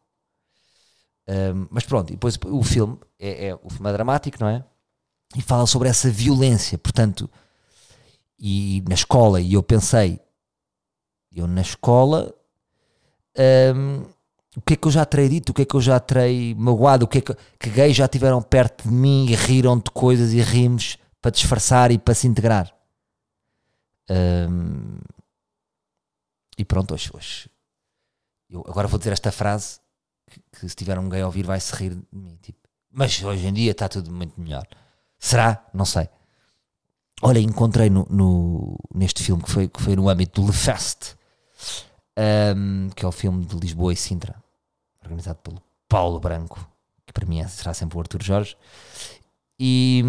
Um, 1.28 1.66
mas 1.70 1.85
pronto, 1.85 2.08
e 2.08 2.12
depois 2.12 2.38
o 2.46 2.62
filme 2.62 2.98
é, 3.18 3.48
é, 3.48 3.54
o 3.62 3.68
filme 3.68 3.90
é 3.90 3.92
dramático, 3.92 4.38
não 4.40 4.48
é? 4.48 4.64
E 5.36 5.42
fala 5.42 5.66
sobre 5.66 5.90
essa 5.90 6.11
violência, 6.11 6.78
portanto, 6.78 7.28
e 8.38 8.82
na 8.88 8.94
escola, 8.94 9.42
e 9.42 9.53
eu 9.53 9.62
pensei, 9.62 10.20
eu 11.30 11.47
na 11.47 11.61
escola, 11.61 12.34
um, 13.76 14.07
o 14.57 14.61
que 14.61 14.74
é 14.74 14.76
que 14.76 14.86
eu 14.86 14.92
já 14.92 15.05
terei 15.05 15.28
dito, 15.28 15.50
o 15.50 15.55
que 15.55 15.62
é 15.62 15.64
que 15.64 15.74
eu 15.74 15.80
já 15.80 15.98
terei 15.98 16.55
magoado, 16.55 17.05
o 17.05 17.09
que 17.09 17.18
é 17.18 17.20
que, 17.20 17.34
que 17.59 17.70
gays 17.70 17.96
já 17.96 18.07
tiveram 18.07 18.42
perto 18.42 18.88
de 18.88 18.94
mim 18.94 19.26
e 19.28 19.34
riram 19.34 19.78
de 19.78 19.90
coisas 19.90 20.32
e 20.32 20.40
rimos 20.40 20.98
para 21.20 21.30
disfarçar 21.30 21.90
e 21.90 21.98
para 21.98 22.14
se 22.14 22.26
integrar. 22.26 22.74
Um, 24.11 24.98
e 26.59 26.64
pronto, 26.64 26.92
hoje, 26.92 27.11
hoje 27.14 27.50
eu 28.53 28.62
agora 28.68 28.86
vou 28.86 28.98
dizer 28.98 29.12
esta 29.12 29.32
frase 29.32 29.80
que, 30.30 30.40
que 30.53 30.68
se 30.68 30.76
tiver 30.76 30.98
um 30.98 31.09
gay 31.09 31.22
a 31.22 31.26
ouvir 31.26 31.44
vai 31.44 31.59
se 31.59 31.74
rir 31.74 31.94
de 31.94 32.05
mim. 32.12 32.38
Tipo, 32.42 32.59
mas 32.90 33.22
hoje 33.22 33.46
em 33.46 33.53
dia 33.53 33.70
está 33.70 33.88
tudo 33.88 34.12
muito 34.12 34.38
melhor. 34.38 34.66
Será? 35.18 35.66
Não 35.72 35.86
sei. 35.86 36.09
Olha, 37.22 37.38
encontrei 37.38 37.88
no, 37.88 38.07
no, 38.11 38.76
neste 38.94 39.22
filme 39.22 39.42
que 39.42 39.50
foi, 39.50 39.68
que 39.68 39.80
foi 39.80 39.96
no 39.96 40.09
âmbito 40.09 40.40
do 40.40 40.46
Le 40.48 40.53
Fest, 40.53 41.14
um, 42.18 42.90
que 42.90 43.04
é 43.04 43.08
o 43.08 43.12
filme 43.12 43.44
de 43.44 43.56
Lisboa 43.56 43.92
e 43.92 43.96
Sintra 43.96 44.42
organizado 45.02 45.38
pelo 45.40 45.62
Paulo 45.88 46.18
Branco, 46.20 46.66
que 47.06 47.12
para 47.12 47.26
mim 47.26 47.40
é, 47.40 47.48
será 47.48 47.74
sempre 47.74 47.96
o 47.96 48.00
Arthur 48.00 48.22
Jorge, 48.22 48.56
e, 49.58 50.02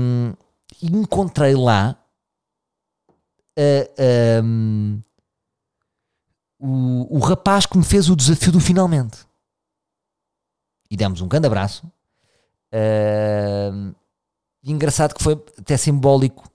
e 0.81 0.87
encontrei 0.87 1.55
lá 1.55 1.97
uh, 3.57 4.43
um, 4.43 5.01
o, 6.59 7.17
o 7.17 7.19
rapaz 7.19 7.65
que 7.65 7.77
me 7.77 7.83
fez 7.83 8.09
o 8.09 8.15
desafio 8.15 8.51
do 8.51 8.59
finalmente. 8.59 9.25
E 10.89 10.95
demos 10.95 11.21
um 11.21 11.27
grande 11.27 11.47
abraço. 11.47 11.85
Uh, 12.73 13.93
engraçado 14.63 15.13
que 15.13 15.23
foi 15.23 15.33
até 15.57 15.75
simbólico 15.75 16.49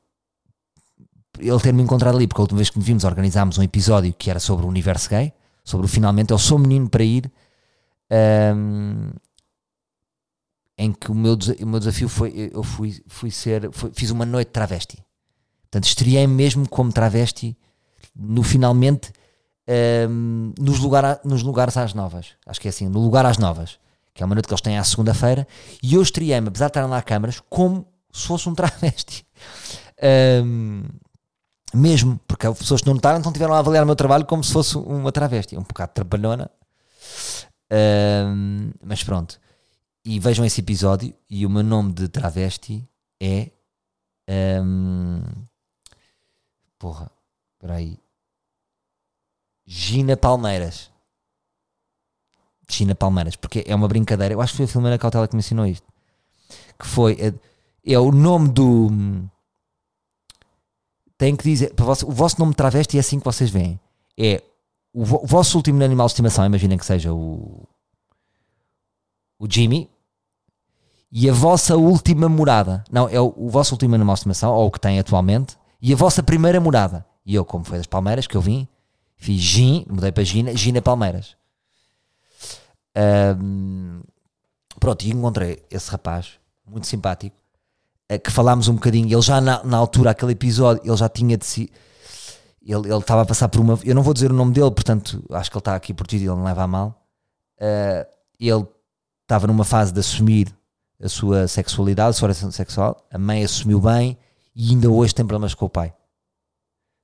ele 1.40 1.60
ter-me 1.60 1.82
encontrado 1.82 2.16
ali, 2.16 2.26
porque 2.26 2.40
a 2.40 2.44
última 2.44 2.58
vez 2.58 2.70
que 2.70 2.78
me 2.78 2.84
vimos 2.84 3.04
organizámos 3.04 3.58
um 3.58 3.62
episódio 3.62 4.12
que 4.12 4.30
era 4.30 4.40
sobre 4.40 4.64
o 4.64 4.68
universo 4.68 5.08
gay, 5.08 5.32
sobre 5.64 5.86
o 5.86 5.88
finalmente, 5.88 6.30
eu 6.30 6.38
sou 6.38 6.58
menino 6.58 6.88
para 6.88 7.04
ir, 7.04 7.30
um, 8.56 9.10
em 10.76 10.92
que 10.92 11.10
o 11.10 11.14
meu, 11.14 11.36
o 11.60 11.66
meu 11.66 11.78
desafio 11.78 12.08
foi, 12.08 12.50
eu 12.52 12.62
fui, 12.62 13.02
fui 13.06 13.30
ser, 13.30 13.70
fui, 13.72 13.90
fiz 13.92 14.10
uma 14.10 14.24
noite 14.24 14.48
travesti. 14.48 14.98
Portanto, 15.62 15.84
estreiei 15.84 16.26
mesmo 16.26 16.68
como 16.68 16.92
travesti 16.92 17.56
no 18.14 18.42
finalmente 18.42 19.12
um, 20.08 20.52
nos, 20.58 20.78
lugar, 20.78 21.20
nos 21.24 21.42
lugares 21.42 21.76
às 21.76 21.92
novas. 21.92 22.28
Acho 22.46 22.60
que 22.60 22.68
é 22.68 22.70
assim, 22.70 22.88
no 22.88 23.00
lugar 23.00 23.26
às 23.26 23.38
novas, 23.38 23.78
que 24.14 24.22
é 24.22 24.26
uma 24.26 24.34
noite 24.34 24.46
que 24.46 24.54
eles 24.54 24.60
têm 24.60 24.78
à 24.78 24.84
segunda-feira, 24.84 25.46
e 25.82 25.94
eu 25.94 26.02
estreiei-me, 26.02 26.48
apesar 26.48 26.66
de 26.66 26.70
estarem 26.70 26.88
lá 26.88 27.02
câmaras, 27.02 27.40
como 27.50 27.86
se 28.12 28.26
fosse 28.26 28.48
um 28.48 28.54
travesti. 28.56 29.26
Um, 30.44 30.84
mesmo, 31.74 32.18
porque 32.26 32.46
as 32.46 32.58
pessoas 32.58 32.80
que 32.80 32.86
não 32.86 32.94
notaram 32.94 33.18
então 33.18 33.32
tiveram 33.32 33.54
a 33.54 33.58
avaliar 33.58 33.84
o 33.84 33.86
meu 33.86 33.96
trabalho 33.96 34.24
como 34.24 34.42
se 34.42 34.52
fosse 34.52 34.76
uma 34.78 35.12
travesti, 35.12 35.56
um 35.56 35.62
bocado 35.62 35.92
trabalhona. 35.92 36.50
Um, 37.70 38.70
mas 38.82 39.04
pronto. 39.04 39.38
E 40.04 40.18
vejam 40.18 40.44
esse 40.44 40.60
episódio. 40.60 41.14
E 41.28 41.44
o 41.44 41.50
meu 41.50 41.62
nome 41.62 41.92
de 41.92 42.08
travesti 42.08 42.88
é. 43.20 43.50
Um, 44.62 45.22
porra, 46.78 47.10
espera 47.54 47.74
aí. 47.74 47.98
Gina 49.66 50.16
Palmeiras. 50.16 50.90
Gina 52.70 52.94
Palmeiras, 52.94 53.36
porque 53.36 53.64
é 53.66 53.74
uma 53.74 53.88
brincadeira. 53.88 54.34
Eu 54.34 54.40
acho 54.40 54.52
que 54.52 54.58
foi 54.58 54.64
a 54.66 54.68
Filmeira 54.68 54.98
Cautela 54.98 55.28
que 55.28 55.34
me 55.34 55.40
ensinou 55.40 55.66
isto. 55.66 55.86
Que 56.78 56.86
foi. 56.86 57.12
É, 57.14 57.34
é 57.92 57.98
o 57.98 58.10
nome 58.10 58.48
do 58.50 58.90
tem 61.18 61.34
que 61.34 61.42
dizer, 61.42 61.74
para 61.74 61.84
o 61.84 62.12
vosso 62.12 62.38
nome 62.38 62.54
travesti 62.54 62.96
é 62.96 63.00
assim 63.00 63.18
que 63.18 63.24
vocês 63.24 63.50
veem. 63.50 63.78
É 64.16 64.40
o, 64.94 65.02
o 65.02 65.26
vosso 65.26 65.56
último 65.58 65.82
animal 65.82 66.06
de 66.06 66.12
estimação, 66.12 66.46
imaginem 66.46 66.78
que 66.78 66.86
seja 66.86 67.12
o, 67.12 67.68
o 69.38 69.46
Jimmy, 69.50 69.90
e 71.10 71.28
a 71.28 71.32
vossa 71.32 71.76
última 71.76 72.28
morada. 72.28 72.84
Não, 72.90 73.08
é 73.08 73.20
o, 73.20 73.34
o 73.36 73.50
vosso 73.50 73.74
último 73.74 73.96
animal 73.96 74.14
de 74.14 74.20
estimação, 74.20 74.54
ou 74.54 74.68
o 74.68 74.70
que 74.70 74.80
tem 74.80 74.98
atualmente, 74.98 75.58
e 75.82 75.92
a 75.92 75.96
vossa 75.96 76.22
primeira 76.22 76.60
morada. 76.60 77.04
E 77.26 77.34
eu, 77.34 77.44
como 77.44 77.64
foi 77.64 77.78
das 77.78 77.86
Palmeiras, 77.86 78.26
que 78.26 78.36
eu 78.36 78.40
vim, 78.40 78.68
fiz 79.16 79.40
Gin, 79.40 79.84
mudei 79.90 80.12
para 80.12 80.24
Gina, 80.24 80.56
Gina 80.56 80.80
Palmeiras. 80.80 81.36
Um, 82.96 84.00
pronto, 84.78 85.04
e 85.04 85.10
encontrei 85.10 85.62
esse 85.70 85.90
rapaz, 85.90 86.38
muito 86.64 86.86
simpático, 86.86 87.36
que 88.16 88.30
falámos 88.30 88.68
um 88.68 88.74
bocadinho, 88.74 89.06
ele 89.06 89.20
já 89.20 89.40
na, 89.40 89.62
na 89.62 89.76
altura, 89.76 90.12
aquele 90.12 90.32
episódio, 90.32 90.82
ele 90.84 90.96
já 90.96 91.08
tinha 91.08 91.36
de 91.36 91.44
si. 91.44 91.70
Ele, 92.62 92.94
estava 92.94 93.22
a 93.22 93.26
passar 93.26 93.48
por 93.48 93.60
uma. 93.60 93.78
Eu 93.84 93.94
não 93.94 94.02
vou 94.02 94.14
dizer 94.14 94.30
o 94.30 94.34
nome 94.34 94.52
dele, 94.52 94.70
portanto, 94.70 95.22
acho 95.30 95.50
que 95.50 95.56
ele 95.56 95.60
está 95.60 95.74
aqui 95.74 95.92
por 95.92 96.06
ti 96.06 96.16
ele 96.16 96.28
não 96.28 96.44
leva 96.44 96.62
a 96.62 96.66
mal. 96.66 97.06
Uh, 97.60 98.06
ele 98.40 98.66
estava 99.22 99.46
numa 99.46 99.64
fase 99.64 99.92
de 99.92 100.00
assumir 100.00 100.54
a 101.02 101.08
sua 101.08 101.46
sexualidade, 101.46 102.10
a 102.10 102.12
sua 102.12 102.26
orientação 102.26 102.50
sexual. 102.50 103.06
A 103.10 103.18
mãe 103.18 103.44
assumiu 103.44 103.80
bem 103.80 104.16
e 104.54 104.70
ainda 104.70 104.90
hoje 104.90 105.14
tem 105.14 105.26
problemas 105.26 105.54
com 105.54 105.66
o 105.66 105.68
pai. 105.68 105.94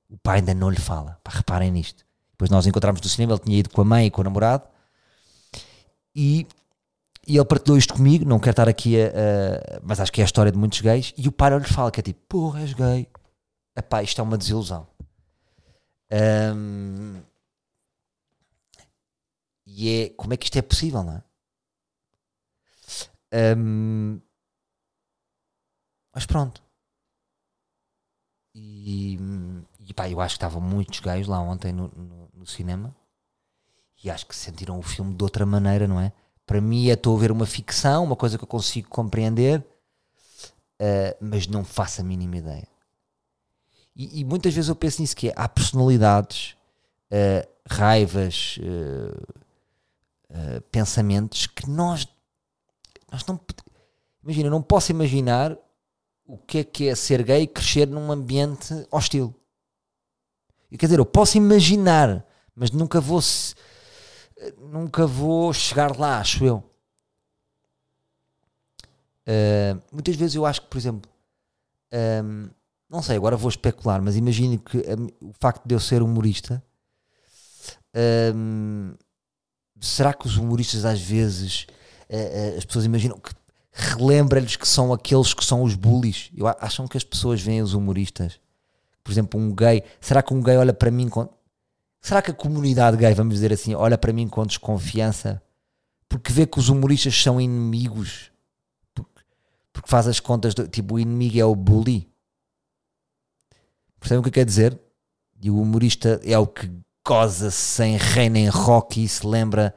O 0.09 0.17
pai 0.17 0.39
ainda 0.39 0.53
não 0.53 0.69
lhe 0.69 0.79
fala. 0.79 1.19
Pá, 1.23 1.31
reparem 1.31 1.71
nisto. 1.71 2.03
Depois 2.31 2.49
nós 2.49 2.67
encontramos 2.67 2.99
no 3.01 3.07
cinema, 3.07 3.33
ele 3.33 3.39
tinha 3.39 3.59
ido 3.59 3.69
com 3.69 3.81
a 3.81 3.85
mãe 3.85 4.07
e 4.07 4.11
com 4.11 4.21
o 4.21 4.23
namorado. 4.23 4.63
E 6.15 6.47
e 7.27 7.37
ele 7.37 7.45
partilhou 7.45 7.77
isto 7.77 7.93
comigo, 7.93 8.25
não 8.25 8.39
quero 8.39 8.51
estar 8.51 8.69
aqui 8.69 9.01
a, 9.01 9.07
a, 9.07 9.79
Mas 9.83 9.99
acho 9.99 10.11
que 10.11 10.21
é 10.21 10.23
a 10.23 10.25
história 10.25 10.51
de 10.51 10.57
muitos 10.57 10.81
gays. 10.81 11.13
E 11.17 11.27
o 11.27 11.31
pai 11.31 11.57
lhe 11.57 11.65
fala 11.65 11.91
que 11.91 11.99
é 11.99 12.03
tipo, 12.03 12.21
porra, 12.27 12.61
és 12.61 12.73
gay. 12.73 13.07
Epá, 13.75 14.03
isto 14.03 14.19
é 14.21 14.23
uma 14.23 14.37
desilusão. 14.37 14.87
Um, 16.55 17.21
e 19.65 20.03
é. 20.03 20.09
Como 20.11 20.33
é 20.33 20.37
que 20.37 20.45
isto 20.45 20.57
é 20.57 20.61
possível, 20.61 21.03
não 21.03 21.13
é? 21.13 21.23
Um, 23.57 24.21
mas 26.13 26.25
pronto. 26.25 26.63
E, 28.53 29.19
e 29.79 29.93
pá, 29.93 30.09
eu 30.09 30.21
acho 30.21 30.35
que 30.35 30.37
estavam 30.37 30.61
muitos 30.61 30.99
gays 31.01 31.27
lá 31.27 31.39
ontem 31.41 31.73
no, 31.73 31.89
no, 31.89 32.29
no 32.33 32.45
cinema 32.45 32.95
e 34.01 34.09
acho 34.09 34.25
que 34.25 34.35
sentiram 34.35 34.79
o 34.79 34.83
filme 34.83 35.13
de 35.13 35.23
outra 35.23 35.45
maneira, 35.45 35.87
não 35.87 35.99
é? 35.99 36.13
Para 36.45 36.61
mim, 36.61 36.89
é 36.89 36.93
estou 36.93 37.17
a 37.17 37.19
ver 37.19 37.31
uma 37.31 37.45
ficção, 37.45 38.03
uma 38.03 38.15
coisa 38.15 38.37
que 38.37 38.43
eu 38.43 38.47
consigo 38.47 38.87
compreender, 38.89 39.59
uh, 39.59 41.17
mas 41.19 41.47
não 41.47 41.63
faço 41.63 42.01
a 42.01 42.03
mínima 42.03 42.37
ideia. 42.37 42.67
E, 43.95 44.19
e, 44.19 44.25
muitas 44.25 44.53
vezes 44.53 44.69
eu 44.69 44.75
penso 44.75 45.01
nisso: 45.01 45.15
que 45.15 45.29
é, 45.29 45.33
há 45.35 45.47
personalidades, 45.47 46.55
uh, 47.11 47.47
raivas, 47.67 48.59
uh, 48.59 49.35
pensamentos 50.71 51.47
que 51.47 51.69
nós, 51.69 52.07
nós 53.11 53.25
não. 53.25 53.39
Imagina, 54.23 54.47
eu 54.47 54.51
não 54.51 54.61
posso 54.61 54.91
imaginar 54.91 55.57
o 56.25 56.37
que 56.37 56.59
é 56.59 56.63
que 56.63 56.87
é 56.87 56.95
ser 56.95 57.23
gay 57.23 57.43
e 57.43 57.47
crescer 57.47 57.87
num 57.87 58.11
ambiente 58.11 58.73
hostil. 58.91 59.33
E, 60.71 60.77
quer 60.77 60.87
dizer, 60.87 60.99
eu 60.99 61.05
posso 61.05 61.37
imaginar, 61.37 62.25
mas 62.55 62.71
nunca 62.71 62.99
vou 62.99 63.21
nunca 64.59 65.05
vou 65.05 65.53
chegar 65.53 65.97
lá, 65.97 66.19
acho 66.19 66.43
eu. 66.45 66.63
Uh, 69.27 69.81
muitas 69.91 70.15
vezes 70.15 70.35
eu 70.35 70.45
acho 70.45 70.61
que, 70.61 70.67
por 70.67 70.77
exemplo, 70.77 71.09
um, 72.23 72.49
não 72.89 73.01
sei, 73.01 73.15
agora 73.15 73.35
vou 73.35 73.49
especular, 73.49 74.01
mas 74.01 74.15
imagino 74.15 74.59
que 74.59 74.77
um, 74.77 75.29
o 75.29 75.33
facto 75.39 75.65
de 75.65 75.73
eu 75.73 75.79
ser 75.79 76.01
humorista, 76.01 76.63
um, 78.35 78.93
será 79.79 80.13
que 80.13 80.27
os 80.27 80.37
humoristas 80.37 80.85
às 80.85 81.01
vezes 81.01 81.65
uh, 82.09 82.53
uh, 82.53 82.57
as 82.57 82.65
pessoas 82.65 82.85
imaginam 82.85 83.17
que 83.17 83.31
relembra-lhes 83.71 84.55
que 84.55 84.67
são 84.67 84.93
aqueles 84.93 85.33
que 85.33 85.43
são 85.43 85.63
os 85.63 85.75
bullies? 85.75 86.29
Eu, 86.35 86.47
acham 86.47 86.87
que 86.87 86.97
as 86.97 87.03
pessoas 87.03 87.41
veem 87.41 87.61
os 87.61 87.73
humoristas, 87.73 88.39
por 89.03 89.11
exemplo, 89.11 89.39
um 89.39 89.53
gay, 89.53 89.83
será 89.99 90.21
que 90.21 90.33
um 90.33 90.41
gay 90.41 90.57
olha 90.57 90.73
para 90.73 90.91
mim 90.91 91.09
com, 91.09 91.27
Será 92.05 92.21
que 92.21 92.29
a 92.29 92.35
comunidade 92.35 92.97
gay, 92.97 93.15
vamos 93.15 93.33
dizer 93.33 93.51
assim, 93.51 93.73
olha 93.73 93.97
para 93.97 94.13
mim 94.13 94.27
com 94.27 94.45
desconfiança 94.45 95.41
porque 96.07 96.31
vê 96.31 96.45
que 96.45 96.59
os 96.59 96.69
humoristas 96.69 97.19
são 97.19 97.41
inimigos? 97.41 98.31
Porque, 98.93 99.21
porque 99.73 99.89
faz 99.89 100.07
as 100.07 100.19
contas, 100.19 100.53
do, 100.53 100.67
tipo, 100.67 100.93
o 100.93 100.99
inimigo 100.99 101.39
é 101.39 101.43
o 101.43 101.55
bully. 101.55 102.07
Percebem 103.99 104.19
o 104.19 104.23
que 104.23 104.29
quer 104.29 104.45
dizer? 104.45 104.79
E 105.41 105.49
o 105.49 105.59
humorista 105.59 106.21
é 106.23 106.37
o 106.37 106.45
que 106.45 106.71
goza 107.03 107.49
sem 107.49 107.97
rei 107.97 108.29
nem 108.29 108.49
rock 108.49 109.03
e 109.03 109.07
se 109.07 109.25
lembra 109.25 109.73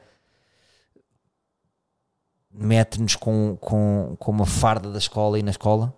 mete-nos 2.51 3.15
com, 3.15 3.57
com, 3.59 4.15
com 4.19 4.31
uma 4.31 4.45
farda 4.45 4.91
da 4.91 4.99
escola 4.99 5.39
e 5.39 5.41
na 5.41 5.49
escola 5.49 5.91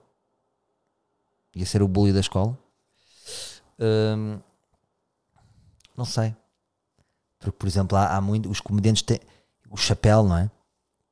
ia 1.53 1.65
ser 1.65 1.81
o 1.81 1.89
bully 1.89 2.13
da 2.13 2.21
escola 2.21 2.57
hum, 3.77 4.39
não 6.01 6.05
sei. 6.05 6.35
Porque, 7.39 7.57
por 7.57 7.67
exemplo, 7.67 7.95
há, 7.95 8.15
há 8.15 8.21
muito. 8.21 8.49
Os 8.49 8.59
comediantes 8.59 9.03
têm. 9.03 9.19
O 9.69 9.77
chapéu, 9.77 10.23
não 10.23 10.37
é? 10.37 10.51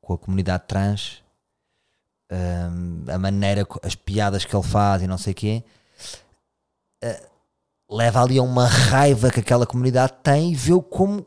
Com 0.01 0.13
a 0.13 0.17
comunidade 0.17 0.63
trans. 0.67 1.21
Um, 2.31 3.05
a 3.11 3.17
maneira, 3.17 3.67
as 3.83 3.95
piadas 3.95 4.45
que 4.45 4.55
ele 4.55 4.63
faz 4.63 5.01
e 5.01 5.07
não 5.07 5.17
sei 5.17 5.33
o 5.33 5.35
quê. 5.35 5.63
Uh, 7.03 7.29
leva 7.95 8.21
ali 8.21 8.37
a 8.37 8.43
uma 8.43 8.67
raiva 8.67 9.31
que 9.31 9.39
aquela 9.39 9.65
comunidade 9.65 10.13
tem 10.23 10.51
e 10.51 10.55
vê-o 10.55 10.81
como, 10.81 11.25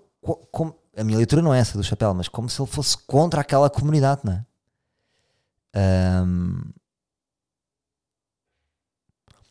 como. 0.51 0.77
A 0.97 1.05
minha 1.05 1.17
leitura 1.17 1.41
não 1.41 1.55
é 1.55 1.59
essa 1.59 1.79
do 1.79 1.85
chapéu, 1.85 2.13
mas 2.13 2.29
como 2.29 2.51
se 2.51 2.61
ele 2.61 2.71
fosse 2.71 2.99
contra 2.99 3.41
aquela 3.41 3.71
comunidade, 3.71 4.21
não 4.25 4.33
é? 4.33 4.45
Um, 6.25 6.61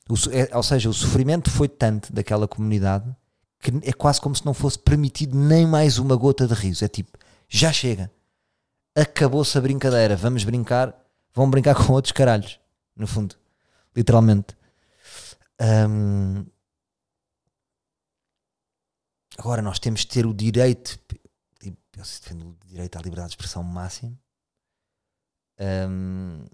o, 0.07 0.14
é, 0.32 0.55
ou 0.55 0.62
seja, 0.62 0.88
o 0.89 0.93
sofrimento 0.93 1.49
foi 1.49 1.68
tanto 1.68 2.14
daquela 2.14 2.47
comunidade 2.47 3.16
que 3.62 3.72
é 3.88 3.93
quase 3.93 4.20
como 4.20 4.36
se 4.36 4.45
não 4.45 4.53
fosse 4.53 4.80
permitido 4.80 5.38
nem 5.38 5.68
mais 5.68 5.99
uma 5.99 6.16
gota 6.16 6.47
de 6.47 6.53
riso. 6.53 6.84
É 6.84 6.88
tipo, 6.88 7.18
já 7.47 7.72
chega. 7.72 8.12
Acabou-se 8.95 9.57
a 9.57 9.62
brincadeira. 9.62 10.16
Vamos 10.16 10.43
brincar. 10.43 10.95
Vão 11.34 11.49
brincar 11.49 11.76
com 11.86 11.93
outros 11.93 12.12
caralhos. 12.12 12.59
No 12.95 13.05
fundo. 13.05 13.36
Literalmente. 13.95 14.57
Um, 15.62 16.45
agora 19.38 19.62
nós 19.62 19.78
temos 19.78 20.01
de 20.01 20.07
ter 20.07 20.26
o 20.26 20.34
direito. 20.34 20.99
Eu 21.64 21.76
defendo 21.95 22.49
o 22.49 22.66
direito 22.66 22.97
à 22.97 23.01
liberdade 23.01 23.30
de 23.30 23.34
expressão 23.34 23.62
máximo. 23.62 24.18
Um, 25.59 26.45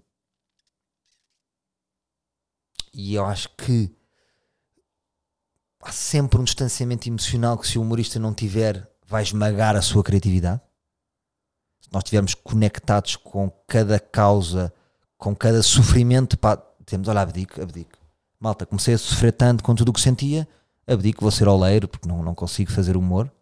e 2.92 3.14
eu 3.14 3.24
acho 3.24 3.48
que 3.56 3.97
há 5.88 5.92
sempre 5.92 6.38
um 6.38 6.44
distanciamento 6.44 7.08
emocional 7.08 7.56
que 7.56 7.66
se 7.66 7.78
o 7.78 7.82
humorista 7.82 8.18
não 8.18 8.34
tiver, 8.34 8.86
vai 9.06 9.22
esmagar 9.22 9.74
a 9.74 9.80
sua 9.80 10.04
criatividade. 10.04 10.60
Se 11.80 11.88
nós 11.90 12.02
estivermos 12.02 12.34
conectados 12.34 13.16
com 13.16 13.50
cada 13.66 13.98
causa, 13.98 14.72
com 15.16 15.34
cada 15.34 15.62
sofrimento, 15.62 16.36
pá, 16.38 16.58
temos, 16.84 17.08
olha, 17.08 17.22
abdico, 17.22 17.62
abdico. 17.62 17.98
Malta, 18.38 18.66
comecei 18.66 18.94
a 18.94 18.98
sofrer 18.98 19.32
tanto 19.32 19.64
com 19.64 19.74
tudo 19.74 19.88
o 19.88 19.92
que 19.92 20.00
sentia, 20.00 20.46
abdico, 20.86 21.22
vou 21.22 21.30
ser 21.30 21.48
oleiro, 21.48 21.88
porque 21.88 22.06
não, 22.06 22.22
não 22.22 22.34
consigo 22.34 22.70
fazer 22.70 22.94
humor. 22.96 23.32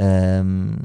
Ahm, 0.00 0.76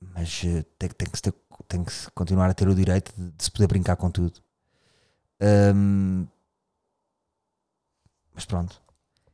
mas 0.00 0.42
eh, 0.44 0.62
tem, 0.78 0.88
tem 0.90 1.08
que 1.08 1.20
ter- 1.22 1.34
tem 1.72 1.82
que 1.82 1.92
continuar 2.14 2.50
a 2.50 2.54
ter 2.54 2.68
o 2.68 2.74
direito 2.74 3.12
de, 3.16 3.30
de 3.30 3.44
se 3.44 3.50
poder 3.50 3.66
brincar 3.66 3.96
com 3.96 4.10
tudo. 4.10 4.40
Ahm, 5.40 6.26
mas 8.34 8.44
pronto, 8.44 8.80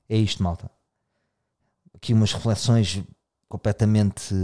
é 0.08 0.16
isto, 0.16 0.42
malta. 0.42 0.70
Aqui 1.94 2.14
umas 2.14 2.32
reflexões 2.32 3.02
completamente 3.48 4.34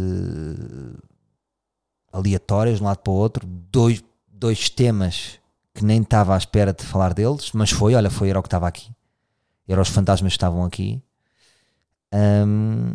aleatórias 2.12 2.78
de 2.78 2.82
um 2.82 2.86
lado 2.86 2.99
para 2.99 3.12
o 3.12 3.16
outro. 3.16 3.47
Dois, 3.47 4.03
dois 4.26 4.68
temas 4.68 5.38
que 5.72 5.84
nem 5.84 6.03
estava 6.03 6.34
à 6.34 6.38
espera 6.38 6.72
de 6.72 6.84
falar 6.84 7.14
deles, 7.14 7.53
mas 7.53 7.70
foi, 7.70 7.95
olha, 7.95 8.11
foi, 8.11 8.28
era 8.28 8.38
o 8.38 8.42
que 8.42 8.49
estava 8.49 8.66
aqui. 8.66 8.90
Eram 9.68 9.82
os 9.82 9.88
fantasmas 9.88 10.32
que 10.32 10.36
estavam 10.36 10.64
aqui. 10.64 11.01
Ahm, 12.12 12.95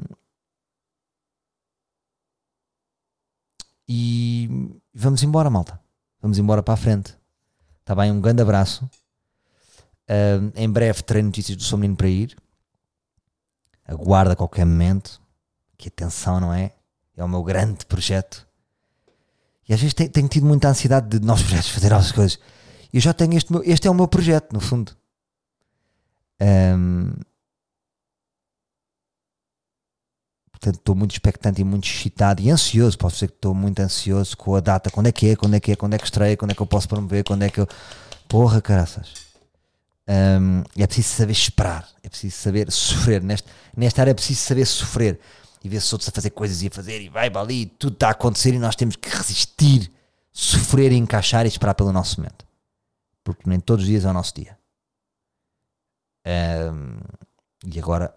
e 3.88 4.47
vamos 4.94 5.24
embora, 5.24 5.50
malta. 5.50 5.80
Vamos 6.22 6.38
embora 6.38 6.62
para 6.64 6.74
a 6.74 6.78
frente. 6.78 7.16
Está 7.82 7.96
bem? 7.96 8.12
Um 8.12 8.22
grande 8.22 8.42
abraço. 8.42 8.90
Ahm, 10.08 10.52
em 10.56 10.70
breve 10.70 11.02
terei 11.04 11.22
notícias 11.24 11.56
do 11.58 11.64
Sou 11.64 11.78
Menino 11.78 11.96
para 11.98 12.08
ir. 12.08 12.36
Aguarda 13.86 14.36
qualquer 14.36 14.66
momento. 14.66 15.22
Que 15.78 15.88
atenção, 15.88 16.40
não 16.40 16.54
é? 16.54 16.74
É 17.16 17.24
o 17.24 17.28
meu 17.28 17.44
grande 17.44 17.86
projeto. 17.86 18.48
E 19.68 19.74
às 19.74 19.80
vezes 19.80 19.94
tenho, 19.94 20.10
tenho 20.10 20.28
tido 20.28 20.46
muita 20.46 20.68
ansiedade 20.70 21.08
de 21.20 21.26
novos 21.26 21.44
projetos, 21.44 21.70
fazer 21.70 21.90
novas 21.90 22.12
coisas. 22.12 22.40
Eu 22.92 23.00
já 23.00 23.14
tenho 23.14 23.36
este, 23.38 23.52
meu- 23.52 23.64
este 23.64 23.88
é 23.88 23.92
o 23.92 23.94
meu 23.94 24.08
projeto, 24.08 24.52
no 24.52 24.60
fundo. 24.60 24.92
Ahm, 26.40 27.14
portanto, 30.60 30.76
estou 30.76 30.95
muito 30.95 31.12
expectante 31.12 31.62
e 31.62 31.64
muito 31.64 31.88
excitado 31.88 32.41
e 32.41 32.49
ansioso. 32.51 32.97
Posso 32.97 33.16
dizer 33.16 33.28
que 33.30 33.36
estou 33.36 33.53
muito 33.53 33.80
ansioso 33.80 34.36
com 34.36 34.55
a 34.55 34.60
data. 34.60 34.91
Quando 34.91 35.07
é 35.07 35.12
que 35.12 35.30
é? 35.30 35.36
Quando 35.36 35.55
é 35.55 35.60
que 35.60 35.72
é? 35.72 35.76
Quando 35.76 35.93
é 35.93 35.97
que 35.97 36.05
estreia? 36.05 36.36
Quando 36.36 36.51
é 36.51 36.53
que 36.53 36.62
eu 36.62 36.68
posso 36.68 36.88
promover? 36.88 37.24
Quando 37.24 37.43
é 37.43 37.49
que 37.49 37.60
eu. 37.60 37.68
Porra, 38.28 38.62
caraças. 38.62 39.14
Ahm, 40.07 40.64
é 40.78 40.86
preciso 40.86 41.10
saber 41.16 41.32
esperar. 41.32 41.88
É 42.03 42.10
preciso 42.10 42.36
saber 42.36 42.72
sofrer. 42.72 43.24
Neste, 43.24 43.47
nesta 43.76 44.01
área 44.01 44.12
é 44.12 44.14
preciso 44.14 44.41
saber 44.41 44.66
sofrer. 44.66 45.20
E 45.64 45.70
ver 45.70 45.82
se 45.82 45.93
outros 45.93 46.10
a 46.10 46.12
fazer 46.12 46.30
coisas 46.32 46.62
e 46.62 46.68
a 46.68 46.72
fazer 46.72 47.01
e 47.01 47.10
vai 47.10 47.30
para 47.30 47.41
ali. 47.41 47.66
Tudo 47.66 47.93
está 47.93 48.10
a 48.10 48.12
acontecer 48.12 48.53
e 48.53 48.60
nós 48.60 48.76
temos 48.76 48.95
que 48.95 49.10
resistir, 49.10 49.91
sofrer, 50.32 50.91
encaixar 50.91 51.45
e 51.45 51.49
esperar 51.49 51.74
pelo 51.74 51.91
nosso 51.91 52.20
momento. 52.20 52.45
Porque 53.24 53.49
nem 53.49 53.60
todos 53.60 53.84
os 53.84 53.89
dias 53.89 54.05
é 54.05 54.10
o 54.10 54.14
nosso 54.14 54.34
dia. 54.36 54.57
Ahm, 56.26 56.99
e 57.66 57.80
agora 57.80 58.14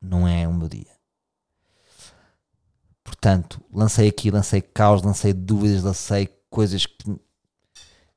não 0.00 0.26
é 0.26 0.46
o 0.46 0.52
meu 0.52 0.68
dia. 0.68 1.01
Portanto, 3.22 3.64
lancei 3.72 4.08
aqui, 4.08 4.32
lancei 4.32 4.60
caos, 4.60 5.00
lancei 5.00 5.32
dúvidas, 5.32 5.84
lancei 5.84 6.26
coisas 6.50 6.86
que, 6.86 7.04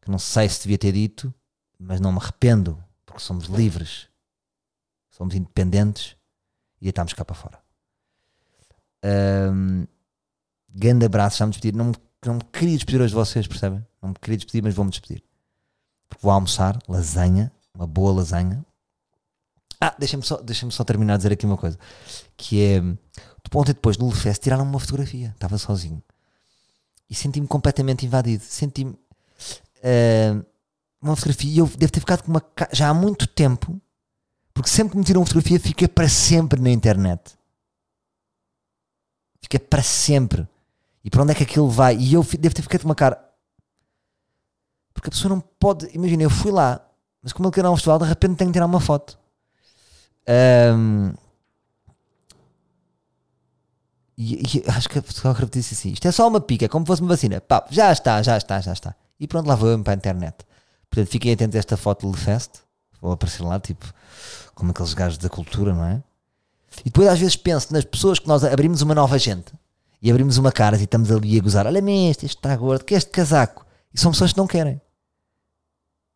que 0.02 0.10
não 0.10 0.18
sei 0.18 0.50
se 0.50 0.64
devia 0.64 0.80
ter 0.80 0.94
dito, 0.94 1.32
mas 1.78 2.00
não 2.00 2.12
me 2.12 2.18
arrependo, 2.18 2.84
porque 3.06 3.22
somos 3.22 3.46
livres, 3.46 4.08
somos 5.12 5.36
independentes 5.36 6.16
e 6.82 6.90
estamos 6.90 7.14
cá 7.14 7.24
para 7.24 7.36
fora. 7.36 7.60
Ahm, 9.04 9.86
grande 10.74 11.06
abraço, 11.06 11.38
já 11.38 11.46
me 11.46 11.52
despedir. 11.52 11.78
Não, 11.78 11.92
não 12.26 12.34
me 12.34 12.44
queria 12.52 12.76
despedir 12.76 13.00
hoje 13.00 13.10
de 13.10 13.16
vocês, 13.16 13.46
percebem? 13.46 13.86
Não 14.02 14.10
me 14.10 14.16
queria 14.16 14.38
despedir, 14.38 14.64
mas 14.64 14.74
vou-me 14.74 14.90
despedir. 14.90 15.24
Porque 16.10 16.24
vou 16.24 16.32
almoçar, 16.32 16.80
lasanha, 16.88 17.52
uma 17.76 17.86
boa 17.86 18.12
lasanha. 18.12 18.66
Ah, 19.80 19.96
deixa-me 20.00 20.24
só, 20.24 20.38
deixa 20.42 20.68
só 20.72 20.84
terminar 20.84 21.14
a 21.14 21.18
dizer 21.18 21.32
aqui 21.32 21.46
uma 21.46 21.58
coisa. 21.58 21.78
Que 22.36 22.64
é, 22.64 22.82
ontem 23.54 23.74
depois 23.74 23.98
no 23.98 24.08
Lefest 24.08 24.42
tiraram-me 24.42 24.70
uma 24.70 24.80
fotografia, 24.80 25.30
estava 25.34 25.58
sozinho. 25.58 26.02
E 27.10 27.16
senti-me 27.16 27.48
completamente 27.48 28.06
invadido. 28.06 28.44
Senti-me 28.44 28.98
ah, 29.84 30.44
uma 31.02 31.16
fotografia 31.16 31.52
e 31.52 31.58
eu 31.60 31.68
devo 31.68 31.92
ter 31.92 32.00
ficado 32.00 32.24
com 32.24 32.32
uma 32.32 32.44
já 32.72 32.90
há 32.90 32.94
muito 32.94 33.28
tempo, 33.28 33.80
porque 34.54 34.70
sempre 34.70 34.94
que 34.94 34.98
me 34.98 35.04
tiram 35.04 35.22
uma 35.22 35.28
fotografia 35.28 35.60
fica 35.60 35.88
para 35.88 36.10
sempre 36.10 36.60
na 36.60 36.72
internet. 36.72 37.38
Fica 39.42 39.60
para 39.60 39.84
sempre. 39.84 40.48
E 41.04 41.10
para 41.12 41.22
onde 41.22 41.34
é 41.34 41.36
que 41.36 41.44
aquilo 41.44 41.70
vai? 41.70 41.96
E 41.96 42.16
eu 42.16 42.24
devo 42.24 42.56
ter 42.56 42.64
ficado 42.64 42.82
com 42.82 42.88
uma 42.88 42.96
cara. 42.96 43.24
Porque 44.92 45.10
a 45.10 45.12
pessoa 45.12 45.30
não 45.30 45.40
pode. 45.40 45.88
Imagina, 45.94 46.24
eu 46.24 46.32
fui 46.32 46.52
lá, 46.52 46.84
mas 47.22 47.32
como 47.32 47.48
ele 47.48 47.54
quer 47.54 47.68
um 47.68 47.76
festival, 47.76 48.00
de 48.00 48.06
repente 48.06 48.38
tenho 48.38 48.50
que 48.50 48.54
tirar 48.54 48.66
uma 48.66 48.80
foto. 48.80 49.20
Ahm, 50.28 51.14
e, 54.18 54.42
e 54.58 54.64
acho 54.68 54.90
que 54.90 55.00
a 55.00 55.02
fotógrafa 55.02 55.46
disse 55.52 55.74
assim: 55.74 55.92
isto 55.92 56.08
é 56.08 56.12
só 56.12 56.28
uma 56.28 56.40
pica, 56.40 56.66
é 56.66 56.68
como 56.68 56.86
se 56.86 56.88
fosse 56.88 57.02
uma 57.02 57.10
vacina. 57.10 57.42
Pá, 57.42 57.66
já 57.70 57.92
está, 57.92 58.22
já 58.22 58.38
está, 58.38 58.62
já 58.62 58.74
está. 58.74 58.96
E 59.20 59.28
pronto, 59.28 59.48
lá 59.48 59.56
vou 59.56 59.70
eu 59.70 59.80
para 59.84 59.94
a 59.94 59.96
internet. 59.96 60.36
Portanto, 60.90 61.12
fiquem 61.12 61.34
atentos 61.34 61.56
a 61.56 61.60
esta 61.60 61.78
foto 61.78 62.10
do 62.10 62.18
Fest. 62.18 62.52
Vou 63.02 63.12
aparecer 63.12 63.44
lá, 63.44 63.60
tipo, 63.60 63.86
como 64.54 64.72
aqueles 64.72 64.94
gajos 64.94 65.18
da 65.18 65.30
cultura, 65.30 65.74
não 65.74 65.86
é? 65.86 66.02
E 66.82 66.86
depois 66.86 67.08
às 67.08 67.20
vezes 67.20 67.36
penso 67.36 67.72
nas 67.74 67.86
pessoas 67.86 68.20
que 68.20 68.28
nós 68.28 68.44
abrimos 68.44 68.82
uma 68.82 68.96
nova 68.96 69.18
gente 69.18 69.54
e 70.02 70.10
abrimos 70.10 70.38
uma 70.38 70.52
cara 70.52 70.78
e 70.78 70.84
estamos 70.84 71.12
ali 71.12 71.38
a 71.38 71.42
gozar: 71.42 71.68
olha-me 71.68 72.10
este, 72.10 72.26
este 72.26 72.38
está 72.38 72.56
gordo, 72.56 72.84
que 72.84 72.94
é 72.94 72.98
este 72.98 73.10
casaco. 73.10 73.66
E 73.94 74.00
são 74.00 74.12
pessoas 74.12 74.34
que 74.34 74.38
não 74.38 74.48
querem. 74.48 74.82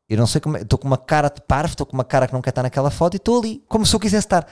Eu 0.10 0.18
não 0.18 0.26
sei 0.26 0.42
como 0.42 0.58
é, 0.58 0.62
estou 0.64 0.80
com 0.80 0.88
uma 0.88 0.98
cara 0.98 1.30
de 1.30 1.40
parvo, 1.42 1.74
estou 1.74 1.86
com 1.86 1.94
uma 1.94 2.04
cara 2.04 2.28
que 2.28 2.34
não 2.34 2.42
quer 2.42 2.50
estar 2.50 2.64
naquela 2.64 2.90
foto 2.90 3.14
e 3.14 3.18
estou 3.18 3.40
ali, 3.40 3.64
como 3.68 3.86
se 3.86 3.96
eu 3.96 4.00
quisesse 4.00 4.26
estar. 4.26 4.48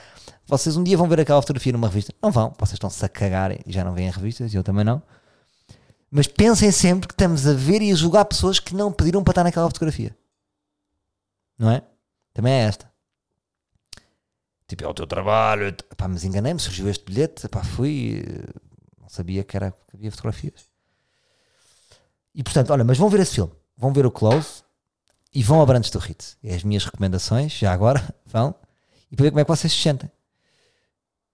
Vocês 0.46 0.76
um 0.76 0.84
dia 0.84 0.96
vão 0.96 1.08
ver 1.08 1.20
aquela 1.20 1.42
fotografia 1.42 1.72
numa 1.72 1.88
revista. 1.88 2.14
Não 2.22 2.30
vão, 2.30 2.54
vocês 2.56 2.74
estão-se 2.74 3.04
a 3.04 3.08
cagar 3.08 3.50
e 3.50 3.60
já 3.66 3.82
não 3.82 3.92
veem 3.92 4.08
revistas, 4.08 4.54
e 4.54 4.56
eu 4.56 4.62
também 4.62 4.84
não. 4.84 5.02
Mas 6.08 6.28
pensem 6.28 6.70
sempre 6.70 7.08
que 7.08 7.12
estamos 7.12 7.44
a 7.44 7.52
ver 7.52 7.82
e 7.82 7.90
a 7.90 7.94
julgar 7.96 8.24
pessoas 8.24 8.60
que 8.60 8.74
não 8.74 8.92
pediram 8.92 9.24
para 9.24 9.32
estar 9.32 9.44
naquela 9.44 9.66
fotografia. 9.66 10.16
Não 11.58 11.70
é? 11.70 11.82
Também 12.32 12.52
é 12.52 12.60
esta. 12.60 12.88
Tipo, 14.68 14.84
é 14.84 14.86
o 14.86 14.94
teu 14.94 15.08
trabalho. 15.08 15.74
Pá, 15.96 16.06
mas 16.06 16.22
enganei-me, 16.22 16.60
surgiu 16.60 16.88
este 16.88 17.04
bilhete, 17.04 17.48
pá, 17.48 17.64
fui, 17.64 18.24
eh, 18.24 18.60
não 19.00 19.08
sabia 19.08 19.42
que, 19.42 19.56
era, 19.56 19.72
que 19.72 19.96
havia 19.96 20.10
fotografias. 20.12 20.66
E 22.32 22.44
portanto, 22.44 22.70
olha, 22.70 22.84
mas 22.84 22.96
vão 22.96 23.08
ver 23.08 23.20
esse 23.20 23.34
filme, 23.34 23.52
vão 23.76 23.92
ver 23.92 24.06
o 24.06 24.10
Close 24.10 24.62
e 25.34 25.42
vão 25.42 25.60
a 25.60 25.66
Brandes 25.66 25.90
do 25.90 25.98
Ritz. 25.98 26.36
É 26.42 26.54
as 26.54 26.64
minhas 26.64 26.84
recomendações, 26.84 27.52
já 27.52 27.72
agora, 27.72 28.14
vão, 28.26 28.54
e 29.10 29.16
para 29.16 29.24
ver 29.24 29.30
como 29.30 29.40
é 29.40 29.44
que 29.44 29.50
vocês 29.50 29.72
se 29.72 29.80
sentem. 29.80 30.10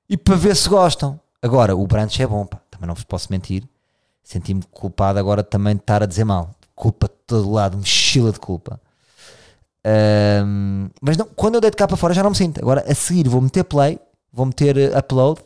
E 0.08 0.16
para 0.16 0.36
ver 0.36 0.54
se 0.56 0.68
gostam. 0.68 1.18
Agora, 1.40 1.76
o 1.76 1.86
Brandes 1.86 2.18
é 2.20 2.26
bom, 2.26 2.46
pá, 2.46 2.60
também 2.70 2.86
não 2.86 2.94
vos 2.94 3.04
posso 3.04 3.30
mentir. 3.30 3.66
Senti-me 4.22 4.62
culpado 4.70 5.18
agora 5.18 5.42
também 5.42 5.74
de 5.74 5.82
estar 5.82 6.02
a 6.02 6.06
dizer 6.06 6.24
mal. 6.24 6.54
Culpa 6.74 7.08
de 7.08 7.14
todo 7.26 7.50
lado, 7.50 7.76
mochila 7.76 8.32
de 8.32 8.40
culpa. 8.40 8.80
Ahm, 9.84 10.88
mas 11.00 11.16
não, 11.16 11.26
quando 11.26 11.56
eu 11.56 11.60
deito 11.60 11.76
cá 11.76 11.86
para 11.86 11.96
fora 11.96 12.14
já 12.14 12.22
não 12.22 12.30
me 12.30 12.36
sinto. 12.36 12.58
Agora 12.58 12.82
a 12.90 12.94
seguir 12.94 13.28
vou 13.28 13.40
meter 13.40 13.64
play, 13.64 13.98
vou 14.32 14.46
meter 14.46 14.76
eh, 14.76 14.98
upload. 14.98 15.42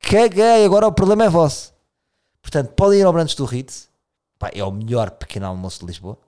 Caguei, 0.00 0.64
agora 0.64 0.86
o 0.86 0.92
problema 0.92 1.24
é 1.24 1.28
vosso. 1.28 1.72
Portanto, 2.42 2.72
podem 2.72 3.00
ir 3.00 3.04
ao 3.04 3.12
Brandes 3.12 3.36
do 3.36 3.44
Ritz. 3.44 3.88
Pá, 4.38 4.50
é 4.52 4.64
o 4.64 4.72
melhor 4.72 5.12
pequeno 5.12 5.46
almoço 5.46 5.80
de 5.80 5.86
Lisboa. 5.86 6.18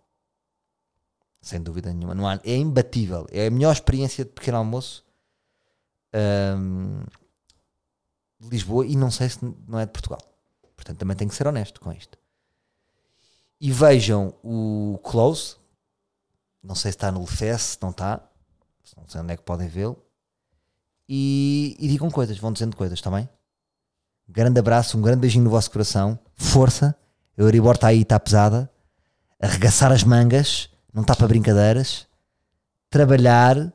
Sem 1.44 1.62
dúvida 1.62 1.92
nenhuma. 1.92 2.14
Não 2.14 2.26
há, 2.26 2.40
é 2.42 2.56
imbatível. 2.56 3.26
É 3.30 3.48
a 3.48 3.50
melhor 3.50 3.70
experiência 3.70 4.24
de 4.24 4.30
pequeno 4.30 4.56
almoço 4.56 5.04
ahm, 6.10 7.04
de 8.40 8.48
Lisboa 8.48 8.86
e 8.86 8.96
não 8.96 9.10
sei 9.10 9.28
se 9.28 9.38
não 9.68 9.78
é 9.78 9.84
de 9.84 9.92
Portugal. 9.92 10.20
Portanto, 10.74 10.96
também 10.96 11.14
tenho 11.14 11.28
que 11.28 11.36
ser 11.36 11.46
honesto 11.46 11.82
com 11.82 11.92
isto. 11.92 12.18
E 13.60 13.70
vejam 13.70 14.34
o 14.42 14.98
Close. 15.04 15.56
Não 16.62 16.74
sei 16.74 16.92
se 16.92 16.96
está 16.96 17.12
no 17.12 17.20
Lefest, 17.20 17.74
se 17.74 17.78
não 17.82 17.90
está. 17.90 18.26
Não 18.96 19.06
sei 19.06 19.20
onde 19.20 19.34
é 19.34 19.36
que 19.36 19.42
podem 19.42 19.68
vê-lo. 19.68 20.02
E, 21.06 21.76
e 21.78 21.88
digam 21.88 22.10
coisas, 22.10 22.38
vão 22.38 22.54
dizendo 22.54 22.74
coisas, 22.74 23.02
bem? 23.02 23.28
Grande 24.26 24.58
abraço, 24.58 24.96
um 24.96 25.02
grande 25.02 25.20
beijinho 25.20 25.44
no 25.44 25.50
vosso 25.50 25.70
coração. 25.70 26.18
Força. 26.34 26.96
Euribor 27.36 27.74
está 27.74 27.88
aí, 27.88 28.00
está 28.00 28.18
pesada. 28.18 28.70
Arregaçar 29.38 29.92
as 29.92 30.02
mangas. 30.02 30.70
Não 30.94 31.02
está 31.02 31.16
para 31.16 31.26
brincadeiras. 31.26 32.06
Trabalhar 32.88 33.72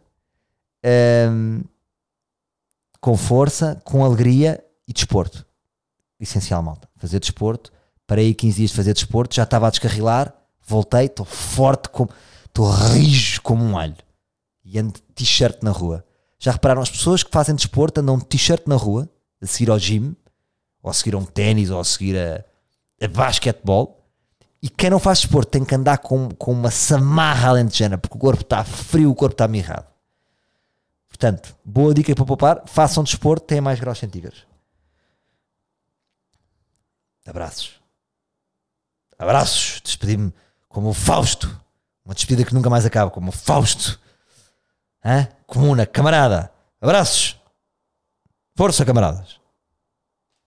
hum, 1.29 1.61
com 3.01 3.17
força, 3.17 3.81
com 3.83 4.05
alegria 4.05 4.63
e 4.87 4.93
desporto. 4.93 5.45
Essencial, 6.17 6.63
malta. 6.63 6.87
Fazer 6.95 7.19
desporto. 7.19 7.73
Parei 8.07 8.27
aí 8.27 8.33
15 8.33 8.57
dias 8.57 8.69
de 8.71 8.75
fazer 8.77 8.93
desporto. 8.93 9.35
Já 9.35 9.43
estava 9.43 9.67
a 9.67 9.69
descarrilar. 9.69 10.33
Voltei, 10.65 11.05
estou 11.05 11.25
forte, 11.25 11.89
como 11.89 12.09
estou 12.45 12.69
rijo 12.71 13.41
como 13.41 13.63
um 13.63 13.77
alho. 13.77 13.97
E 14.63 14.79
ando 14.79 14.93
de 14.93 15.01
t-shirt 15.13 15.61
na 15.61 15.71
rua. 15.71 16.05
Já 16.39 16.51
repararam, 16.53 16.81
as 16.81 16.89
pessoas 16.89 17.21
que 17.21 17.31
fazem 17.31 17.55
desporto 17.55 17.99
andam 17.99 18.17
de 18.17 18.25
t-shirt 18.25 18.65
na 18.65 18.75
rua, 18.75 19.09
a 19.41 19.45
seguir 19.45 19.69
ao 19.69 19.77
gym, 19.77 20.15
ou 20.81 20.89
a 20.89 20.93
seguir 20.93 21.15
a 21.15 21.17
um 21.17 21.25
ténis, 21.25 21.69
ou 21.69 21.79
a 21.79 21.83
seguir 21.83 22.17
a, 22.17 22.45
a 23.03 23.07
basquetebol. 23.09 23.98
E 24.61 24.69
quem 24.69 24.89
não 24.89 24.99
faz 24.99 25.19
desporto 25.21 25.51
tem 25.51 25.63
que 25.63 25.73
andar 25.73 25.99
com, 25.99 26.29
com 26.31 26.51
uma 26.51 26.69
samarra 26.69 27.49
alentejana, 27.49 27.97
porque 27.97 28.17
o 28.17 28.19
corpo 28.19 28.41
está 28.41 28.63
frio, 28.63 29.09
o 29.09 29.15
corpo 29.15 29.33
está 29.33 29.47
mirrado. 29.47 29.87
Portanto, 31.07 31.55
boa 31.63 31.93
dica 31.93 32.13
para 32.13 32.25
poupar, 32.25 32.63
façam 32.65 33.03
desporto, 33.03 33.45
tenham 33.45 33.63
mais 33.63 33.79
graus 33.79 33.99
centígrados. 33.99 34.45
Abraços. 37.25 37.79
Abraços. 39.17 39.81
Despedi-me 39.83 40.33
como 40.67 40.89
o 40.89 40.93
Fausto. 40.93 41.47
Uma 42.03 42.15
despedida 42.15 42.47
que 42.47 42.53
nunca 42.53 42.69
mais 42.69 42.85
acaba, 42.85 43.11
como 43.11 43.29
o 43.29 43.33
Fausto. 43.33 43.99
Hã? 45.03 45.27
Comuna, 45.45 45.85
camarada. 45.85 46.51
Abraços. 46.81 47.39
Força, 48.55 48.83
camaradas. 48.83 49.38